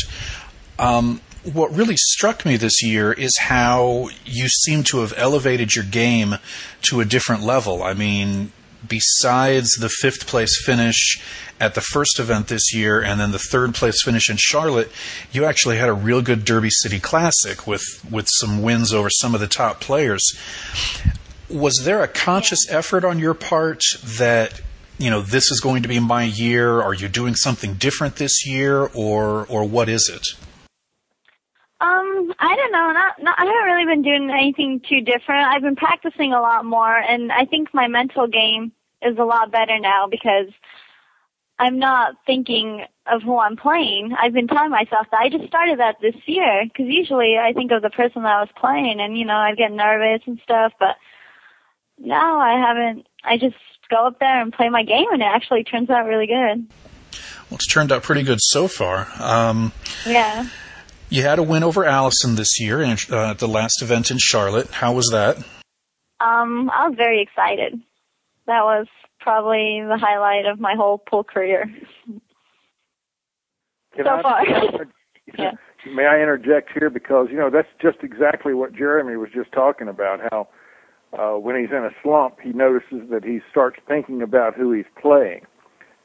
Um, 0.80 1.22
what 1.54 1.72
really 1.76 1.98
struck 1.98 2.46
me 2.46 2.58
this 2.58 2.84
year 2.84 3.14
is 3.14 3.38
how 3.38 4.10
you 4.26 4.48
seem 4.48 4.84
to 4.86 5.00
have 5.00 5.14
elevated 5.18 5.76
your 5.76 5.86
game 5.86 6.36
to 6.84 7.02
a 7.02 7.06
different 7.06 7.44
level. 7.44 7.84
I 7.84 7.94
mean, 7.94 8.52
besides 8.88 9.76
the 9.76 9.90
fifth 9.90 10.28
place 10.28 10.62
finish 10.64 11.22
at 11.60 11.74
the 11.74 11.82
first 11.82 12.20
event 12.20 12.48
this 12.48 12.74
year 12.74 13.02
and 13.02 13.20
then 13.20 13.32
the 13.32 13.40
third 13.40 13.74
place 13.74 14.04
finish 14.04 14.30
in 14.30 14.38
Charlotte, 14.38 14.92
you 15.32 15.46
actually 15.46 15.78
had 15.78 15.90
a 15.90 15.94
real 15.94 16.22
good 16.22 16.44
Derby 16.46 16.70
City 16.70 17.00
Classic 17.00 17.66
with, 17.66 17.84
with 18.10 18.28
some 18.30 18.62
wins 18.62 18.94
over 18.94 19.10
some 19.10 19.34
of 19.34 19.42
the 19.42 19.48
top 19.48 19.80
players. 19.80 20.38
Was 21.50 21.82
there 21.86 22.02
a 22.02 22.08
conscious 22.08 22.70
effort 22.70 23.06
on 23.06 23.20
your 23.20 23.34
part 23.34 23.82
that 24.04 24.62
you 24.98 25.10
know 25.10 25.22
this 25.22 25.52
is 25.52 25.60
going 25.60 25.84
to 25.84 25.90
be 25.90 26.00
my 26.00 26.24
year? 26.24 26.82
Are 26.82 26.94
you 26.94 27.08
doing 27.08 27.36
something 27.36 27.76
different 27.76 28.16
this 28.16 28.46
year, 28.48 28.90
or 28.94 29.46
or 29.46 29.64
what 29.64 29.90
is 29.90 30.10
it? 30.10 30.26
Um, 31.82 32.34
I 32.40 32.56
don't 32.56 32.72
know. 32.72 32.92
Not, 32.92 33.22
not. 33.22 33.36
I 33.38 33.46
haven't 33.46 33.66
really 33.66 33.86
been 33.86 34.02
doing 34.02 34.32
anything 34.32 34.82
too 34.90 35.02
different. 35.02 35.48
I've 35.48 35.62
been 35.62 35.76
practicing 35.76 36.34
a 36.34 36.42
lot 36.42 36.66
more, 36.66 36.98
and 36.98 37.32
I 37.32 37.46
think 37.46 37.74
my 37.74 37.88
mental 37.88 38.28
game 38.28 38.72
is 39.02 39.18
a 39.18 39.24
lot 39.24 39.52
better 39.52 39.80
now 39.80 40.08
because 40.10 40.48
I'm 41.58 41.80
not 41.80 42.16
thinking 42.26 42.86
of 43.08 43.22
who 43.22 43.38
I'm 43.38 43.56
playing. 43.56 44.16
I've 44.20 44.34
been 44.34 44.48
telling 44.48 44.72
myself 44.72 45.08
that 45.12 45.20
I 45.22 45.30
just 45.30 45.48
started 45.48 45.80
that 45.80 45.98
this 46.02 46.16
year 46.26 46.64
because 46.64 46.88
usually 46.88 47.38
I 47.38 47.54
think 47.54 47.72
of 47.72 47.82
the 47.82 47.90
person 47.90 48.24
that 48.24 48.36
I 48.36 48.42
was 48.42 48.50
playing, 48.60 49.00
and 49.00 49.18
you 49.18 49.26
know 49.26 49.36
I 49.36 49.56
get 49.56 49.72
nervous 49.72 50.22
and 50.26 50.40
stuff. 50.44 50.74
But 50.80 50.96
now 51.98 52.40
I 52.40 52.60
haven't. 52.60 53.08
I 53.24 53.38
just 53.38 53.56
go 53.90 54.08
up 54.08 54.20
there 54.20 54.42
and 54.42 54.52
play 54.52 54.70
my 54.70 54.84
game, 54.84 55.08
and 55.12 55.22
it 55.22 55.26
actually 55.26 55.64
turns 55.64 55.90
out 55.90 56.08
really 56.08 56.28
good. 56.28 56.68
Well, 57.50 57.58
it's 57.58 57.68
turned 57.68 57.92
out 57.92 58.04
pretty 58.04 58.24
good 58.24 58.40
so 58.42 58.68
far. 58.68 59.08
Um, 59.20 59.72
yeah. 60.06 60.48
You 61.10 61.22
had 61.22 61.38
a 61.38 61.44
win 61.44 61.64
over 61.64 61.86
Allison 61.86 62.36
this 62.36 62.60
year 62.60 62.84
uh, 62.84 63.32
at 63.32 63.38
the 63.40 63.48
last 63.48 63.82
event 63.82 64.10
in 64.10 64.18
Charlotte. 64.20 64.72
How 64.72 64.94
was 64.94 65.12
that? 65.12 65.38
Um, 66.20 66.72
I 66.74 66.88
was 66.88 66.96
very 66.98 67.22
excited. 67.22 67.80
That 68.48 68.64
was 68.64 68.88
probably 69.20 69.82
the 69.88 69.98
highlight 69.98 70.46
of 70.46 70.60
my 70.60 70.76
whole 70.76 70.98
pool 71.00 71.24
career. 71.24 71.66
Can 73.96 74.06
so 74.06 74.10
I, 74.10 74.22
far. 74.22 74.46
yeah. 75.38 75.52
May 75.94 76.06
I 76.06 76.20
interject 76.22 76.72
here 76.74 76.90
because 76.90 77.28
you 77.32 77.38
know 77.38 77.50
that's 77.50 77.68
just 77.82 77.98
exactly 78.04 78.54
what 78.54 78.74
Jeremy 78.74 79.18
was 79.18 79.30
just 79.34 79.52
talking 79.52 79.88
about. 79.88 80.20
How 80.32 80.48
uh, 81.18 81.40
when 81.40 81.60
he's 81.60 81.72
in 81.72 81.86
a 81.86 81.92
slump, 82.04 82.38
he 82.42 82.52
notices 82.52 83.10
that 83.12 83.24
he 83.24 83.40
starts 83.50 83.78
thinking 83.88 84.22
about 84.22 84.56
who 84.56 84.72
he's 84.72 84.86
playing 85.00 85.46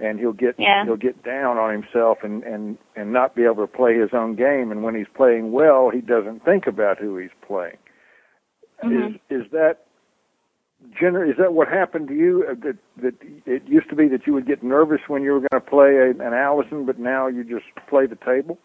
and 0.01 0.19
he'll 0.19 0.33
get 0.33 0.55
yeah. 0.59 0.85
he'll 0.85 0.97
get 0.97 1.23
down 1.23 1.59
on 1.59 1.73
himself 1.73 2.19
and 2.23 2.43
and 2.45 2.79
and 2.97 3.13
not 3.13 3.35
be 3.35 3.45
able 3.45 3.67
to 3.67 3.67
play 3.67 3.97
his 3.97 4.11
own 4.13 4.35
game 4.35 4.71
and 4.71 4.83
when 4.83 4.95
he's 4.95 5.07
playing 5.15 5.53
well 5.53 5.91
he 5.91 6.01
doesn't 6.01 6.45
think 6.45 6.67
about 6.67 6.99
who 6.99 7.17
he's 7.17 7.31
playing 7.47 7.77
mm-hmm. 8.83 9.15
is 9.15 9.45
is 9.45 9.51
that 9.53 9.85
gener- 11.01 11.29
is 11.29 11.37
that 11.39 11.53
what 11.53 11.69
happened 11.69 12.09
to 12.09 12.15
you 12.15 12.45
uh, 12.51 12.55
that 12.63 12.77
that 13.03 13.15
it 13.47 13.63
used 13.67 13.89
to 13.91 13.97
be 13.97 14.09
that 14.09 14.27
you 14.27 14.33
would 14.33 14.47
get 14.47 14.63
nervous 14.63 15.01
when 15.09 15.23
you 15.23 15.33
were 15.33 15.41
going 15.41 15.49
to 15.53 15.61
play 15.61 15.97
a, 15.97 16.11
an 16.11 16.35
Allison 16.35 16.87
but 16.87 16.99
now 16.99 17.27
you 17.27 17.45
just 17.45 17.67
play 17.89 18.07
the 18.07 18.17
table 18.17 18.59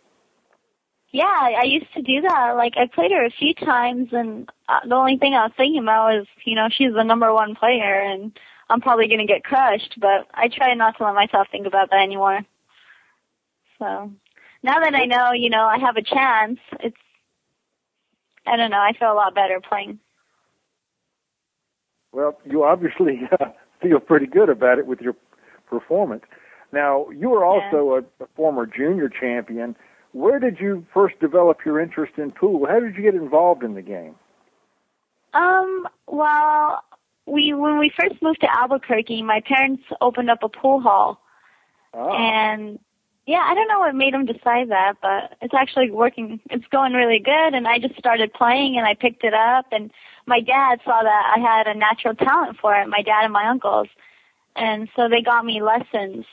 yeah 1.11 1.49
I 1.59 1.63
used 1.63 1.93
to 1.95 2.01
do 2.01 2.21
that 2.21 2.53
like 2.55 2.73
I 2.77 2.87
played 2.87 3.11
her 3.11 3.25
a 3.25 3.31
few 3.31 3.53
times 3.53 4.09
and 4.11 4.49
uh, 4.69 4.79
the 4.87 4.95
only 4.95 5.17
thing 5.17 5.33
I 5.33 5.43
was 5.43 5.53
thinking 5.57 5.81
about 5.81 6.13
was 6.13 6.27
you 6.45 6.55
know 6.55 6.67
she's 6.71 6.93
the 6.93 7.03
number 7.03 7.33
one 7.33 7.55
player 7.55 7.99
and 7.99 8.37
I'm 8.69 8.81
probably 8.81 9.07
going 9.07 9.19
to 9.19 9.31
get 9.31 9.43
crushed, 9.43 9.95
but 9.99 10.27
I 10.33 10.47
try 10.47 10.73
not 10.73 10.97
to 10.97 11.05
let 11.05 11.13
myself 11.13 11.47
think 11.51 11.67
about 11.67 11.91
that 11.91 12.01
anymore. 12.01 12.41
So 13.77 14.11
now 14.63 14.79
that 14.79 14.95
I 14.95 15.05
know, 15.05 15.31
you 15.33 15.49
know, 15.49 15.65
I 15.65 15.77
have 15.77 15.97
a 15.97 16.01
chance, 16.01 16.59
it's, 16.79 16.97
I 18.47 18.57
don't 18.57 18.71
know, 18.71 18.79
I 18.79 18.93
feel 18.97 19.11
a 19.11 19.13
lot 19.13 19.35
better 19.35 19.59
playing. 19.59 19.99
Well, 22.15 22.37
you 22.45 22.63
obviously 22.63 23.21
uh, 23.39 23.47
feel 23.81 23.99
pretty 23.99 24.25
good 24.25 24.47
about 24.49 24.79
it 24.79 24.87
with 24.87 25.01
your 25.01 25.15
performance. 25.69 26.23
Now, 26.71 27.09
you 27.09 27.29
were 27.29 27.43
also 27.43 27.95
yeah. 27.95 28.01
a, 28.21 28.23
a 28.23 28.27
former 28.35 28.65
junior 28.65 29.09
champion. 29.09 29.75
Where 30.13 30.39
did 30.39 30.59
you 30.59 30.85
first 30.93 31.19
develop 31.19 31.59
your 31.65 31.79
interest 31.79 32.13
in 32.17 32.31
pool? 32.31 32.65
How 32.67 32.79
did 32.79 32.95
you 32.95 33.03
get 33.03 33.15
involved 33.15 33.63
in 33.63 33.73
the 33.73 33.81
game? 33.81 34.15
Um, 35.33 35.87
well, 36.07 36.83
we 37.25 37.53
when 37.53 37.77
we 37.77 37.91
first 37.99 38.21
moved 38.21 38.39
to 38.41 38.47
Albuquerque, 38.49 39.21
my 39.21 39.41
parents 39.45 39.83
opened 39.99 40.29
up 40.29 40.41
a 40.41 40.47
pool 40.47 40.79
hall, 40.79 41.19
oh. 41.93 42.15
and 42.15 42.79
yeah, 43.25 43.41
I 43.43 43.55
don't 43.55 43.67
know 43.67 43.79
what 43.79 43.95
made 43.95 44.13
him 44.13 44.25
decide 44.25 44.69
that, 44.69 44.97
but 45.01 45.35
it's 45.41 45.53
actually 45.53 45.89
working. 45.89 46.39
It's 46.51 46.67
going 46.67 46.93
really 46.93 47.19
good, 47.19 47.53
and 47.53 47.67
I 47.67 47.79
just 47.79 47.97
started 47.97 48.33
playing, 48.33 48.77
and 48.77 48.85
I 48.85 48.93
picked 48.93 49.23
it 49.23 49.33
up, 49.33 49.65
and 49.71 49.91
my 50.27 50.41
dad 50.41 50.79
saw 50.85 51.01
that 51.01 51.33
I 51.35 51.39
had 51.39 51.67
a 51.67 51.73
natural 51.73 52.13
talent 52.13 52.57
for 52.59 52.75
it. 52.75 52.87
My 52.87 53.01
dad 53.01 53.23
and 53.23 53.33
my 53.33 53.47
uncles, 53.47 53.87
and 54.55 54.87
so 54.95 55.09
they 55.09 55.21
got 55.21 55.43
me 55.43 55.61
lessons, 55.61 56.25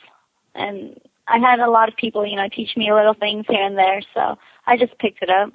and 0.53 0.99
I 1.27 1.39
had 1.39 1.59
a 1.59 1.69
lot 1.69 1.89
of 1.89 1.95
people, 1.95 2.27
you 2.27 2.35
know, 2.35 2.47
teach 2.47 2.77
me 2.77 2.93
little 2.93 3.15
things 3.15 3.45
here 3.49 3.63
and 3.63 3.77
there. 3.77 4.01
So 4.13 4.37
I 4.67 4.77
just 4.77 4.97
picked 4.99 5.23
it 5.23 5.29
up. 5.29 5.51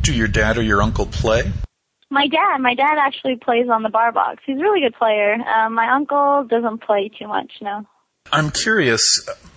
Do 0.00 0.14
your 0.14 0.28
dad 0.28 0.56
or 0.56 0.62
your 0.62 0.80
uncle 0.80 1.06
play? 1.06 1.52
My 2.08 2.26
dad, 2.28 2.58
my 2.60 2.74
dad 2.74 2.96
actually 2.98 3.36
plays 3.36 3.68
on 3.68 3.82
the 3.82 3.88
bar 3.88 4.10
box. 4.10 4.42
He's 4.46 4.58
a 4.58 4.62
really 4.62 4.80
good 4.80 4.94
player. 4.94 5.34
Um, 5.34 5.74
my 5.74 5.90
uncle 5.90 6.44
doesn't 6.44 6.78
play 6.78 7.08
too 7.08 7.28
much, 7.28 7.52
no. 7.60 7.86
I'm 8.32 8.50
curious. 8.50 9.02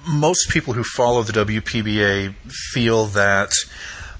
Most 0.07 0.49
people 0.49 0.73
who 0.73 0.83
follow 0.83 1.23
the 1.23 1.33
WPBA 1.33 2.33
feel 2.73 3.05
that 3.07 3.53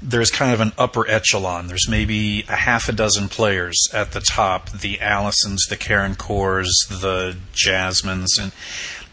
there's 0.01 0.29
kind 0.29 0.53
of 0.53 0.59
an 0.59 0.73
upper 0.77 1.07
echelon. 1.09 1.67
There's 1.67 1.87
maybe 1.89 2.45
a 2.49 2.55
half 2.55 2.89
a 2.89 2.91
dozen 2.91 3.29
players 3.29 3.87
at 3.93 4.11
the 4.11 4.19
top: 4.19 4.69
the 4.69 4.99
Allisons, 4.99 5.65
the 5.69 5.77
Karen 5.77 6.15
Corrs, 6.15 6.71
the 6.89 7.37
Jasmines, 7.53 8.37
and 8.37 8.51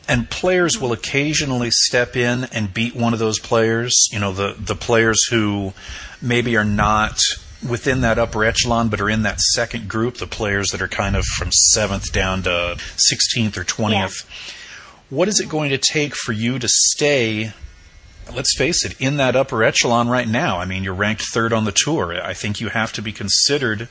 and 0.09 0.29
players 0.29 0.81
will 0.81 0.93
occasionally 0.93 1.71
step 1.71 2.17
in 2.17 2.45
and 2.53 2.75
beat 2.75 2.97
one 2.97 3.13
of 3.13 3.19
those 3.19 3.39
players. 3.39 4.09
You 4.13 4.19
know, 4.19 4.33
the 4.33 4.57
the 4.59 4.75
players 4.75 5.27
who 5.27 5.73
maybe 6.21 6.57
are 6.57 6.65
not 6.65 7.23
within 7.67 8.01
that 8.01 8.19
upper 8.19 8.45
echelon, 8.45 8.89
but 8.89 9.01
are 9.01 9.09
in 9.09 9.23
that 9.23 9.41
second 9.41 9.89
group, 9.89 10.17
the 10.17 10.27
players 10.27 10.71
that 10.71 10.83
are 10.83 10.89
kind 10.89 11.15
of 11.15 11.25
from 11.25 11.53
seventh 11.53 12.13
down 12.13 12.43
to 12.43 12.77
16th 12.97 13.57
or 13.57 13.65
20th. 13.65 14.25
Yeah. 14.25 14.55
What 15.11 15.27
is 15.27 15.41
it 15.41 15.49
going 15.49 15.71
to 15.71 15.79
take 15.79 16.15
for 16.15 16.31
you 16.31 16.61
to 16.61 16.69
stay? 16.69 17.53
Let's 18.33 18.57
face 18.57 18.85
it, 18.85 19.01
in 19.01 19.17
that 19.17 19.35
upper 19.35 19.65
echelon 19.65 20.09
right 20.09 20.29
now. 20.29 20.59
I 20.59 20.65
mean, 20.67 20.85
you're 20.85 20.95
ranked 20.95 21.23
third 21.23 21.53
on 21.53 21.65
the 21.65 21.73
tour. 21.73 22.15
I 22.23 22.33
think 22.33 22.61
you 22.61 22.69
have 22.69 22.93
to 22.93 23.03
be 23.03 23.13
considered, 23.13 23.89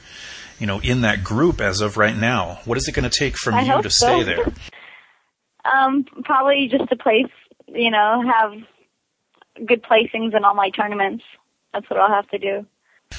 you 0.60 0.66
know, 0.66 0.80
in 0.80 1.02
that 1.02 1.26
group 1.26 1.60
as 1.60 1.82
of 1.82 1.98
right 1.98 2.16
now. 2.16 2.60
What 2.64 2.78
is 2.78 2.88
it 2.88 2.94
going 2.94 3.10
to 3.10 3.16
take 3.16 3.38
from 3.38 3.56
I 3.56 3.64
you 3.64 3.82
to 3.82 3.90
so. 3.90 4.08
stay 4.08 4.24
there? 4.24 4.54
Um, 5.66 6.06
probably 6.24 6.68
just 6.72 6.90
to 6.90 6.96
place, 6.96 7.30
you 7.68 7.92
know, 7.92 8.24
have 8.26 8.54
good 9.68 9.84
placings 9.84 10.36
in 10.36 10.44
all 10.46 10.56
my 10.56 10.70
tournaments. 10.70 11.24
That's 11.74 11.88
what 11.90 12.00
I'll 12.00 12.10
have 12.10 12.28
to 12.30 12.40
do. 12.40 12.66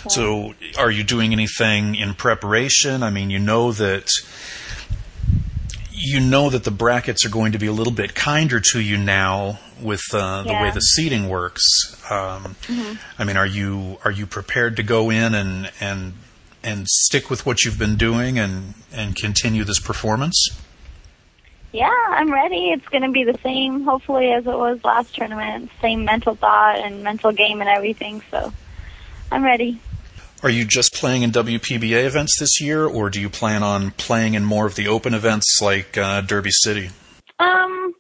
So, 0.09 0.55
are 0.79 0.91
you 0.91 1.05
doing 1.05 1.33
anything 1.33 1.95
in 1.95 2.15
preparation? 2.15 3.03
I 3.03 3.11
mean, 3.11 3.29
you 3.31 3.39
know 3.39 3.73
that 3.73 4.11
you 6.03 6.19
know 6.21 6.49
that 6.51 6.65
the 6.65 6.71
brackets 6.71 7.25
are 7.27 7.29
going 7.31 7.53
to 7.53 7.59
be 7.59 7.67
a 7.67 7.73
little 7.73 7.93
bit 7.93 8.15
kinder 8.15 8.59
to 8.73 8.81
you 8.81 8.97
now 8.97 9.59
with 9.83 10.03
uh, 10.13 10.43
the 10.43 10.49
Yeah. 10.51 10.63
way 10.63 10.71
the 10.71 10.81
seating 10.81 11.29
works. 11.29 11.63
Um, 12.11 12.57
Mm-hmm. 12.67 12.95
I 13.19 13.25
mean, 13.25 13.37
are 13.37 13.47
you 13.47 13.99
are 14.05 14.11
you 14.11 14.27
prepared 14.27 14.77
to 14.77 14.83
go 14.83 15.11
in 15.11 15.35
and 15.35 15.71
and 15.81 16.15
and 16.63 16.87
stick 16.89 17.31
with 17.31 17.45
what 17.47 17.65
you've 17.65 17.79
been 17.79 17.97
doing 17.97 18.39
and 18.39 18.75
and 18.93 19.15
continue 19.17 19.65
this 19.65 19.79
performance? 19.81 20.49
Yeah, 21.73 21.89
I'm 22.09 22.33
ready. 22.33 22.71
It's 22.71 22.89
going 22.89 23.05
to 23.05 23.11
be 23.13 23.23
the 23.23 23.39
same, 23.45 23.85
hopefully, 23.85 24.33
as 24.33 24.45
it 24.45 24.57
was 24.57 24.83
last 24.83 25.15
tournament. 25.15 25.71
Same 25.81 26.05
mental 26.05 26.35
thought 26.35 26.79
and 26.81 27.05
mental 27.05 27.31
game 27.31 27.61
and 27.61 27.71
everything. 27.71 28.23
So, 28.31 28.53
I'm 29.31 29.45
ready. 29.45 29.81
Are 30.43 30.49
you 30.49 30.65
just 30.65 30.95
playing 30.95 31.23
in 31.23 31.33
WPBA 31.33 32.07
events 32.07 32.39
this 32.41 32.63
year, 32.63 32.87
or 32.87 33.11
do 33.11 33.21
you 33.21 33.29
plan 33.29 33.63
on 33.63 33.91
playing 33.91 34.35
in 34.35 34.45
more 34.45 34.65
of 34.67 34.75
the 34.75 34.89
open 34.89 35.13
events 35.13 35.61
like 35.61 35.99
uh, 35.99 36.23
Derby 36.23 36.51
City? 36.51 36.87
Um, 37.39 37.95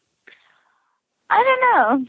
I 1.28 1.42
don't 1.42 1.60
know. 1.60 2.06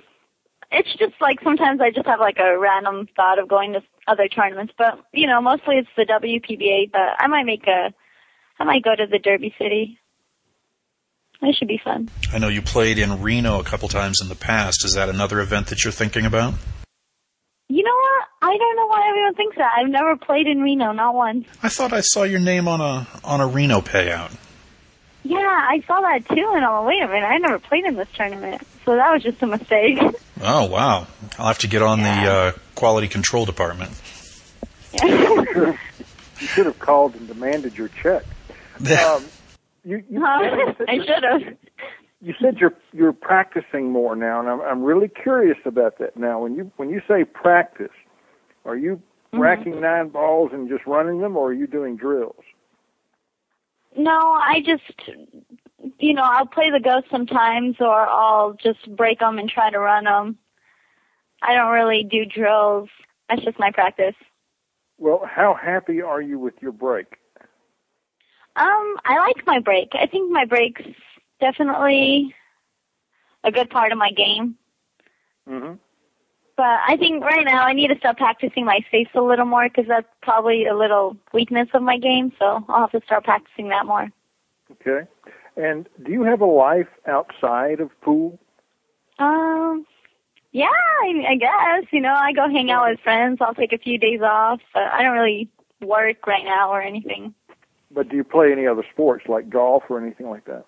It's 0.71 0.93
just 0.95 1.15
like 1.19 1.41
sometimes 1.43 1.81
I 1.81 1.91
just 1.91 2.07
have 2.07 2.21
like 2.21 2.37
a 2.39 2.57
random 2.57 3.09
thought 3.13 3.39
of 3.39 3.49
going 3.49 3.73
to 3.73 3.83
other 4.07 4.29
tournaments, 4.29 4.73
but 4.77 4.99
you 5.11 5.27
know, 5.27 5.41
mostly 5.41 5.77
it's 5.77 5.89
the 5.97 6.05
WPBA. 6.05 6.93
But 6.93 7.15
I 7.19 7.27
might 7.27 7.45
make 7.45 7.67
a, 7.67 7.93
I 8.57 8.63
might 8.63 8.83
go 8.83 8.95
to 8.95 9.07
the 9.07 9.19
Derby 9.19 9.53
City. 9.59 9.99
That 11.41 11.55
should 11.55 11.67
be 11.67 11.81
fun. 11.83 12.09
I 12.31 12.37
know 12.37 12.47
you 12.47 12.61
played 12.61 12.99
in 12.99 13.21
Reno 13.21 13.59
a 13.59 13.63
couple 13.63 13.89
times 13.89 14.21
in 14.21 14.29
the 14.29 14.35
past. 14.35 14.85
Is 14.85 14.93
that 14.93 15.09
another 15.09 15.41
event 15.41 15.67
that 15.67 15.83
you're 15.83 15.91
thinking 15.91 16.25
about? 16.25 16.53
You 17.71 17.83
know 17.83 17.89
what? 17.95 18.27
I 18.41 18.57
don't 18.57 18.75
know 18.75 18.87
why 18.87 19.07
everyone 19.07 19.33
thinks 19.35 19.55
that. 19.55 19.71
I've 19.77 19.87
never 19.87 20.17
played 20.17 20.45
in 20.45 20.61
Reno, 20.61 20.91
not 20.91 21.15
once. 21.15 21.45
I 21.63 21.69
thought 21.69 21.93
I 21.93 22.01
saw 22.01 22.23
your 22.23 22.41
name 22.41 22.67
on 22.67 22.81
a 22.81 23.07
on 23.23 23.39
a 23.39 23.47
Reno 23.47 23.79
payout. 23.79 24.35
Yeah, 25.23 25.37
I 25.37 25.81
saw 25.87 26.01
that 26.01 26.27
too, 26.27 26.51
and 26.53 26.65
I'm 26.65 26.83
like, 26.83 26.87
wait 26.87 27.01
a 27.03 27.07
minute, 27.07 27.25
I 27.25 27.37
never 27.37 27.59
played 27.59 27.85
in 27.85 27.95
this 27.95 28.09
tournament, 28.13 28.61
so 28.83 28.95
that 28.97 29.13
was 29.13 29.23
just 29.23 29.41
a 29.41 29.47
mistake. 29.47 29.99
Oh 30.43 30.65
wow! 30.65 31.05
I'll 31.37 31.45
have 31.45 31.59
to 31.59 31.67
get 31.67 31.83
on 31.83 31.99
the 32.01 32.09
uh, 32.09 32.51
quality 32.73 33.07
control 33.07 33.45
department. 33.45 33.91
yeah. 34.91 35.77
You 36.41 36.47
should 36.47 36.65
have 36.65 36.79
called 36.79 37.13
and 37.13 37.27
demanded 37.27 37.77
your 37.77 37.89
check. 37.89 38.23
Um, 39.05 39.25
you, 39.85 40.03
you, 40.09 40.19
Huh? 40.25 40.73
I 40.87 40.95
should 40.97 41.23
have. 41.23 41.57
You 42.21 42.33
said 42.41 42.57
you're 42.59 42.75
you're 42.93 43.13
practicing 43.13 43.91
more 43.91 44.15
now, 44.15 44.39
and 44.39 44.49
I'm 44.49 44.61
I'm 44.61 44.83
really 44.83 45.07
curious 45.07 45.57
about 45.65 45.97
that. 45.99 46.15
Now, 46.15 46.41
when 46.41 46.55
you 46.55 46.71
when 46.77 46.89
you 46.89 47.01
say 47.07 47.23
practice, 47.23 47.91
are 48.65 48.77
you 48.77 49.01
Mm-hmm. 49.33 49.41
racking 49.41 49.81
nine 49.81 50.09
balls 50.09 50.51
and 50.53 50.69
just 50.69 50.85
running 50.85 51.21
them, 51.21 51.37
or 51.37 51.49
are 51.49 51.53
you 51.53 51.67
doing 51.67 51.95
drills? 51.95 52.43
No, 53.97 54.11
I 54.11 54.61
just, 54.65 55.09
you 55.99 56.13
know, 56.13 56.23
I'll 56.23 56.45
play 56.45 56.69
the 56.69 56.79
ghost 56.79 57.07
sometimes, 57.11 57.75
or 57.79 58.07
I'll 58.07 58.53
just 58.53 58.93
break 58.95 59.19
them 59.19 59.37
and 59.37 59.49
try 59.49 59.69
to 59.69 59.79
run 59.79 60.05
them. 60.05 60.37
I 61.41 61.55
don't 61.55 61.71
really 61.71 62.03
do 62.03 62.25
drills. 62.25 62.89
That's 63.27 63.43
just 63.43 63.59
my 63.59 63.71
practice. 63.71 64.15
Well, 64.97 65.21
how 65.25 65.53
happy 65.55 66.01
are 66.01 66.21
you 66.21 66.39
with 66.39 66.53
your 66.61 66.71
break? 66.71 67.17
Um, 68.55 68.97
I 69.05 69.17
like 69.17 69.45
my 69.47 69.59
break. 69.59 69.91
I 69.93 70.05
think 70.05 70.31
my 70.31 70.45
break's 70.45 70.83
definitely 71.41 72.33
a 73.43 73.51
good 73.51 73.69
part 73.69 73.91
of 73.91 73.97
my 73.97 74.11
game. 74.11 74.55
hmm 75.47 75.73
But 76.55 76.79
I 76.87 76.95
think 76.97 77.23
right 77.23 77.43
now 77.43 77.63
I 77.63 77.73
need 77.73 77.89
to 77.89 77.97
start 77.97 78.17
practicing 78.17 78.63
my 78.63 78.79
face 78.91 79.09
a 79.15 79.21
little 79.21 79.45
more 79.45 79.67
because 79.67 79.87
that's 79.87 80.07
probably 80.21 80.67
a 80.67 80.75
little 80.75 81.17
weakness 81.33 81.67
of 81.73 81.81
my 81.81 81.97
game. 81.97 82.31
So 82.39 82.63
I'll 82.69 82.81
have 82.81 82.91
to 82.91 83.01
start 83.05 83.25
practicing 83.25 83.69
that 83.69 83.85
more. 83.85 84.09
Okay. 84.73 85.07
And 85.57 85.89
do 86.05 86.11
you 86.11 86.23
have 86.23 86.39
a 86.41 86.45
life 86.45 86.87
outside 87.07 87.81
of 87.81 87.89
pool? 88.01 88.39
Um, 89.19 89.85
yeah, 90.51 90.69
I, 91.03 91.25
I 91.29 91.35
guess 91.35 91.91
you 91.91 92.01
know 92.01 92.13
I 92.13 92.31
go 92.33 92.49
hang 92.49 92.71
out 92.71 92.89
with 92.89 92.99
friends. 93.01 93.39
I'll 93.41 93.53
take 93.53 93.73
a 93.73 93.77
few 93.77 93.97
days 93.97 94.21
off, 94.21 94.61
but 94.73 94.83
I 94.83 95.03
don't 95.03 95.13
really 95.17 95.49
work 95.81 96.25
right 96.27 96.45
now 96.45 96.71
or 96.71 96.81
anything. 96.81 97.33
But 97.93 98.09
do 98.09 98.15
you 98.15 98.23
play 98.23 98.51
any 98.51 98.67
other 98.67 98.83
sports 98.93 99.25
like 99.27 99.49
golf 99.49 99.83
or 99.89 99.99
anything 99.99 100.29
like 100.29 100.45
that? 100.45 100.65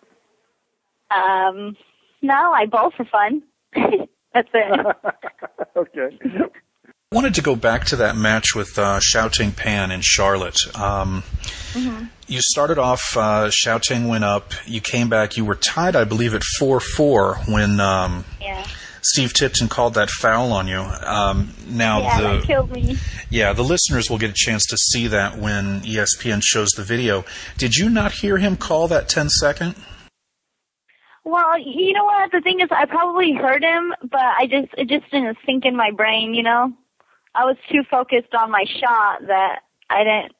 Um, 1.12 1.76
no, 2.22 2.52
I 2.54 2.66
bowl 2.66 2.92
for 2.96 3.06
fun. 3.06 3.44
that's 4.34 4.50
it. 4.54 4.96
okay. 5.76 6.18
I 7.12 7.16
wanted 7.16 7.36
to 7.36 7.42
go 7.42 7.56
back 7.56 7.86
to 7.86 7.96
that 7.98 8.16
match 8.16 8.56
with 8.56 8.80
uh, 8.80 9.00
Xiaoting 9.00 9.56
Pan 9.56 9.92
in 9.92 10.02
Charlotte. 10.02 10.58
Um, 10.76 11.24
You 12.28 12.42
started 12.42 12.80
off, 12.80 13.16
uh, 13.16 13.50
Xiaoting 13.50 14.08
went 14.08 14.24
up. 14.24 14.54
You 14.66 14.82
came 14.82 15.10
back. 15.10 15.38
You 15.38 15.46
were 15.46 15.56
tied, 15.56 15.96
I 15.96 16.06
believe, 16.06 16.34
at 16.34 16.44
four 16.58 16.80
four 16.80 17.36
when 17.48 17.80
um, 17.80 18.26
yeah, 18.42 18.66
Steve 19.02 19.34
Tipton 19.34 19.68
called 19.68 19.94
that 19.94 20.10
foul 20.10 20.52
on 20.54 20.68
you. 20.68 20.80
Um, 20.80 21.54
now 21.68 22.02
yeah, 22.02 22.22
the 22.22 22.28
that 22.38 22.44
killed 22.46 22.72
me. 22.72 22.98
Yeah, 23.30 23.54
the 23.54 23.64
listeners 23.64 24.10
will 24.10 24.18
get 24.18 24.32
a 24.32 24.36
chance 24.36 24.66
to 24.68 24.78
see 24.78 25.08
that 25.08 25.38
when 25.38 25.82
ESPN 25.82 26.42
shows 26.44 26.72
the 26.72 26.84
video. 26.84 27.26
Did 27.58 27.76
you 27.76 27.90
not 27.90 28.14
hear 28.14 28.38
him 28.38 28.56
call 28.56 28.88
that 28.88 29.10
10 29.10 29.30
second? 29.30 29.76
Well, 31.26 31.58
you 31.58 31.94
know 31.94 32.06
what? 32.06 32.32
The 32.32 32.42
thing 32.42 32.60
is, 32.60 32.70
I 32.72 32.86
probably 32.86 33.34
heard 33.34 33.64
him, 33.64 33.94
but 34.02 34.20
I 34.22 34.46
just 34.48 34.74
it 34.78 34.90
just 34.90 35.10
didn't 35.12 35.38
sink 35.46 35.66
in 35.66 35.76
my 35.76 35.92
brain. 35.92 36.34
You 36.34 36.44
know, 36.44 36.74
I 37.34 37.46
was 37.46 37.56
too 37.72 37.84
focused 37.90 38.34
on 38.34 38.52
my 38.52 38.66
shot 38.66 39.28
that 39.28 39.60
I 39.90 40.04
didn't 40.04 40.34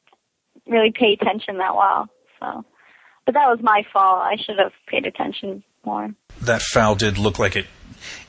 really 0.68 0.92
pay 0.92 1.14
attention 1.20 1.58
that 1.60 1.76
well. 1.76 2.10
So, 2.40 2.66
but 3.26 3.34
that 3.34 3.48
was 3.48 3.60
my 3.62 3.86
fault. 3.94 4.20
I 4.24 4.36
should 4.36 4.60
have 4.60 4.74
paid 4.88 5.06
attention 5.06 5.64
more. 5.86 6.14
That 6.42 6.62
foul 6.62 6.96
did 6.96 7.18
look 7.18 7.40
like 7.40 7.56
it 7.56 7.68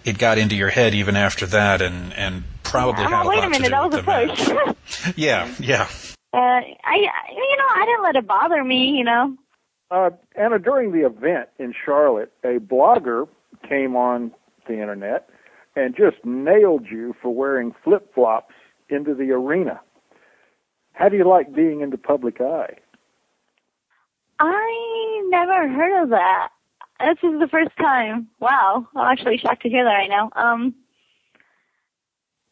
it 0.05 0.19
got 0.19 0.39
into 0.39 0.55
your 0.55 0.69
head 0.71 0.95
even 0.95 1.17
after 1.17 1.47
that 1.47 1.83
and 1.83 2.13
and 2.15 2.45
probably 2.63 3.03
Yeah, 3.03 3.09
had 3.11 3.27
a 3.27 3.29
wait 3.29 3.37
lot 3.39 3.47
a 3.47 3.51
minute, 3.51 3.65
to 3.65 3.65
do 3.65 3.71
that 3.71 3.91
was 3.91 4.69
a 4.69 4.75
push. 4.75 5.15
Yeah, 5.17 5.53
yeah. 5.59 5.89
uh, 6.33 6.37
I, 6.37 6.97
you 6.97 7.57
know, 7.57 7.69
I 7.75 7.85
didn't 7.87 8.03
let 8.05 8.17
it 8.17 8.27
bother 8.29 8.63
me. 8.63 8.91
You 8.97 9.03
know. 9.05 9.37
Uh, 9.91 10.11
Anna, 10.35 10.59
during 10.59 10.93
the 10.93 11.07
event 11.07 11.49
in 11.59 11.75
Charlotte, 11.85 12.33
a 12.43 12.59
blogger 12.59 13.29
came 13.69 13.97
on 13.97 14.33
the 14.67 14.75
internet 14.75 15.29
and 15.77 15.95
just 15.97 16.17
nailed 16.25 16.87
you 16.91 17.15
for 17.21 17.35
wearing 17.35 17.75
flip 17.83 18.13
flops 18.15 18.55
into 18.89 19.15
the 19.15 19.31
arena. 19.31 19.81
How 20.93 21.09
do 21.09 21.17
you 21.17 21.29
like 21.29 21.55
being 21.55 21.81
in 21.81 21.91
the 21.91 21.99
public 21.99 22.41
eye? 22.41 22.77
I 24.39 25.27
never 25.29 25.69
heard 25.69 26.03
of 26.05 26.11
that. 26.11 26.49
This 27.01 27.19
is 27.23 27.41
the 27.41 27.49
first 27.51 27.77
time. 27.77 28.29
Wow, 28.41 28.87
I'm 28.95 29.13
actually 29.13 29.39
shocked 29.39 29.63
to 29.63 29.69
hear 29.69 29.85
that 29.85 29.91
right 29.91 30.09
now. 30.09 30.31
Um, 30.37 30.75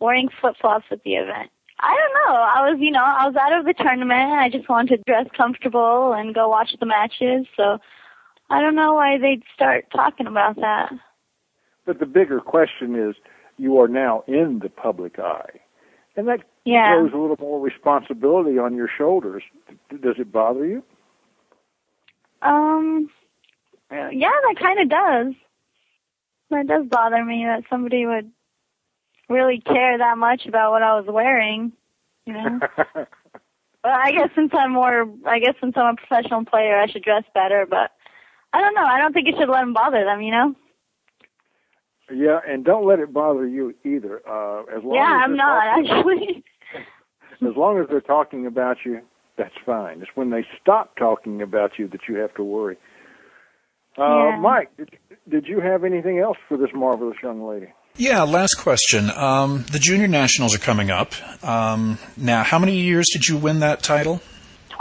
wearing 0.00 0.28
flip 0.40 0.56
flops 0.60 0.86
at 0.90 1.02
the 1.04 1.14
event. 1.14 1.50
I 1.84 1.96
don't 1.96 2.14
know. 2.14 2.36
I 2.40 2.70
was, 2.70 2.78
you 2.80 2.92
know, 2.92 3.02
I 3.02 3.26
was 3.26 3.34
out 3.34 3.52
of 3.58 3.64
the 3.64 3.74
tournament. 3.74 4.30
I 4.32 4.48
just 4.48 4.68
wanted 4.68 4.98
to 4.98 5.02
dress 5.04 5.26
comfortable 5.36 6.12
and 6.12 6.34
go 6.34 6.48
watch 6.48 6.70
the 6.78 6.86
matches. 6.86 7.46
So 7.56 7.78
I 8.48 8.60
don't 8.60 8.76
know 8.76 8.94
why 8.94 9.18
they'd 9.18 9.42
start 9.54 9.86
talking 9.92 10.28
about 10.28 10.56
that. 10.56 10.92
But 11.84 11.98
the 11.98 12.06
bigger 12.06 12.40
question 12.40 12.94
is, 12.94 13.16
you 13.58 13.78
are 13.80 13.88
now 13.88 14.22
in 14.28 14.60
the 14.60 14.68
public 14.68 15.18
eye, 15.18 15.60
and 16.16 16.28
that 16.28 16.40
Yeah. 16.64 16.94
throws 16.94 17.12
a 17.12 17.16
little 17.16 17.36
more 17.40 17.60
responsibility 17.60 18.58
on 18.58 18.76
your 18.76 18.88
shoulders. 18.88 19.42
Does 19.90 20.18
it 20.18 20.30
bother 20.30 20.64
you? 20.64 20.84
Um, 22.42 23.10
yeah, 23.90 24.30
that 24.30 24.56
kind 24.58 24.80
of 24.80 24.88
does. 24.88 25.34
That 26.50 26.66
does 26.66 26.86
bother 26.86 27.24
me 27.24 27.44
that 27.44 27.64
somebody 27.68 28.06
would 28.06 28.30
really 29.32 29.58
care 29.60 29.98
that 29.98 30.18
much 30.18 30.46
about 30.46 30.70
what 30.72 30.82
I 30.82 30.94
was 30.98 31.06
wearing. 31.08 31.72
You 32.26 32.34
know. 32.34 32.60
Well, 33.84 33.98
I 34.00 34.12
guess 34.12 34.28
since 34.36 34.52
I'm 34.54 34.70
more, 34.74 35.08
I 35.26 35.40
guess 35.40 35.54
since 35.60 35.72
I'm 35.76 35.94
a 35.94 35.96
professional 35.96 36.44
player, 36.44 36.78
I 36.78 36.86
should 36.86 37.02
dress 37.02 37.24
better. 37.34 37.66
But 37.68 37.90
I 38.52 38.60
don't 38.60 38.76
know. 38.76 38.84
I 38.84 39.00
don't 39.00 39.12
think 39.12 39.26
it 39.26 39.34
should 39.36 39.48
let 39.48 39.58
them 39.58 39.72
bother 39.72 40.04
them. 40.04 40.22
You 40.22 40.30
know? 40.30 40.54
yeah, 42.14 42.38
and 42.46 42.64
don't 42.64 42.86
let 42.86 43.00
it 43.00 43.12
bother 43.12 43.44
you 43.44 43.74
either. 43.84 44.22
Uh, 44.28 44.62
as 44.76 44.84
long 44.84 44.94
Yeah, 44.94 45.16
as 45.18 45.24
I'm 45.24 45.36
not 45.36 45.64
talking- 45.64 45.90
actually. 45.90 46.44
as 47.50 47.56
long 47.56 47.80
as 47.80 47.88
they're 47.88 48.00
talking 48.00 48.46
about 48.46 48.78
you, 48.84 49.00
that's 49.36 49.54
fine. 49.66 50.00
It's 50.00 50.10
when 50.14 50.30
they 50.30 50.46
stop 50.60 50.96
talking 50.96 51.42
about 51.42 51.72
you 51.76 51.88
that 51.88 52.02
you 52.08 52.14
have 52.18 52.34
to 52.34 52.44
worry. 52.44 52.76
Uh, 53.98 54.02
Yeah. 54.30 54.38
Mike, 54.40 54.76
did, 54.76 54.96
did 55.28 55.46
you 55.48 55.58
have 55.60 55.82
anything 55.82 56.18
else 56.20 56.38
for 56.48 56.56
this 56.56 56.70
marvelous 56.72 57.16
young 57.20 57.44
lady? 57.44 57.72
Yeah, 57.96 58.22
last 58.22 58.54
question. 58.54 59.10
Um, 59.10 59.64
the 59.70 59.78
junior 59.78 60.08
nationals 60.08 60.54
are 60.54 60.58
coming 60.58 60.90
up. 60.90 61.12
Um, 61.44 61.98
now, 62.16 62.42
how 62.42 62.58
many 62.58 62.78
years 62.80 63.08
did 63.12 63.28
you 63.28 63.36
win 63.36 63.60
that 63.60 63.82
title? 63.82 64.20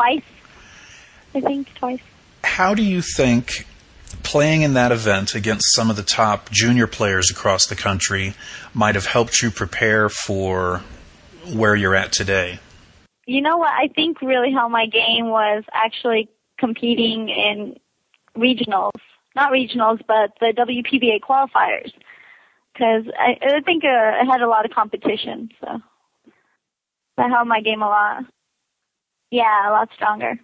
twice. 0.02 0.24
I 1.36 1.42
think 1.42 1.74
twice. 1.76 2.02
How 2.44 2.74
do 2.74 2.84
you 2.84 3.02
think 3.02 3.66
playing 4.24 4.64
in 4.64 4.74
that 4.74 4.92
event 4.92 5.36
against 5.36 5.74
some 5.76 5.90
of 5.90 5.96
the 5.96 6.04
top 6.04 6.50
junior 6.52 6.88
players 6.88 7.32
across 7.32 7.68
the 7.68 7.76
country 7.76 8.34
might 8.74 8.96
have 8.96 9.06
helped 9.06 9.42
you 9.42 9.52
prepare 9.52 10.10
for 10.10 10.82
where 11.54 11.76
you're 11.76 11.96
at 11.96 12.12
today? 12.12 12.60
You 13.26 13.42
know 13.42 13.58
what? 13.58 13.72
I 13.72 13.88
think 13.88 14.22
really 14.22 14.52
how 14.52 14.68
my 14.68 14.88
game 14.88 15.28
was 15.28 15.64
actually 15.74 16.30
competing 16.58 17.30
in 17.30 17.78
regionals, 18.36 18.92
not 19.36 19.52
regionals, 19.52 20.00
but 20.08 20.32
the 20.40 20.54
WPBA 20.58 21.22
qualifiers. 21.22 21.92
Because 22.82 23.06
I, 23.16 23.58
I 23.58 23.62
think 23.62 23.84
uh, 23.84 23.88
I 23.88 24.24
had 24.26 24.42
a 24.42 24.50
lot 24.50 24.66
of 24.66 24.72
competition, 24.72 25.50
so 25.60 25.68
that 27.16 27.30
helped 27.30 27.48
my 27.48 27.62
game 27.62 27.84
a 27.84 27.88
lot. 27.88 28.24
Yeah, 29.30 29.70
a 29.70 29.72
lot 29.72 29.90
stronger. 29.94 30.40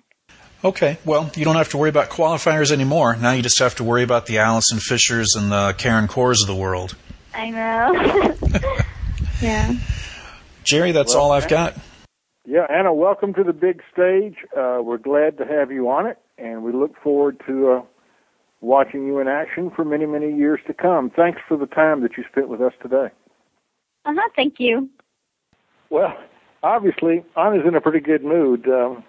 Okay, 0.63 0.99
well, 1.03 1.31
you 1.35 1.45
don't 1.45 1.55
have 1.55 1.69
to 1.69 1.77
worry 1.77 1.89
about 1.89 2.11
qualifiers 2.11 2.71
anymore. 2.71 3.15
Now 3.15 3.31
you 3.31 3.41
just 3.41 3.57
have 3.57 3.73
to 3.77 3.83
worry 3.83 4.03
about 4.03 4.27
the 4.27 4.37
Allison 4.37 4.77
Fishers 4.79 5.33
and 5.35 5.51
the 5.51 5.73
Karen 5.79 6.07
Corrs 6.07 6.41
of 6.41 6.47
the 6.47 6.55
world. 6.55 6.95
I 7.33 7.49
know. 7.49 8.35
yeah. 9.41 9.73
Jerry, 10.63 10.91
that's 10.91 11.15
well, 11.15 11.23
all 11.23 11.31
I've 11.31 11.47
got. 11.47 11.75
Yeah, 12.45 12.67
Anna, 12.69 12.93
welcome 12.93 13.33
to 13.33 13.43
the 13.43 13.51
big 13.51 13.81
stage. 13.91 14.35
Uh, 14.55 14.77
we're 14.83 14.99
glad 14.99 15.39
to 15.39 15.45
have 15.47 15.71
you 15.71 15.89
on 15.89 16.05
it, 16.05 16.19
and 16.37 16.61
we 16.61 16.71
look 16.71 17.01
forward 17.01 17.41
to 17.47 17.71
uh, 17.71 17.81
watching 18.61 19.05
you 19.05 19.19
in 19.19 19.27
action 19.27 19.69
for 19.75 19.85
many, 19.85 20.05
many 20.05 20.35
years 20.35 20.59
to 20.67 20.73
come. 20.73 21.09
Thanks 21.09 21.39
for 21.47 21.57
the 21.57 21.67
time 21.67 22.01
that 22.01 22.17
you 22.17 22.23
spent 22.31 22.49
with 22.49 22.61
us 22.61 22.73
today. 22.81 23.09
Uh 24.05 24.13
huh. 24.15 24.29
Thank 24.35 24.55
you. 24.59 24.89
Well, 25.89 26.17
obviously, 26.63 27.23
Anna's 27.35 27.65
in 27.67 27.75
a 27.75 27.81
pretty 27.81 27.99
good 27.99 28.23
mood. 28.23 28.67
Um, 28.67 29.03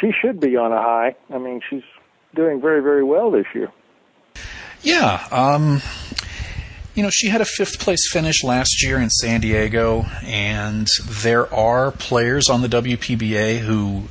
she 0.00 0.10
should 0.20 0.40
be 0.40 0.56
on 0.56 0.72
a 0.72 0.80
high. 0.80 1.14
I 1.32 1.38
mean, 1.38 1.60
she's 1.68 1.82
doing 2.34 2.60
very, 2.60 2.82
very 2.82 3.04
well 3.04 3.30
this 3.30 3.46
year. 3.54 3.72
Yeah. 4.82 5.26
Um, 5.30 5.82
you 6.94 7.02
know, 7.02 7.10
she 7.10 7.28
had 7.28 7.40
a 7.40 7.44
fifth 7.44 7.78
place 7.80 8.10
finish 8.10 8.42
last 8.42 8.82
year 8.82 9.00
in 9.00 9.10
San 9.10 9.40
Diego, 9.40 10.04
and 10.24 10.88
there 11.08 11.52
are 11.54 11.92
players 11.92 12.48
on 12.50 12.62
the 12.62 12.68
WPBA 12.68 13.58
who 13.58 14.04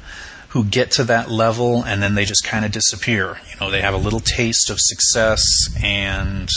who 0.49 0.63
get 0.63 0.91
to 0.91 1.03
that 1.03 1.29
level 1.29 1.83
and 1.83 2.01
then 2.01 2.15
they 2.15 2.25
just 2.25 2.43
kind 2.43 2.65
of 2.65 2.71
disappear. 2.71 3.37
You 3.51 3.59
know, 3.59 3.71
they 3.71 3.81
have 3.81 3.93
a 3.93 3.97
little 3.97 4.19
taste 4.19 4.69
of 4.69 4.79
success 4.79 5.43
and 5.81 6.49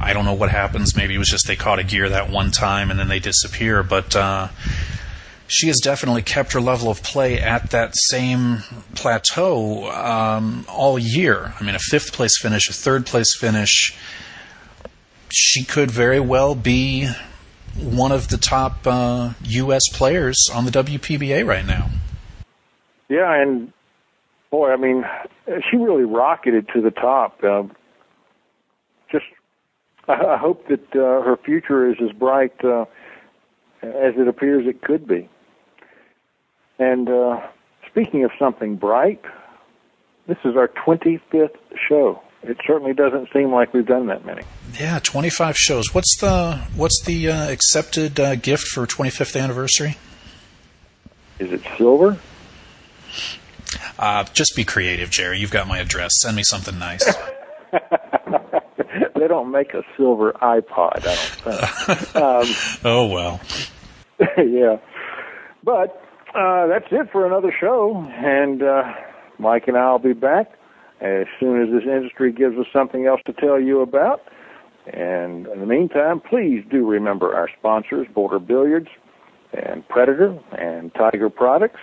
I 0.00 0.12
don't 0.12 0.24
know 0.24 0.34
what 0.34 0.50
happens. 0.50 0.94
Maybe 0.96 1.16
it 1.16 1.18
was 1.18 1.28
just 1.28 1.46
they 1.46 1.56
caught 1.56 1.80
a 1.80 1.84
gear 1.84 2.08
that 2.08 2.30
one 2.30 2.52
time 2.52 2.90
and 2.90 2.98
then 2.98 3.08
they 3.08 3.18
disappear. 3.18 3.82
But 3.82 4.14
uh, 4.14 4.48
she 5.48 5.66
has 5.66 5.80
definitely 5.80 6.22
kept 6.22 6.52
her 6.52 6.60
level 6.60 6.90
of 6.90 7.02
play 7.02 7.40
at 7.40 7.70
that 7.70 7.96
same 7.96 8.58
plateau 8.94 9.90
um, 9.90 10.64
all 10.68 10.96
year. 10.96 11.54
I 11.58 11.64
mean, 11.64 11.74
a 11.74 11.80
fifth 11.80 12.12
place 12.12 12.40
finish, 12.40 12.70
a 12.70 12.72
third 12.72 13.04
place 13.04 13.36
finish. 13.36 13.96
She 15.30 15.64
could 15.64 15.90
very 15.90 16.20
well 16.20 16.54
be 16.54 17.08
one 17.76 18.12
of 18.12 18.28
the 18.28 18.38
top 18.38 18.86
uh, 18.86 19.32
U.S. 19.42 19.88
players 19.92 20.48
on 20.54 20.64
the 20.64 20.70
WPBA 20.70 21.44
right 21.44 21.66
now. 21.66 21.90
Yeah, 23.08 23.40
and 23.40 23.72
boy, 24.50 24.70
I 24.70 24.76
mean, 24.76 25.04
she 25.70 25.76
really 25.76 26.04
rocketed 26.04 26.68
to 26.74 26.80
the 26.80 26.90
top. 26.90 27.42
Uh, 27.42 27.64
just, 29.10 29.24
I, 30.06 30.12
I 30.12 30.36
hope 30.36 30.68
that 30.68 30.84
uh, 30.94 31.22
her 31.22 31.38
future 31.44 31.90
is 31.90 31.96
as 32.02 32.12
bright 32.12 32.52
uh, 32.64 32.84
as 33.82 34.14
it 34.16 34.28
appears 34.28 34.66
it 34.66 34.82
could 34.82 35.06
be. 35.06 35.28
And 36.78 37.08
uh, 37.08 37.40
speaking 37.88 38.24
of 38.24 38.30
something 38.38 38.76
bright, 38.76 39.22
this 40.26 40.38
is 40.44 40.56
our 40.56 40.68
25th 40.68 41.56
show. 41.88 42.22
It 42.42 42.58
certainly 42.64 42.92
doesn't 42.92 43.30
seem 43.32 43.52
like 43.52 43.74
we've 43.74 43.86
done 43.86 44.06
that 44.06 44.24
many. 44.24 44.42
Yeah, 44.78 45.00
25 45.02 45.56
shows. 45.58 45.92
What's 45.92 46.18
the 46.20 46.60
what's 46.76 47.02
the 47.04 47.30
uh, 47.30 47.50
accepted 47.50 48.20
uh, 48.20 48.36
gift 48.36 48.68
for 48.68 48.86
25th 48.86 49.40
anniversary? 49.40 49.96
Is 51.40 51.50
it 51.50 51.62
silver? 51.76 52.18
Uh, 53.98 54.24
just 54.32 54.56
be 54.56 54.64
creative, 54.64 55.10
Jerry. 55.10 55.38
You've 55.38 55.50
got 55.50 55.66
my 55.68 55.78
address. 55.78 56.12
Send 56.20 56.36
me 56.36 56.42
something 56.42 56.78
nice. 56.78 57.04
they 59.14 59.28
don't 59.28 59.50
make 59.50 59.74
a 59.74 59.82
silver 59.96 60.32
iPod, 60.42 61.06
I 61.06 61.16
don't 61.44 61.62
think. 61.98 62.16
um, 62.16 62.46
oh 62.84 63.06
well. 63.06 63.40
yeah, 64.38 64.78
but 65.64 66.02
uh, 66.34 66.66
that's 66.66 66.86
it 66.90 67.10
for 67.12 67.26
another 67.26 67.54
show, 67.58 68.04
and 68.08 68.62
uh, 68.62 68.92
Mike 69.38 69.68
and 69.68 69.76
I 69.76 69.92
will 69.92 69.98
be 69.98 70.12
back 70.12 70.52
as 71.00 71.26
soon 71.38 71.62
as 71.62 71.68
this 71.72 71.84
industry 71.84 72.32
gives 72.32 72.56
us 72.58 72.66
something 72.72 73.06
else 73.06 73.20
to 73.26 73.32
tell 73.32 73.60
you 73.60 73.80
about. 73.80 74.22
And 74.86 75.46
in 75.48 75.60
the 75.60 75.66
meantime, 75.66 76.20
please 76.20 76.64
do 76.70 76.86
remember 76.86 77.34
our 77.34 77.48
sponsors, 77.58 78.06
Border 78.12 78.38
Billiards 78.38 78.88
and 79.52 79.86
Predator 79.88 80.38
and 80.52 80.92
Tiger 80.94 81.30
Products. 81.30 81.80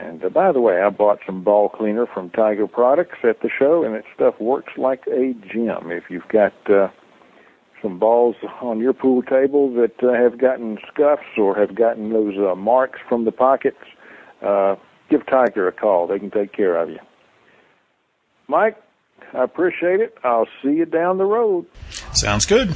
And 0.00 0.24
uh, 0.24 0.30
by 0.30 0.50
the 0.50 0.60
way, 0.60 0.80
I 0.80 0.88
bought 0.88 1.18
some 1.26 1.44
ball 1.44 1.68
cleaner 1.68 2.06
from 2.06 2.30
Tiger 2.30 2.66
Products 2.66 3.18
at 3.22 3.42
the 3.42 3.50
show, 3.50 3.84
and 3.84 3.94
that 3.94 4.04
stuff 4.14 4.40
works 4.40 4.72
like 4.76 5.06
a 5.06 5.34
gem. 5.52 5.90
If 5.90 6.04
you've 6.08 6.28
got 6.28 6.54
uh, 6.70 6.88
some 7.82 7.98
balls 7.98 8.36
on 8.62 8.80
your 8.80 8.94
pool 8.94 9.22
table 9.22 9.72
that 9.74 10.02
uh, 10.02 10.12
have 10.12 10.38
gotten 10.38 10.78
scuffs 10.90 11.36
or 11.36 11.54
have 11.54 11.74
gotten 11.74 12.10
those 12.12 12.34
uh, 12.38 12.54
marks 12.54 12.98
from 13.08 13.26
the 13.26 13.32
pockets, 13.32 13.76
uh, 14.42 14.76
give 15.10 15.26
Tiger 15.26 15.68
a 15.68 15.72
call. 15.72 16.06
They 16.06 16.18
can 16.18 16.30
take 16.30 16.52
care 16.52 16.76
of 16.76 16.88
you. 16.88 16.98
Mike, 18.48 18.82
I 19.34 19.44
appreciate 19.44 20.00
it. 20.00 20.16
I'll 20.24 20.48
see 20.62 20.72
you 20.72 20.86
down 20.86 21.18
the 21.18 21.24
road. 21.24 21.66
Sounds 22.14 22.46
good. 22.46 22.74